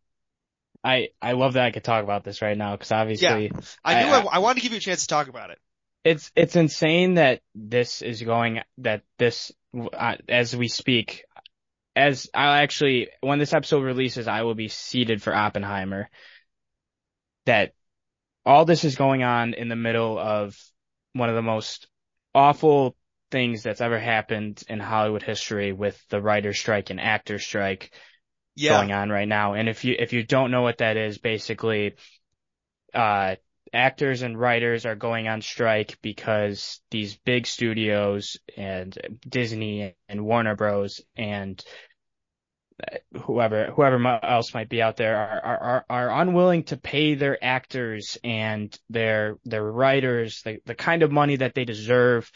I, 0.85 1.09
I 1.21 1.33
love 1.33 1.55
that 1.55 1.65
I 1.65 1.71
could 1.71 1.85
talk 1.85 2.05
about 2.05 2.25
this 2.25 2.41
right 2.41 2.57
now 2.57 2.73
because 2.77 2.93
obviously 2.93 3.51
yeah, 3.53 3.61
I 3.85 4.05
knew 4.05 4.13
I, 4.13 4.21
I- 4.21 4.35
I 4.37 4.39
wanted 4.39 4.57
to 4.57 4.63
give 4.63 4.73
you 4.73 4.79
a 4.79 4.81
chance 4.81 5.03
to 5.03 5.07
talk 5.09 5.29
about 5.29 5.51
it. 5.51 5.59
it's, 6.05 6.31
it's 6.37 6.57
insane 6.57 7.15
that 7.15 7.41
this 7.55 8.03
is 8.03 8.23
going, 8.23 8.61
that 8.79 9.03
this, 9.19 9.53
uh, 9.93 10.17
as 10.29 10.57
we 10.57 10.69
speak, 10.69 11.25
as 11.97 12.31
I'll 12.33 12.53
actually, 12.53 13.09
when 13.21 13.39
this 13.39 13.53
episode 13.53 13.83
releases, 13.83 14.29
I 14.29 14.43
will 14.43 14.55
be 14.55 14.69
seated 14.69 15.21
for 15.23 15.35
Oppenheimer. 15.35 16.09
That 17.47 17.73
all 18.45 18.65
this 18.65 18.85
is 18.85 18.97
going 18.97 19.23
on 19.23 19.55
in 19.55 19.69
the 19.69 19.77
middle 19.77 20.19
of 20.19 20.57
one 21.13 21.29
of 21.29 21.35
the 21.35 21.43
most 21.43 21.89
awful 22.35 22.97
things 23.31 23.63
that's 23.63 23.81
ever 23.81 23.99
happened 23.99 24.63
in 24.69 24.81
Hollywood 24.81 25.23
history 25.23 25.73
with 25.73 26.01
the 26.09 26.21
writer's 26.21 26.59
strike 26.59 26.91
and 26.91 27.01
actor 27.01 27.39
strike. 27.39 27.93
Yeah. 28.55 28.79
going 28.79 28.91
on 28.91 29.09
right 29.09 29.29
now. 29.29 29.55
And 29.55 29.69
if 29.69 29.85
you 29.85 29.95
if 29.97 30.13
you 30.13 30.25
don't 30.25 30.51
know 30.51 30.63
what 30.63 30.79
that 30.79 30.97
is, 30.97 31.19
basically, 31.19 31.95
uh, 32.93 33.37
actors 33.73 34.23
and 34.23 34.39
writers 34.39 34.85
are 34.85 34.97
going 34.97 35.29
on 35.29 35.43
strike 35.43 35.99
because 36.03 36.81
these 36.91 37.17
big 37.17 37.47
studios 37.47 38.37
and 38.57 38.99
Disney 39.29 39.95
and 40.09 40.25
Warner 40.25 40.57
Bros. 40.57 41.03
and 41.17 41.63
whoever 43.25 43.73
whoever 43.73 44.21
else 44.23 44.55
might 44.55 44.69
be 44.69 44.81
out 44.81 44.97
there 44.97 45.17
are, 45.17 45.57
are 45.59 45.85
are 45.91 46.23
unwilling 46.23 46.63
to 46.63 46.77
pay 46.77 47.15
their 47.15 47.43
actors 47.43 48.19
and 48.23 48.79
their 48.89 49.37
their 49.45 49.65
writers 49.65 50.43
the 50.43 50.59
the 50.65 50.75
kind 50.75 51.03
of 51.03 51.11
money 51.11 51.37
that 51.37 51.55
they 51.55 51.65
deserve 51.65 52.31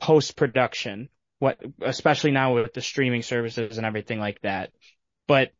post 0.00 0.36
production 0.36 1.08
what 1.38 1.60
especially 1.82 2.32
now 2.32 2.54
with 2.54 2.72
the 2.72 2.80
streaming 2.80 3.22
services 3.22 3.76
and 3.76 3.86
everything 3.86 4.18
like 4.18 4.40
that. 4.42 4.70
But 5.28 5.52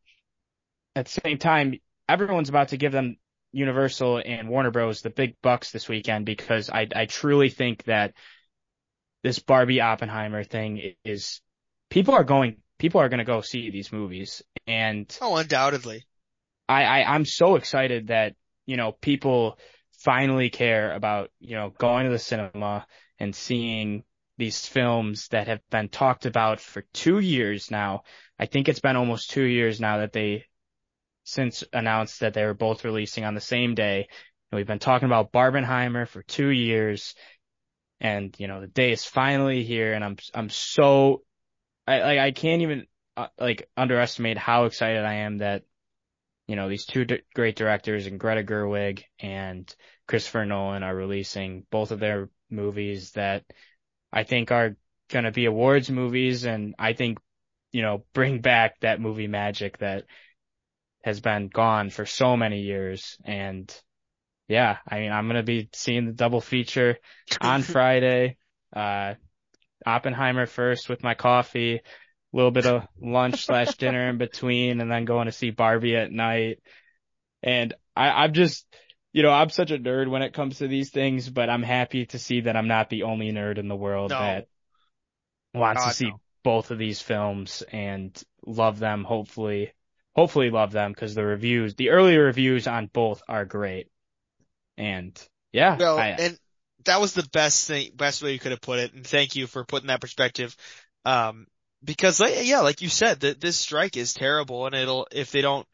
at 0.96 1.06
the 1.06 1.20
same 1.24 1.38
time 1.38 1.74
everyone's 2.08 2.48
about 2.48 2.68
to 2.68 2.76
give 2.76 2.92
them 2.92 3.16
Universal 3.52 4.22
and 4.24 4.48
Warner 4.48 4.72
Bros. 4.72 5.02
the 5.02 5.10
big 5.10 5.36
bucks 5.42 5.70
this 5.70 5.88
weekend 5.88 6.26
because 6.26 6.70
I 6.70 6.88
I 6.94 7.06
truly 7.06 7.50
think 7.50 7.84
that 7.84 8.14
this 9.22 9.38
Barbie 9.38 9.80
Oppenheimer 9.80 10.42
thing 10.42 10.94
is 11.04 11.40
people 11.88 12.14
are 12.14 12.24
going 12.24 12.56
people 12.78 13.00
are 13.00 13.08
going 13.08 13.18
to 13.18 13.24
go 13.24 13.40
see 13.40 13.70
these 13.70 13.92
movies 13.92 14.42
and 14.66 15.16
Oh, 15.20 15.36
undoubtedly. 15.36 16.04
I, 16.68 16.84
I 16.84 17.14
I'm 17.14 17.24
so 17.24 17.56
excited 17.56 18.08
that 18.08 18.34
you 18.66 18.76
know 18.76 18.92
people 18.92 19.58
finally 19.98 20.50
care 20.50 20.92
about 20.92 21.30
you 21.40 21.56
know 21.56 21.70
going 21.70 22.04
to 22.04 22.10
the 22.10 22.18
cinema 22.18 22.86
and 23.18 23.34
seeing 23.34 24.04
these 24.36 24.66
films 24.66 25.28
that 25.28 25.46
have 25.46 25.60
been 25.70 25.88
talked 25.88 26.26
about 26.26 26.60
for 26.60 26.82
two 26.92 27.20
years 27.20 27.70
now. 27.70 28.02
I 28.38 28.46
think 28.46 28.68
it's 28.68 28.80
been 28.80 28.96
almost 28.96 29.30
two 29.30 29.44
years 29.44 29.80
now 29.80 29.98
that 29.98 30.12
they 30.12 30.46
since 31.24 31.64
announced 31.72 32.20
that 32.20 32.34
they 32.34 32.44
were 32.44 32.54
both 32.54 32.84
releasing 32.84 33.24
on 33.24 33.34
the 33.34 33.40
same 33.40 33.74
day. 33.74 34.08
And 34.50 34.56
we've 34.56 34.66
been 34.66 34.78
talking 34.78 35.06
about 35.06 35.32
Barbenheimer 35.32 36.06
for 36.06 36.22
two 36.22 36.48
years. 36.48 37.14
And, 38.00 38.34
you 38.38 38.46
know, 38.46 38.60
the 38.60 38.66
day 38.66 38.92
is 38.92 39.04
finally 39.04 39.64
here 39.64 39.94
and 39.94 40.04
I'm, 40.04 40.16
I'm 40.34 40.50
so, 40.50 41.22
I, 41.86 42.00
like, 42.00 42.18
I 42.18 42.30
can't 42.32 42.62
even, 42.62 42.86
uh, 43.16 43.28
like, 43.38 43.68
underestimate 43.76 44.38
how 44.38 44.64
excited 44.64 45.04
I 45.04 45.14
am 45.14 45.38
that, 45.38 45.64
you 46.46 46.56
know, 46.56 46.68
these 46.68 46.86
two 46.86 47.04
di- 47.04 47.22
great 47.34 47.56
directors 47.56 48.06
and 48.06 48.20
Greta 48.20 48.42
Gerwig 48.42 49.04
and 49.18 49.74
Christopher 50.06 50.44
Nolan 50.46 50.82
are 50.82 50.94
releasing 50.94 51.66
both 51.70 51.90
of 51.90 52.00
their 52.00 52.30
movies 52.50 53.12
that 53.12 53.44
I 54.12 54.24
think 54.24 54.50
are 54.52 54.76
going 55.10 55.24
to 55.24 55.32
be 55.32 55.46
awards 55.46 55.90
movies 55.90 56.44
and 56.44 56.74
I 56.78 56.92
think, 56.94 57.18
you 57.72 57.82
know, 57.82 58.04
bring 58.12 58.40
back 58.40 58.80
that 58.80 59.00
movie 59.00 59.26
magic 59.28 59.78
that 59.78 60.04
has 61.02 61.20
been 61.20 61.48
gone 61.48 61.90
for 61.90 62.06
so 62.06 62.36
many 62.36 62.62
years. 62.62 63.18
And 63.24 63.72
yeah, 64.48 64.78
I 64.88 65.00
mean, 65.00 65.12
I'm 65.12 65.26
gonna 65.26 65.42
be 65.42 65.68
seeing 65.72 66.06
the 66.06 66.12
double 66.12 66.40
feature 66.40 66.98
on 67.40 67.62
Friday. 67.64 68.36
Uh, 68.74 69.14
Oppenheimer 69.86 70.46
first 70.46 70.88
with 70.88 71.02
my 71.02 71.14
coffee, 71.14 71.76
a 71.76 71.82
little 72.32 72.50
bit 72.50 72.66
of 72.66 72.86
lunch 73.00 73.44
slash 73.46 73.74
dinner 73.78 74.08
in 74.08 74.18
between, 74.18 74.80
and 74.80 74.90
then 74.90 75.04
going 75.04 75.26
to 75.26 75.32
see 75.32 75.50
Barbie 75.50 75.96
at 75.96 76.10
night. 76.12 76.60
And 77.42 77.74
I, 77.94 78.10
I'm 78.24 78.32
just, 78.32 78.66
you 79.12 79.22
know, 79.22 79.30
I'm 79.30 79.50
such 79.50 79.70
a 79.70 79.78
nerd 79.78 80.08
when 80.08 80.22
it 80.22 80.32
comes 80.32 80.58
to 80.58 80.68
these 80.68 80.90
things, 80.90 81.28
but 81.28 81.50
I'm 81.50 81.62
happy 81.62 82.06
to 82.06 82.18
see 82.18 82.42
that 82.42 82.56
I'm 82.56 82.68
not 82.68 82.90
the 82.90 83.04
only 83.04 83.30
nerd 83.32 83.58
in 83.58 83.68
the 83.68 83.76
world 83.76 84.10
No. 84.10 84.18
that 84.18 84.48
wants 85.52 85.82
God, 85.82 85.88
to 85.88 85.94
see 85.94 86.08
no. 86.08 86.20
both 86.42 86.70
of 86.70 86.78
these 86.78 87.00
films 87.00 87.62
and 87.70 88.20
love 88.46 88.78
them. 88.78 89.04
Hopefully, 89.04 89.72
hopefully 90.14 90.50
love 90.50 90.72
them 90.72 90.92
because 90.92 91.14
the 91.14 91.24
reviews, 91.24 91.74
the 91.74 91.90
early 91.90 92.16
reviews 92.16 92.66
on 92.66 92.86
both 92.92 93.22
are 93.28 93.44
great. 93.44 93.88
And 94.76 95.16
yeah, 95.52 95.76
Well, 95.76 95.98
I, 95.98 96.08
and 96.08 96.38
that 96.84 97.00
was 97.00 97.14
the 97.14 97.28
best 97.32 97.66
thing, 97.66 97.92
best 97.94 98.22
way 98.22 98.32
you 98.32 98.38
could 98.38 98.52
have 98.52 98.60
put 98.60 98.78
it. 98.78 98.92
And 98.94 99.06
thank 99.06 99.36
you 99.36 99.46
for 99.46 99.64
putting 99.64 99.88
that 99.88 100.00
perspective. 100.00 100.56
Um, 101.04 101.46
because 101.82 102.20
like, 102.20 102.34
yeah, 102.42 102.60
like 102.60 102.82
you 102.82 102.88
said, 102.88 103.20
that 103.20 103.40
this 103.40 103.56
strike 103.56 103.96
is 103.96 104.14
terrible 104.14 104.66
and 104.66 104.74
it'll, 104.74 105.06
if 105.12 105.30
they 105.30 105.42
don't, 105.42 105.66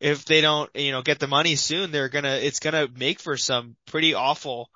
if 0.00 0.24
they 0.24 0.40
don't, 0.40 0.68
you 0.74 0.90
know, 0.90 1.02
get 1.02 1.20
the 1.20 1.28
money 1.28 1.54
soon, 1.54 1.92
they're 1.92 2.08
gonna, 2.08 2.34
it's 2.34 2.58
gonna 2.58 2.88
make 2.96 3.20
for 3.20 3.36
some 3.36 3.76
pretty 3.86 4.14
awful 4.14 4.68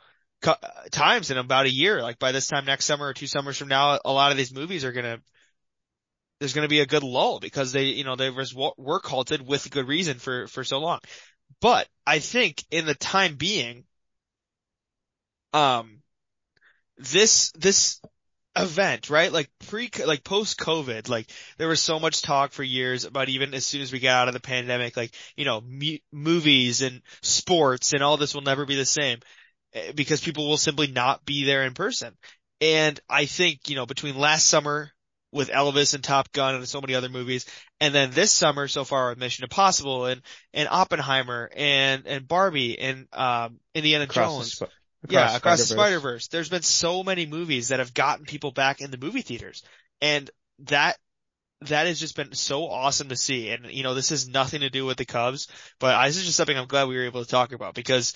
cu- 0.43 0.53
times 0.93 1.31
in 1.31 1.39
about 1.39 1.67
a 1.67 1.73
year. 1.73 2.03
Like 2.03 2.19
by 2.19 2.33
this 2.33 2.47
time 2.47 2.65
next 2.65 2.85
summer 2.85 3.07
or 3.07 3.15
two 3.15 3.27
summers 3.27 3.59
from 3.59 3.69
now, 3.69 3.99
a 4.05 4.13
lot 4.13 4.31
of 4.31 4.37
these 4.37 4.55
movies 4.55 4.85
are 4.85 4.93
gonna, 4.93 5.19
there's 6.39 6.53
gonna 6.53 6.69
be 6.69 6.81
a 6.81 6.87
good 6.87 7.03
lull 7.03 7.41
because 7.41 7.73
they, 7.73 7.87
you 7.87 8.05
know, 8.05 8.15
they 8.15 8.31
was 8.31 8.55
work 8.55 9.07
halted 9.07 9.45
with 9.47 9.71
good 9.71 9.89
reason 9.89 10.19
for, 10.19 10.47
for 10.47 10.63
so 10.63 10.79
long. 10.79 11.01
But 11.61 11.89
I 12.07 12.21
think 12.21 12.63
in 12.71 12.87
the 12.87 12.95
time 12.95 13.35
being, 13.35 13.85
um, 15.53 16.03
this, 16.99 17.53
this 17.53 18.01
event, 18.57 19.11
right? 19.11 19.33
Like 19.33 19.51
pre, 19.69 19.91
like 20.05 20.25
post 20.25 20.59
COVID, 20.59 21.09
like 21.09 21.31
there 21.59 21.69
was 21.69 21.81
so 21.81 22.01
much 22.01 22.23
talk 22.23 22.53
for 22.53 22.63
years 22.63 23.05
about 23.05 23.29
even 23.29 23.55
as 23.55 23.67
soon 23.67 23.83
as 23.83 23.93
we 23.93 24.01
got 24.01 24.23
out 24.23 24.29
of 24.29 24.35
the 24.35 24.41
pandemic, 24.41 24.97
like, 24.97 25.15
you 25.37 25.45
know, 25.45 25.61
mu- 25.61 25.99
movies 26.13 26.83
and 26.83 27.03
sports 27.23 27.93
and 27.93 28.03
all 28.03 28.17
this 28.17 28.35
will 28.35 28.43
never 28.43 28.65
be 28.65 28.77
the 28.77 28.85
same 28.85 29.19
eh, 29.75 29.93
because 29.95 30.21
people 30.21 30.49
will 30.49 30.57
simply 30.57 30.87
not 30.87 31.25
be 31.25 31.45
there 31.45 31.65
in 31.65 31.75
person. 31.75 32.15
And 32.61 32.99
I 33.09 33.27
think, 33.27 33.69
you 33.69 33.77
know, 33.77 33.87
between 33.87 34.17
last 34.17 34.47
summer 34.47 34.91
with 35.33 35.51
Elvis 35.51 35.95
and 35.95 36.03
Top 36.03 36.33
Gun 36.33 36.55
and 36.55 36.67
so 36.67 36.81
many 36.81 36.95
other 36.95 37.11
movies, 37.11 37.45
and 37.81 37.95
then 37.95 38.11
this 38.13 38.33
summer 38.33 38.69
so 38.69 38.85
far 38.85 39.11
with 39.11 39.19
Mission 39.19 39.45
Impossible 39.45 40.07
and, 40.07 40.23
and 40.55 40.67
Oppenheimer 40.71 41.51
and, 41.55 42.07
and 42.07 42.27
Barbie 42.27 42.79
and, 42.79 43.07
um, 43.13 43.61
Indiana 43.75 44.05
across 44.05 44.35
Jones 44.35 44.59
the, 44.59 44.67
sp- 44.67 44.73
yeah, 45.09 45.37
across 45.37 45.59
the 45.59 45.65
Spider-Verse. 45.65 45.69
Spider 45.69 46.01
Verse. 46.01 46.29
There's 46.29 46.49
been 46.49 46.63
so 46.63 47.03
many 47.03 47.27
movies 47.27 47.69
that 47.69 47.79
have 47.79 47.95
gotten 47.95 48.25
people 48.25 48.51
back 48.51 48.81
in 48.81 48.91
the 48.91 48.99
movie 48.99 49.23
theaters, 49.23 49.63
and 50.01 50.31
that 50.61 50.97
that 51.63 51.87
has 51.87 52.01
just 52.01 52.17
been 52.17 52.33
so 52.33 52.67
awesome 52.67 53.09
to 53.09 53.17
see. 53.17 53.51
And 53.51 53.67
you 53.67 53.83
know, 53.83 53.95
this 53.95 54.11
has 54.11 54.29
nothing 54.29 54.61
to 54.61 54.71
do 54.71 54.85
with 54.85 54.97
the 54.97 55.05
Cubs, 55.05 55.49
but 55.79 56.07
this 56.07 56.17
is 56.17 56.25
just 56.25 56.37
something 56.37 56.57
I'm 56.57 56.67
glad 56.67 56.89
we 56.89 56.97
were 56.97 57.05
able 57.05 57.25
to 57.25 57.31
talk 57.31 57.53
about 57.53 57.75
because 57.75 58.15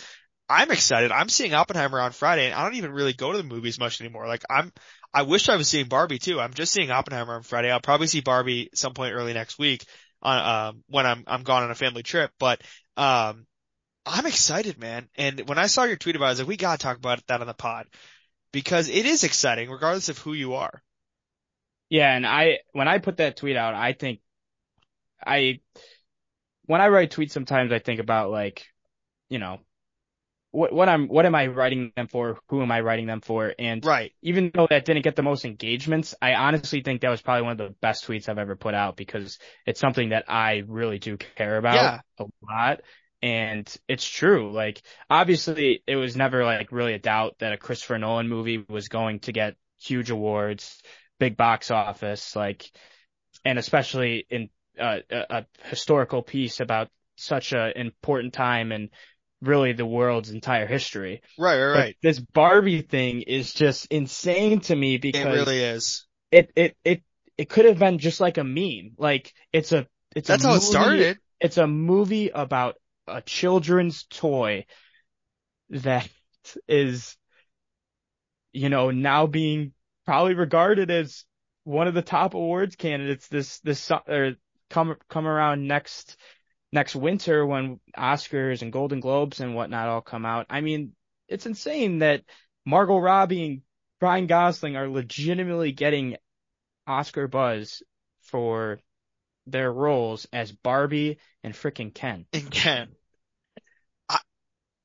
I'm 0.49 0.71
excited. 0.71 1.13
I'm 1.13 1.29
seeing 1.29 1.55
Oppenheimer 1.55 2.01
on 2.01 2.13
Friday, 2.13 2.47
and 2.47 2.55
I 2.55 2.65
don't 2.65 2.75
even 2.75 2.93
really 2.93 3.13
go 3.13 3.33
to 3.33 3.39
the 3.39 3.45
movies 3.45 3.79
much 3.79 4.01
anymore. 4.01 4.27
Like 4.27 4.45
I'm, 4.51 4.73
I 5.15 5.23
wish 5.23 5.49
I 5.49 5.57
was 5.57 5.69
seeing 5.69 5.87
Barbie 5.87 6.19
too. 6.19 6.41
I'm 6.41 6.55
just 6.55 6.73
seeing 6.73 6.91
Oppenheimer 6.91 7.35
on 7.35 7.43
Friday. 7.43 7.71
I'll 7.71 7.81
probably 7.81 8.09
see 8.09 8.21
Barbie 8.21 8.71
some 8.75 8.95
point 8.95 9.15
early 9.15 9.33
next 9.33 9.59
week 9.59 9.85
on 10.23 10.69
um 10.71 10.85
when 10.89 11.07
I'm 11.07 11.25
I'm 11.27 11.43
gone 11.43 11.63
on 11.63 11.71
a 11.71 11.75
family 11.77 12.03
trip, 12.03 12.31
but 12.39 12.61
um. 12.97 13.47
I'm 14.05 14.27
excited, 14.27 14.79
man. 14.79 15.09
And 15.15 15.49
when 15.49 15.57
I 15.59 15.67
saw 15.67 15.85
your 15.85 15.97
tweet 15.97 16.15
about 16.17 16.27
it, 16.27 16.29
I 16.29 16.31
was 16.33 16.39
like, 16.41 16.49
we 16.49 16.57
gotta 16.59 16.77
talk 16.79 16.99
about 16.99 17.27
that 17.29 17.41
on 17.41 17.47
the 17.47 17.55
pod. 17.55 17.87
Because 18.53 18.89
it 18.89 19.07
is 19.07 19.25
exciting, 19.25 19.71
regardless 19.71 20.09
of 20.11 20.19
who 20.19 20.33
you 20.35 20.55
are. 20.55 20.83
Yeah, 21.89 22.15
and 22.15 22.27
I 22.27 22.61
when 22.73 22.89
I 22.89 22.99
put 22.99 23.17
that 23.19 23.37
tweet 23.37 23.57
out, 23.57 23.75
I 23.75 23.93
think 23.93 24.21
I 25.27 25.61
when 26.67 26.81
I 26.81 26.89
write 26.89 27.11
tweets 27.11 27.33
sometimes 27.33 27.73
I 27.73 27.79
think 27.79 28.01
about 28.01 28.31
like, 28.31 28.67
you 29.31 29.39
know, 29.39 29.61
what 30.53 30.73
what 30.75 30.89
I'm 30.89 31.09
what 31.09 31.27
am 31.27 31.35
I 31.37 31.49
writing 31.49 31.93
them 31.97 32.09
for? 32.09 32.41
Who 32.49 32.63
am 32.63 32.73
I 32.73 32.81
writing 32.83 33.07
them 33.07 33.23
for? 33.23 33.55
And 33.59 33.85
Right. 33.85 34.13
even 34.23 34.51
though 34.55 34.67
that 34.69 34.85
didn't 34.87 35.03
get 35.05 35.17
the 35.17 35.23
most 35.23 35.45
engagements, 35.45 36.15
I 36.23 36.35
honestly 36.35 36.83
think 36.83 37.03
that 37.03 37.11
was 37.11 37.23
probably 37.23 37.43
one 37.45 37.53
of 37.53 37.59
the 37.59 37.75
best 37.83 38.07
tweets 38.07 38.29
I've 38.29 38.39
ever 38.39 38.57
put 38.57 38.75
out 38.75 38.97
because 38.97 39.39
it's 39.67 39.81
something 39.81 40.11
that 40.11 40.27
I 40.29 40.65
really 40.69 40.99
do 41.01 41.17
care 41.19 41.59
about 41.59 41.95
Yeah. 41.95 42.01
a 42.19 42.27
lot. 42.43 42.83
And 43.23 43.73
it's 43.89 44.09
true. 44.09 44.53
Like, 44.53 44.83
obviously 45.11 45.83
it 45.87 45.97
was 45.97 46.17
never 46.17 46.45
like 46.45 46.73
really 46.73 46.95
a 46.95 46.99
doubt 46.99 47.37
that 47.41 47.53
a 47.53 47.59
Christopher 47.59 47.99
Nolan 47.99 48.29
movie 48.29 48.65
was 48.69 48.89
going 48.89 49.21
to 49.21 49.33
get 49.33 49.57
huge 49.81 50.11
awards, 50.11 50.83
big 51.19 51.37
box 51.37 51.71
office, 51.71 52.35
like, 52.35 52.71
and 53.45 53.59
especially 53.59 54.27
in 54.31 54.51
uh, 54.79 54.99
a, 55.11 55.25
a 55.31 55.47
historical 55.65 56.23
piece 56.23 56.61
about 56.61 56.91
such 57.17 57.53
an 57.53 57.73
important 57.77 58.33
time 58.33 58.73
and 58.73 58.91
really 59.43 59.73
the 59.73 59.87
world's 59.87 60.31
entire 60.31 60.67
history. 60.67 61.23
Right, 61.37 61.59
right, 61.61 61.73
But 61.73 61.87
right. 61.87 61.97
this 62.03 62.19
Barbie 62.19 62.83
thing 62.83 63.23
is 63.23 63.53
just 63.53 63.87
insane 63.87 64.61
to 64.63 64.77
me 64.77 64.99
because 64.99 65.23
It 65.23 65.29
really 65.35 65.61
is. 65.63 66.07
it 66.31 66.53
it 66.57 66.77
it 66.85 67.03
it 67.37 67.49
could 67.49 67.65
have 67.65 67.79
been 67.79 67.99
just 67.99 68.21
like 68.21 68.39
a 68.39 68.45
meme. 68.45 68.95
Like 68.99 69.33
it's 69.53 69.73
a 69.73 69.87
it's 70.15 70.29
That's 70.29 70.45
a 70.45 70.49
how 70.49 70.55
it 70.55 70.63
started. 70.63 71.19
It's 71.41 71.57
a 71.59 71.67
movie 71.67 72.29
about 72.31 72.77
a 73.11 73.23
children's 73.23 74.05
toy 74.05 74.65
that 75.71 76.09
is 76.69 77.17
you 78.53 78.69
know 78.69 78.91
now 78.91 79.27
being 79.27 79.73
probably 80.07 80.35
regarded 80.35 80.91
as 80.91 81.25
one 81.65 81.87
of 81.87 81.95
the 81.95 82.03
top 82.03 82.35
awards 82.35 82.77
candidates 82.77 83.29
this 83.29 83.61
this 83.61 83.91
or 84.09 84.35
come 84.69 84.97
come 85.09 85.27
around 85.27 85.67
next 85.67 86.17
next 86.73 86.97
winter 86.97 87.45
when 87.45 87.81
Oscars 87.97 88.63
and 88.63 88.73
Golden 88.73 89.01
Globes 89.01 89.41
and 89.41 89.55
whatnot 89.55 89.89
all 89.89 90.01
come 90.01 90.25
out. 90.25 90.47
I 90.51 90.61
mean, 90.61 90.93
it's 91.29 91.47
insane 91.47 91.99
that 91.99 92.23
Margot 92.65 92.99
Robbie 92.99 93.45
and 93.45 93.63
Ryan 94.01 94.27
Gosling 94.27 94.77
are 94.77 94.89
legitimately 94.89 95.73
getting 95.73 96.17
Oscar 96.87 97.29
buzz 97.29 97.83
for 98.23 98.79
their 99.47 99.73
roles 99.73 100.27
as 100.33 100.53
Barbie 100.53 101.19
and 101.43 101.55
freaking 101.55 101.93
Ken. 101.93 102.27
And 102.33 102.51
Ken. 102.51 102.89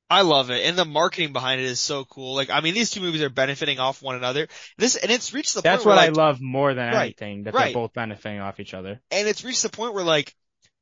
I, 0.08 0.22
love 0.22 0.50
it. 0.50 0.64
And 0.64 0.76
the 0.78 0.84
marketing 0.84 1.32
behind 1.32 1.60
it 1.60 1.64
is 1.64 1.80
so 1.80 2.04
cool. 2.04 2.34
Like, 2.34 2.50
I 2.50 2.60
mean, 2.60 2.74
these 2.74 2.90
two 2.90 3.00
movies 3.00 3.22
are 3.22 3.30
benefiting 3.30 3.78
off 3.78 4.02
one 4.02 4.16
another. 4.16 4.48
This, 4.78 4.96
and 4.96 5.10
it's 5.10 5.32
reached 5.34 5.54
the 5.54 5.62
That's 5.62 5.84
point 5.84 5.84
That's 5.84 5.86
what 5.86 5.96
where 5.96 6.04
I 6.04 6.08
like, 6.08 6.16
love 6.16 6.40
more 6.40 6.74
than 6.74 6.92
Right, 6.92 7.04
anything, 7.20 7.44
that 7.44 7.54
right. 7.54 7.64
they're 7.66 7.74
both 7.74 7.92
benefiting 7.92 8.40
off 8.40 8.60
each 8.60 8.74
other. 8.74 9.00
and 9.10 9.28
it's 9.28 9.44
reached 9.44 9.62
the 9.62 9.68
point 9.68 9.94
where 9.94 10.04
like, 10.04 10.34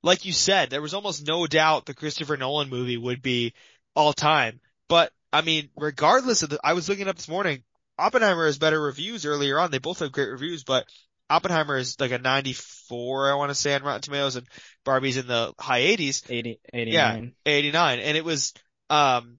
like 0.02 0.24
you 0.26 0.32
said, 0.32 0.70
there 0.70 0.82
was 0.82 0.92
almost 0.94 1.26
no 1.26 1.46
doubt 1.46 1.86
the 1.86 1.94
Christopher 1.94 2.36
Nolan 2.36 2.68
movie 2.68 2.98
would 2.98 3.22
be 3.22 3.54
all 3.94 4.12
time. 4.12 4.60
But 4.88 5.10
I 5.32 5.40
mean, 5.40 5.70
regardless 5.76 6.42
of 6.42 6.50
the, 6.50 6.60
I 6.62 6.74
was 6.74 6.88
looking 6.88 7.08
up 7.08 7.16
this 7.16 7.28
morning, 7.28 7.62
Oppenheimer 7.98 8.44
has 8.46 8.58
better 8.58 8.80
reviews 8.80 9.24
earlier 9.24 9.58
on. 9.58 9.70
They 9.70 9.78
both 9.78 10.00
have 10.00 10.12
great 10.12 10.28
reviews, 10.30 10.62
but 10.64 10.86
Oppenheimer 11.30 11.78
is 11.78 11.98
like 11.98 12.10
a 12.10 12.18
94, 12.18 13.30
I 13.32 13.34
want 13.36 13.50
to 13.50 13.54
say 13.54 13.74
on 13.74 13.82
Rotten 13.82 14.02
Tomatoes 14.02 14.36
and 14.36 14.46
Barbie's 14.84 15.16
in 15.16 15.26
the 15.26 15.54
high 15.58 15.80
80s, 15.80 16.30
80, 16.30 16.60
89. 16.72 17.32
89. 17.46 17.98
And 18.00 18.16
it 18.16 18.24
was, 18.24 18.52
um, 18.94 19.38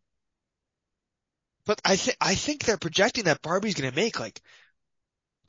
but 1.65 1.81
I 1.83 1.95
think, 1.95 2.17
I 2.21 2.35
think 2.35 2.63
they're 2.63 2.77
projecting 2.77 3.23
that 3.25 3.41
Barbie's 3.41 3.73
going 3.75 3.89
to 3.89 3.95
make 3.95 4.19
like, 4.19 4.39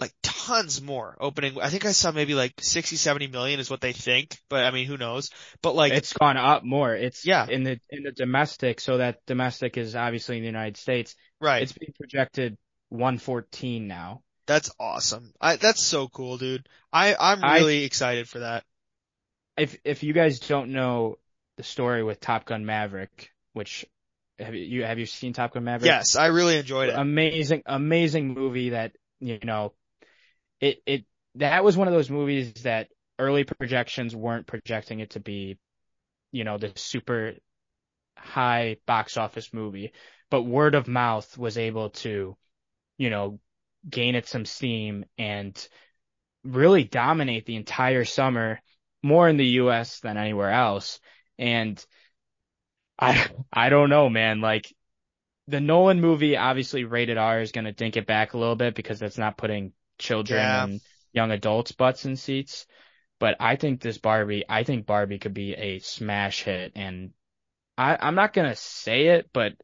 like 0.01 0.13
tons 0.23 0.81
more 0.83 1.17
opening. 1.21 1.59
I 1.61 1.69
think 1.69 1.85
I 1.87 1.93
saw 1.93 2.13
maybe 2.13 2.35
like 2.35 2.55
60, 2.61 2.97
70 2.97 3.29
million 3.29 3.61
is 3.61 3.71
what 3.71 3.81
they 3.81 3.93
think, 3.93 4.39
but 4.49 4.65
I 4.65 4.71
mean, 4.71 4.87
who 4.87 4.97
knows? 4.97 5.31
But 5.63 5.75
like, 5.75 5.93
it's 5.93 6.13
gone 6.13 6.37
up 6.37 6.65
more. 6.65 6.95
It's 6.95 7.27
Yeah. 7.27 7.47
in 7.49 7.65
the 7.65 7.81
in 7.91 8.03
the 8.03 8.13
domestic, 8.13 8.81
so 8.81 8.99
that 8.99 9.25
domestic 9.27 9.77
is 9.77 9.95
obviously 9.97 10.37
in 10.37 10.43
the 10.43 10.47
United 10.49 10.77
States. 10.77 11.15
right. 11.41 11.63
It's 11.63 11.73
being 11.73 11.93
projected 11.99 12.57
114 12.91 13.87
now. 13.87 14.23
That's 14.47 14.71
awesome. 14.79 15.33
I, 15.41 15.57
that's 15.57 15.83
so 15.83 16.09
cool, 16.09 16.39
dude. 16.39 16.69
I, 16.93 17.17
I'm 17.19 17.43
I- 17.43 17.59
really 17.59 17.85
excited 17.85 18.29
for 18.29 18.41
that. 18.41 18.65
If 19.57 19.77
if 19.85 20.03
you 20.03 20.13
guys 20.13 20.39
don't 20.41 20.73
know 20.73 21.17
the 21.57 21.63
story 21.63 22.03
with 22.05 22.21
Top 22.21 22.45
Gun 22.45 22.67
Maverick, 22.67 23.31
which 23.55 23.87
have 24.39 24.55
you 24.55 24.85
have 24.85 24.99
you 24.99 25.07
seen 25.07 25.33
Top 25.33 25.55
Gun 25.55 25.65
Maverick? 25.65 25.87
Yes, 25.87 26.17
I 26.17 26.27
really 26.27 26.57
enjoyed 26.59 26.91
it. 26.91 26.95
amazing, 26.97 27.63
amazing 27.67 28.35
movie 28.35 28.71
that, 28.71 28.93
you 29.21 29.39
know, 29.43 29.73
it, 30.61 30.83
it, 30.87 31.05
that 31.37 31.65
was 31.65 31.77
one 31.77 31.89
of 31.89 31.95
those 31.95 32.11
movies 32.11 32.53
that 32.63 32.89
early 33.19 33.45
projections 33.45 34.15
weren't 34.15 34.47
projecting 34.47 35.01
it 35.01 35.11
to 35.11 35.21
be, 35.21 35.59
you 36.33 36.45
know, 36.45 36.59
the 36.59 36.73
super 36.77 37.35
high 38.17 38.77
box 38.87 39.17
office 39.17 39.53
movie, 39.53 39.93
but 40.31 40.43
word 40.43 40.75
of 40.75 40.89
mouth 40.89 41.37
was 41.39 41.57
able 41.59 41.91
to, 41.91 42.37
you 42.99 43.11
know, 43.11 43.39
gain 43.89 44.15
it 44.15 44.27
some 44.27 44.45
steam 44.45 45.05
and 45.17 45.69
really 46.45 46.85
dominate 46.85 47.47
the 47.47 47.57
entire 47.57 48.05
summer, 48.05 48.61
more 49.03 49.29
in 49.29 49.37
the 49.37 49.47
US 49.47 50.01
than 50.01 50.17
anywhere 50.17 50.51
else. 50.51 51.01
And 51.39 51.85
I 52.99 53.27
I 53.53 53.69
don't 53.69 53.91
know, 53.91 54.09
man. 54.09 54.41
Like 54.41 54.73
the 55.49 55.61
Nolan 55.61 56.01
movie, 56.01 56.37
obviously 56.37 56.85
rated 56.85 57.19
R 57.19 57.41
is 57.41 57.53
gonna 57.53 57.73
dink 57.73 57.97
it 57.97 58.07
back 58.07 58.33
a 58.35 58.39
little 58.39 58.57
bit 58.57 58.75
because 58.75 58.99
that's 58.99 59.19
not 59.19 59.37
putting 59.37 59.73
children 59.99 60.39
Yeah. 60.39 60.65
and 60.65 60.81
young 61.13 61.31
adults 61.31 61.73
butts 61.73 62.05
in 62.05 62.17
seats. 62.17 62.67
But 63.19 63.37
I 63.41 63.57
think 63.57 63.81
this 63.81 63.97
Barbie, 63.99 64.45
I 64.49 64.65
think 64.65 64.85
Barbie 64.85 65.19
could 65.19 65.33
be 65.33 65.55
a 65.55 65.79
smash 65.79 66.43
hit, 66.43 66.73
and 66.77 67.13
I 67.79 67.97
I'm 68.01 68.15
not 68.15 68.33
gonna 68.35 68.57
say 68.57 69.07
it, 69.09 69.31
but 69.33 69.55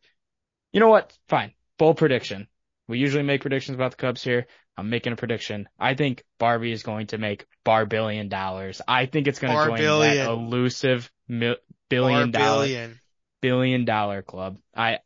you 0.73 0.81
know 0.81 0.89
what? 0.89 1.13
Fine, 1.29 1.53
bold 1.79 1.99
prediction. 1.99 2.49
We 2.89 2.99
usually 2.99 3.23
make 3.23 3.43
predictions 3.43 3.75
about 3.75 3.93
the 3.93 3.97
Cubs 3.99 4.23
here. 4.25 4.47
I'm 4.77 4.89
making 4.89 5.13
a 5.13 5.17
prediction. 5.17 5.69
I 5.79 5.95
think 5.95 6.25
Barbie 6.39 6.73
is 6.73 6.83
going 6.83 7.09
to 7.09 7.19
make 7.19 7.45
bar 7.63 7.85
billion 7.85 8.29
dollars. 8.29 8.81
I 8.89 9.05
think 9.07 9.29
it's 9.29 9.39
going 9.39 9.53
to 9.55 9.67
join 9.67 9.79
that 10.01 10.31
elusive 10.31 11.11
mil- 11.29 11.57
billion 11.91 12.31
dollar 12.31 12.67
Barbillion. 12.67 12.99
Billion 13.43 13.85
dollar 13.85 14.23
club. 14.23 14.57
I 14.75 15.01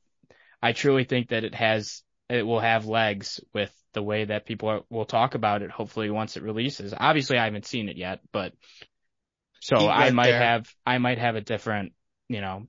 I 0.62 0.72
truly 0.72 1.02
think 1.04 1.30
that 1.30 1.42
it 1.42 1.54
has 1.56 2.04
it 2.28 2.42
will 2.42 2.60
have 2.60 2.86
legs 2.86 3.40
with 3.52 3.72
the 3.92 4.02
way 4.02 4.24
that 4.24 4.46
people 4.46 4.68
are, 4.68 4.82
will 4.90 5.04
talk 5.04 5.34
about 5.34 5.62
it. 5.62 5.70
Hopefully, 5.70 6.10
once 6.10 6.36
it 6.36 6.44
releases. 6.44 6.94
Obviously, 6.96 7.38
I 7.38 7.44
haven't 7.44 7.66
seen 7.66 7.88
it 7.88 7.96
yet, 7.96 8.20
but 8.30 8.52
so 9.60 9.88
I 9.88 10.10
might 10.10 10.30
there. 10.30 10.38
have 10.38 10.72
I 10.86 10.98
might 10.98 11.18
have 11.18 11.34
a 11.34 11.40
different 11.40 11.92
you 12.28 12.40
know 12.40 12.68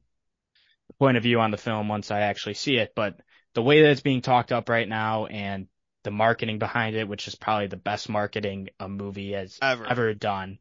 point 1.00 1.18
of 1.18 1.24
view 1.24 1.40
on 1.40 1.52
the 1.52 1.58
film 1.58 1.88
once 1.90 2.10
I 2.10 2.22
actually 2.22 2.56
see 2.56 2.78
it. 2.78 2.94
But 2.96 3.20
the 3.54 3.62
way 3.62 3.82
that 3.82 3.92
it's 3.92 4.02
being 4.02 4.22
talked 4.22 4.52
up 4.52 4.70
right 4.70 4.88
now 4.88 5.26
and 5.26 5.68
the 6.04 6.12
marketing 6.12 6.60
behind 6.60 6.96
it, 6.96 7.08
which 7.08 7.28
is 7.28 7.36
probably 7.36 7.68
the 7.68 7.76
best 7.78 8.08
marketing 8.08 8.70
a 8.80 8.88
movie 8.88 9.34
has 9.34 9.58
Ever. 9.62 9.86
ever 9.86 10.14
done, 10.14 10.60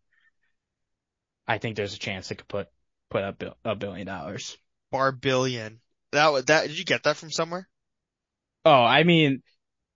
I 1.47 1.59
think 1.59 1.77
there's 1.77 1.95
a 1.95 1.99
chance 1.99 2.31
it 2.31 2.39
could 2.39 2.49
put 2.49 2.69
put 3.11 3.23
up 3.23 3.43
a 3.65 3.77
billion 3.77 4.07
dollars. 4.07 4.59
Barbillion. 4.93 5.81
That 6.13 6.29
wa- 6.33 6.41
that 6.43 6.69
did 6.69 6.79
you 6.79 6.85
get 6.85 7.05
that 7.05 7.17
from 7.17 7.31
somewhere? 7.31 7.69
Oh, 8.65 8.71
I 8.83 9.05
mean, 9.05 9.43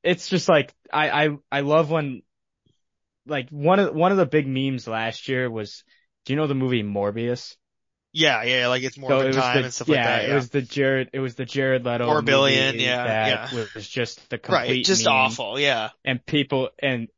it's 0.05 0.28
just 0.28 0.49
like 0.49 0.74
I 0.93 1.26
I 1.26 1.38
I 1.53 1.61
love 1.62 1.91
when 1.91 2.22
like 3.26 3.49
one 3.51 3.78
of 3.78 3.95
one 3.95 4.12
of 4.12 4.18
the 4.18 4.26
big 4.26 4.47
memes 4.47 4.86
last 4.86 5.28
year 5.28 5.51
was 5.51 5.84
do 6.24 6.32
you 6.32 6.36
know 6.36 6.47
the 6.47 6.55
movie 6.55 6.82
Morbius? 6.82 7.57
Yeah, 8.12 8.43
yeah, 8.43 8.66
like 8.68 8.82
it's 8.82 8.99
more 8.99 9.12
So 9.12 9.20
of 9.20 9.20
it 9.20 9.26
a 9.26 9.28
time 9.30 9.64
the 9.64 9.64
and 9.64 9.72
stuff 9.72 9.88
yeah, 9.88 9.88
like 9.88 10.03
that. 10.03 10.24
Yeah, 10.24 10.28
it 10.28 10.32
was 10.32 10.51
the 10.51 10.62
Jared 10.62 11.11
it 11.12 11.20
was 11.20 11.34
the 11.34 11.45
Jared 11.45 11.84
Leto 11.84 12.05
Four 12.05 12.20
billion, 12.22 12.78
movie 12.78 12.78
yeah, 12.78 13.14
that 13.22 13.22
yeah. 13.22 13.51
was 13.51 13.88
just 13.88 14.28
the 14.30 14.38
complete 14.38 14.84
right, 14.84 14.84
just 14.84 15.07
awful. 15.07 15.59
Yeah. 15.59 15.91
And 16.05 16.24
people 16.24 16.70
and 16.78 17.09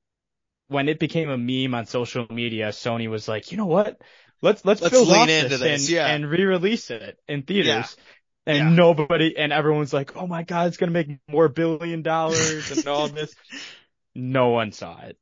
when 0.69 0.89
it 0.89 0.99
became 1.01 1.31
a 1.31 1.39
meme 1.39 1.75
on 1.75 1.87
social 1.87 2.27
media, 2.31 2.69
Sony 2.71 3.09
was 3.11 3.29
like, 3.29 3.53
you 3.53 3.59
know 3.59 3.67
what? 3.67 4.01
Let's 4.43 4.65
let's, 4.65 4.83
Let's 4.83 4.95
lean 4.95 5.31
into 5.31 5.49
this, 5.51 5.61
this, 5.61 5.83
and, 5.83 5.91
yeah. 5.91 6.07
and 6.09 6.29
re-release 6.29 6.91
it 6.91 7.19
in 7.29 7.43
theaters. 7.43 7.97
Yeah. 7.97 8.03
And 8.45 8.59
Yeah. 8.59 8.71
nobody 8.71 9.37
and 9.39 9.53
everyone's 9.53 9.93
like, 9.93 10.17
oh 10.17 10.27
my 10.27 10.43
god, 10.43 10.67
it's 10.67 10.77
gonna 10.77 10.91
make 10.93 11.09
more 11.29 11.49
billion 11.49 12.03
dollars 12.03 12.73
and 12.73 12.87
all 12.89 13.07
this. 13.09 13.33
No 14.17 14.49
one 14.49 14.73
saw 14.73 15.01
it. 15.01 15.17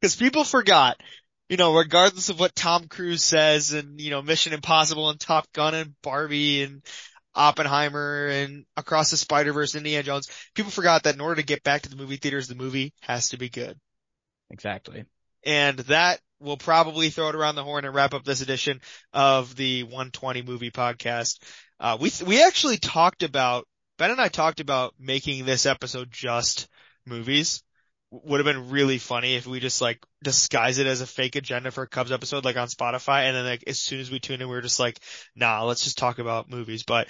Because 0.00 0.16
people 0.16 0.44
forgot, 0.44 1.00
you 1.48 1.56
know, 1.56 1.76
regardless 1.76 2.28
of 2.28 2.40
what 2.40 2.54
Tom 2.54 2.88
Cruise 2.88 3.22
says 3.22 3.72
and, 3.72 4.00
you 4.00 4.10
know, 4.10 4.20
Mission 4.22 4.52
Impossible 4.52 5.10
and 5.10 5.20
Top 5.20 5.46
Gun 5.52 5.74
and 5.74 5.94
Barbie 6.02 6.62
and 6.62 6.82
Oppenheimer 7.34 8.26
and 8.26 8.64
Across 8.76 9.10
the 9.12 9.16
Spider-Verse, 9.16 9.74
and 9.74 9.80
Indiana 9.80 10.02
Jones, 10.02 10.28
people 10.54 10.70
forgot 10.72 11.04
that 11.04 11.14
in 11.14 11.20
order 11.20 11.36
to 11.36 11.46
get 11.46 11.62
back 11.62 11.82
to 11.82 11.90
the 11.90 11.96
movie 11.96 12.16
theaters, 12.16 12.48
the 12.48 12.54
movie 12.54 12.92
has 13.02 13.28
to 13.28 13.36
be 13.36 13.48
good. 13.48 13.78
Exactly. 14.50 15.04
And 15.44 15.78
that 15.80 16.20
will 16.40 16.56
probably 16.56 17.10
throw 17.10 17.28
it 17.28 17.34
around 17.34 17.54
the 17.54 17.64
horn 17.64 17.84
and 17.84 17.94
wrap 17.94 18.14
up 18.14 18.24
this 18.24 18.40
edition 18.40 18.80
of 19.12 19.54
the 19.54 19.82
120 19.84 20.42
movie 20.42 20.70
podcast. 20.70 21.38
Uh, 21.78 21.98
we, 22.00 22.10
we 22.26 22.42
actually 22.42 22.78
talked 22.78 23.22
about, 23.22 23.66
Ben 23.98 24.10
and 24.10 24.20
I 24.20 24.28
talked 24.28 24.60
about 24.60 24.94
making 24.98 25.44
this 25.44 25.66
episode 25.66 26.10
just 26.10 26.68
movies. 27.06 27.62
Would 28.10 28.44
have 28.44 28.44
been 28.44 28.70
really 28.70 28.98
funny 28.98 29.36
if 29.36 29.46
we 29.46 29.60
just 29.60 29.80
like 29.80 30.04
disguise 30.24 30.78
it 30.78 30.88
as 30.88 31.00
a 31.00 31.06
fake 31.06 31.36
agenda 31.36 31.70
for 31.70 31.84
a 31.84 31.88
Cubs 31.88 32.10
episode 32.10 32.44
like 32.44 32.56
on 32.56 32.66
Spotify 32.66 33.26
and 33.26 33.36
then 33.36 33.44
like 33.44 33.64
as 33.68 33.78
soon 33.78 34.00
as 34.00 34.10
we 34.10 34.18
tune 34.18 34.40
in 34.40 34.48
we 34.48 34.54
were 34.54 34.62
just 34.62 34.80
like, 34.80 34.98
nah, 35.36 35.62
let's 35.62 35.84
just 35.84 35.96
talk 35.96 36.18
about 36.18 36.50
movies. 36.50 36.82
But 36.82 37.06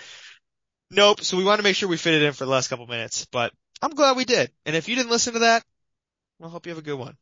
nope. 0.91 1.23
So 1.23 1.39
we 1.39 1.45
want 1.45 1.59
to 1.59 1.63
make 1.63 1.77
sure 1.77 1.89
we 1.89 1.97
fit 1.97 2.15
it 2.15 2.23
in 2.23 2.35
for 2.35 2.45
the 2.45 2.51
last 2.51 2.69
couple 2.69 2.87
minutes, 2.87 3.27
but 3.33 3.51
I'm 3.81 3.95
glad 3.95 4.17
we 4.17 4.27
did. 4.27 4.51
And 4.67 4.77
if 4.77 4.89
you 4.89 4.97
didn't 4.97 5.11
listen 5.11 5.33
to 5.35 5.39
that, 5.39 5.65
well, 6.39 6.51
hope 6.51 6.67
you 6.67 6.71
have 6.71 6.79
a 6.79 6.83
good 6.83 6.99
one. 6.99 7.17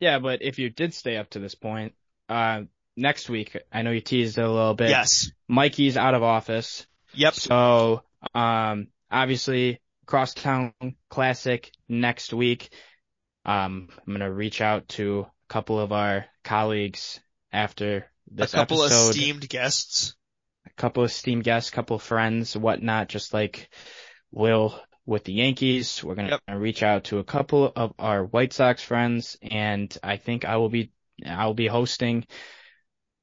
Yeah, 0.00 0.18
but 0.18 0.42
if 0.42 0.58
you 0.58 0.70
did 0.70 0.94
stay 0.94 1.16
up 1.16 1.30
to 1.30 1.38
this 1.38 1.54
point, 1.54 1.94
uh, 2.28 2.62
next 2.96 3.28
week, 3.28 3.56
I 3.72 3.82
know 3.82 3.90
you 3.90 4.00
teased 4.00 4.38
it 4.38 4.42
a 4.42 4.50
little 4.50 4.74
bit. 4.74 4.90
Yes. 4.90 5.30
Mikey's 5.48 5.96
out 5.96 6.14
of 6.14 6.22
office. 6.22 6.86
Yep. 7.14 7.34
So, 7.34 8.02
um, 8.34 8.88
obviously, 9.10 9.80
Crosstown 10.06 10.72
Classic 11.08 11.70
next 11.88 12.32
week. 12.32 12.70
Um, 13.44 13.88
I'm 14.06 14.12
gonna 14.12 14.32
reach 14.32 14.60
out 14.60 14.88
to 14.90 15.20
a 15.20 15.52
couple 15.52 15.78
of 15.78 15.92
our 15.92 16.26
colleagues 16.44 17.20
after 17.52 18.06
this 18.30 18.52
a 18.52 18.56
couple 18.56 18.82
episode. 18.82 19.10
of 19.10 19.16
esteemed 19.16 19.48
guests. 19.48 20.14
a 20.66 20.70
couple 20.70 21.04
of 21.04 21.10
esteemed 21.10 21.44
guests, 21.44 21.70
a 21.70 21.72
couple 21.72 21.96
of 21.96 22.02
friends, 22.02 22.56
whatnot, 22.56 23.08
just 23.08 23.32
like 23.32 23.70
Will 24.32 24.78
with 25.06 25.24
the 25.24 25.32
Yankees. 25.32 26.02
We're 26.04 26.16
gonna 26.16 26.40
Yep. 26.48 26.60
reach 26.60 26.82
out 26.82 27.04
to 27.04 27.18
a 27.18 27.24
couple 27.24 27.72
of 27.74 27.94
our 27.98 28.24
White 28.24 28.52
Sox 28.52 28.82
friends, 28.82 29.38
and 29.40 29.96
I 30.02 30.16
think 30.16 30.44
I 30.44 30.56
will 30.56 30.68
be 30.68 30.90
I 31.24 31.46
will 31.46 31.54
be 31.54 31.66
hosting 31.68 32.26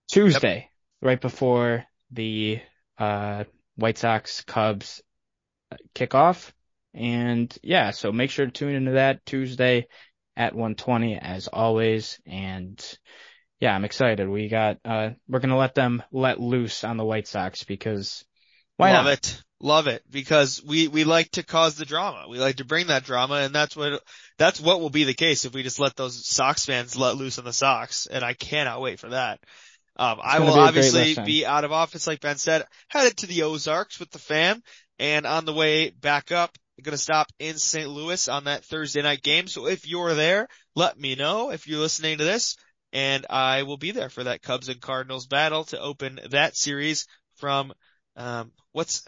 Tuesday, 0.10 0.70
right 1.02 1.20
before 1.20 1.86
the 2.12 2.60
uh 2.98 3.44
White 3.76 3.98
Sox 3.98 4.42
Cubs 4.42 5.02
kickoff. 5.96 6.52
And 6.94 7.56
yeah, 7.64 7.92
so 7.92 8.12
make 8.12 8.30
sure 8.30 8.46
to 8.46 8.52
tune 8.52 8.76
into 8.76 8.92
that 8.92 9.26
Tuesday 9.26 9.88
at 10.36 10.54
120 10.54 11.18
as 11.18 11.48
always. 11.48 12.20
And 12.26 12.84
yeah, 13.60 13.76
I'm 13.76 13.86
excited. 13.86 14.30
We 14.30 14.48
got, 14.48 14.78
uh, 14.86 15.12
we're 15.28 15.40
going 15.40 15.50
to 15.50 15.56
let 15.56 15.74
them 15.74 16.04
let 16.12 16.40
loose 16.40 16.84
on 16.84 16.98
the 16.98 17.06
White 17.06 17.28
Sox 17.28 17.64
because 17.64 18.26
why 18.78 18.92
Love 18.92 19.06
not? 19.06 19.14
it. 19.14 19.44
Love 19.64 19.88
it. 19.88 20.04
Because 20.12 20.62
we, 20.62 20.90
we 20.90 21.06
like 21.06 21.32
to 21.32 21.44
cause 21.44 21.76
the 21.76 21.86
drama. 21.86 22.26
We 22.30 22.38
like 22.38 22.58
to 22.58 22.66
bring 22.66 22.88
that 22.88 23.06
drama 23.06 23.36
and 23.36 23.56
that's 23.56 23.76
what, 23.76 24.04
that's 24.38 24.60
what 24.60 24.82
will 24.82 24.90
be 24.90 25.06
the 25.06 25.14
case 25.14 25.46
if 25.46 25.54
we 25.54 25.64
just 25.64 25.80
let 25.80 25.96
those 25.96 26.28
Sox 26.28 26.66
fans 26.66 26.98
let 26.98 27.16
loose 27.16 27.40
on 27.40 27.46
the 27.46 27.54
Sox. 27.54 28.06
And 28.06 28.26
I 28.26 28.34
cannot 28.34 28.82
wait 28.82 29.00
for 29.00 29.10
that. 29.10 29.40
Um, 29.96 30.20
I 30.22 30.40
will 30.40 30.56
be 30.56 30.60
obviously 30.60 31.16
be 31.24 31.46
out 31.46 31.64
of 31.64 31.72
office, 31.72 32.08
like 32.08 32.20
Ben 32.20 32.38
said, 32.38 32.66
headed 32.90 33.18
to 33.18 33.28
the 33.28 33.44
Ozarks 33.44 34.00
with 34.00 34.12
the 34.12 34.20
fam 34.20 34.62
and 35.00 35.26
on 35.26 35.46
the 35.46 35.54
way 35.54 35.92
back 35.92 36.32
up, 36.32 36.58
I'm 36.78 36.84
going 36.84 36.92
to 36.92 37.02
stop 37.02 37.28
in 37.40 37.58
St. 37.58 37.90
Louis 37.90 38.28
on 38.28 38.46
that 38.46 38.66
Thursday 38.66 39.02
night 39.02 39.22
game. 39.22 39.48
So 39.48 39.68
if 39.68 39.88
you're 39.88 40.14
there, 40.14 40.48
let 40.76 41.00
me 41.00 41.16
know 41.16 41.52
if 41.52 41.68
you're 41.68 41.80
listening 41.80 42.18
to 42.18 42.24
this 42.24 42.58
and 42.92 43.26
I 43.30 43.64
will 43.64 43.78
be 43.78 43.92
there 43.92 44.10
for 44.10 44.26
that 44.26 44.42
Cubs 44.42 44.70
and 44.70 44.82
Cardinals 44.82 45.28
battle 45.28 45.64
to 45.66 45.80
open 45.80 46.20
that 46.32 46.58
series 46.58 47.08
from, 47.36 47.74
um, 48.16 48.52
what's 48.72 49.04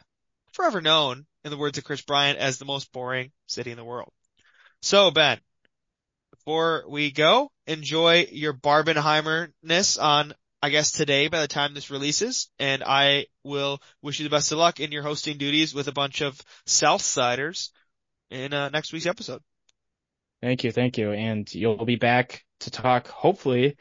forever 0.56 0.80
known 0.82 1.26
in 1.44 1.52
the 1.52 1.58
words 1.58 1.78
of 1.78 1.84
Kris 1.84 2.02
Bryant 2.02 2.40
as 2.40 2.58
the 2.58 2.66
most 2.66 2.92
boring 2.92 3.32
city 3.46 3.72
in 3.72 3.78
the 3.78 3.84
world. 3.84 4.12
So 4.82 5.12
Ben, 5.12 5.38
before 6.32 6.86
we 6.88 7.12
go, 7.12 7.52
enjoy 7.68 8.28
your 8.32 8.54
Barbenheimer-ness 8.54 9.98
on, 9.98 10.34
I 10.62 10.70
guess 10.70 10.92
today 10.92 11.28
by 11.28 11.42
the 11.42 11.48
time 11.48 11.74
this 11.74 11.92
releases, 11.92 12.50
and 12.58 12.84
I 12.86 13.26
will 13.44 13.82
wish 14.02 14.20
you 14.20 14.24
the 14.24 14.36
best 14.36 14.52
of 14.52 14.58
luck 14.58 14.80
in 14.80 14.92
your 14.92 15.04
hosting 15.04 15.38
duties 15.38 15.76
with 15.76 15.88
a 15.88 15.92
bunch 15.92 16.22
of 16.22 16.40
Southsiders 16.66 17.70
in 18.32 18.54
uh, 18.54 18.70
next 18.70 18.94
week's 18.94 19.06
episode. 19.06 19.42
Thank 20.42 20.64
you. 20.64 20.72
Thank 20.72 20.98
you. 20.98 21.12
And 21.12 21.54
you'll 21.54 21.86
be 21.86 21.96
back 21.98 22.46
to 22.62 22.72
talk, 22.72 23.08
hopefully, 23.08 23.76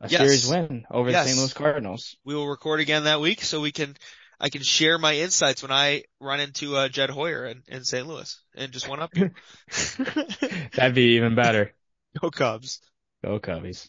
a 0.00 0.08
Yes. 0.08 0.20
series 0.20 0.46
win 0.48 0.84
over 0.90 1.10
Yes. 1.10 1.24
the 1.24 1.30
St. 1.30 1.38
Louis 1.40 1.52
Cardinals. 1.52 2.16
We 2.24 2.34
will 2.34 2.46
record 2.48 2.80
again 2.80 3.04
that 3.04 3.20
week 3.20 3.42
so 3.42 3.60
we 3.60 3.72
can, 3.72 3.96
I 4.38 4.50
can 4.50 4.62
share 4.62 4.98
my 4.98 5.14
insights 5.16 5.62
when 5.62 5.72
I 5.72 6.04
run 6.20 6.40
into 6.40 6.76
uh, 6.76 6.88
Jed 6.88 7.10
Hoyer 7.10 7.46
in, 7.46 7.62
in 7.68 7.84
St. 7.84 8.06
Louis 8.06 8.38
and 8.54 8.72
just 8.72 8.88
one 8.88 9.00
up. 9.00 9.14
Here. 9.14 9.32
That'd 10.74 10.94
be 10.94 11.16
even 11.16 11.34
better. 11.34 11.72
Go 12.20 12.30
Cubs. 12.30 12.80
Go 13.24 13.38
Cubbies. 13.38 13.88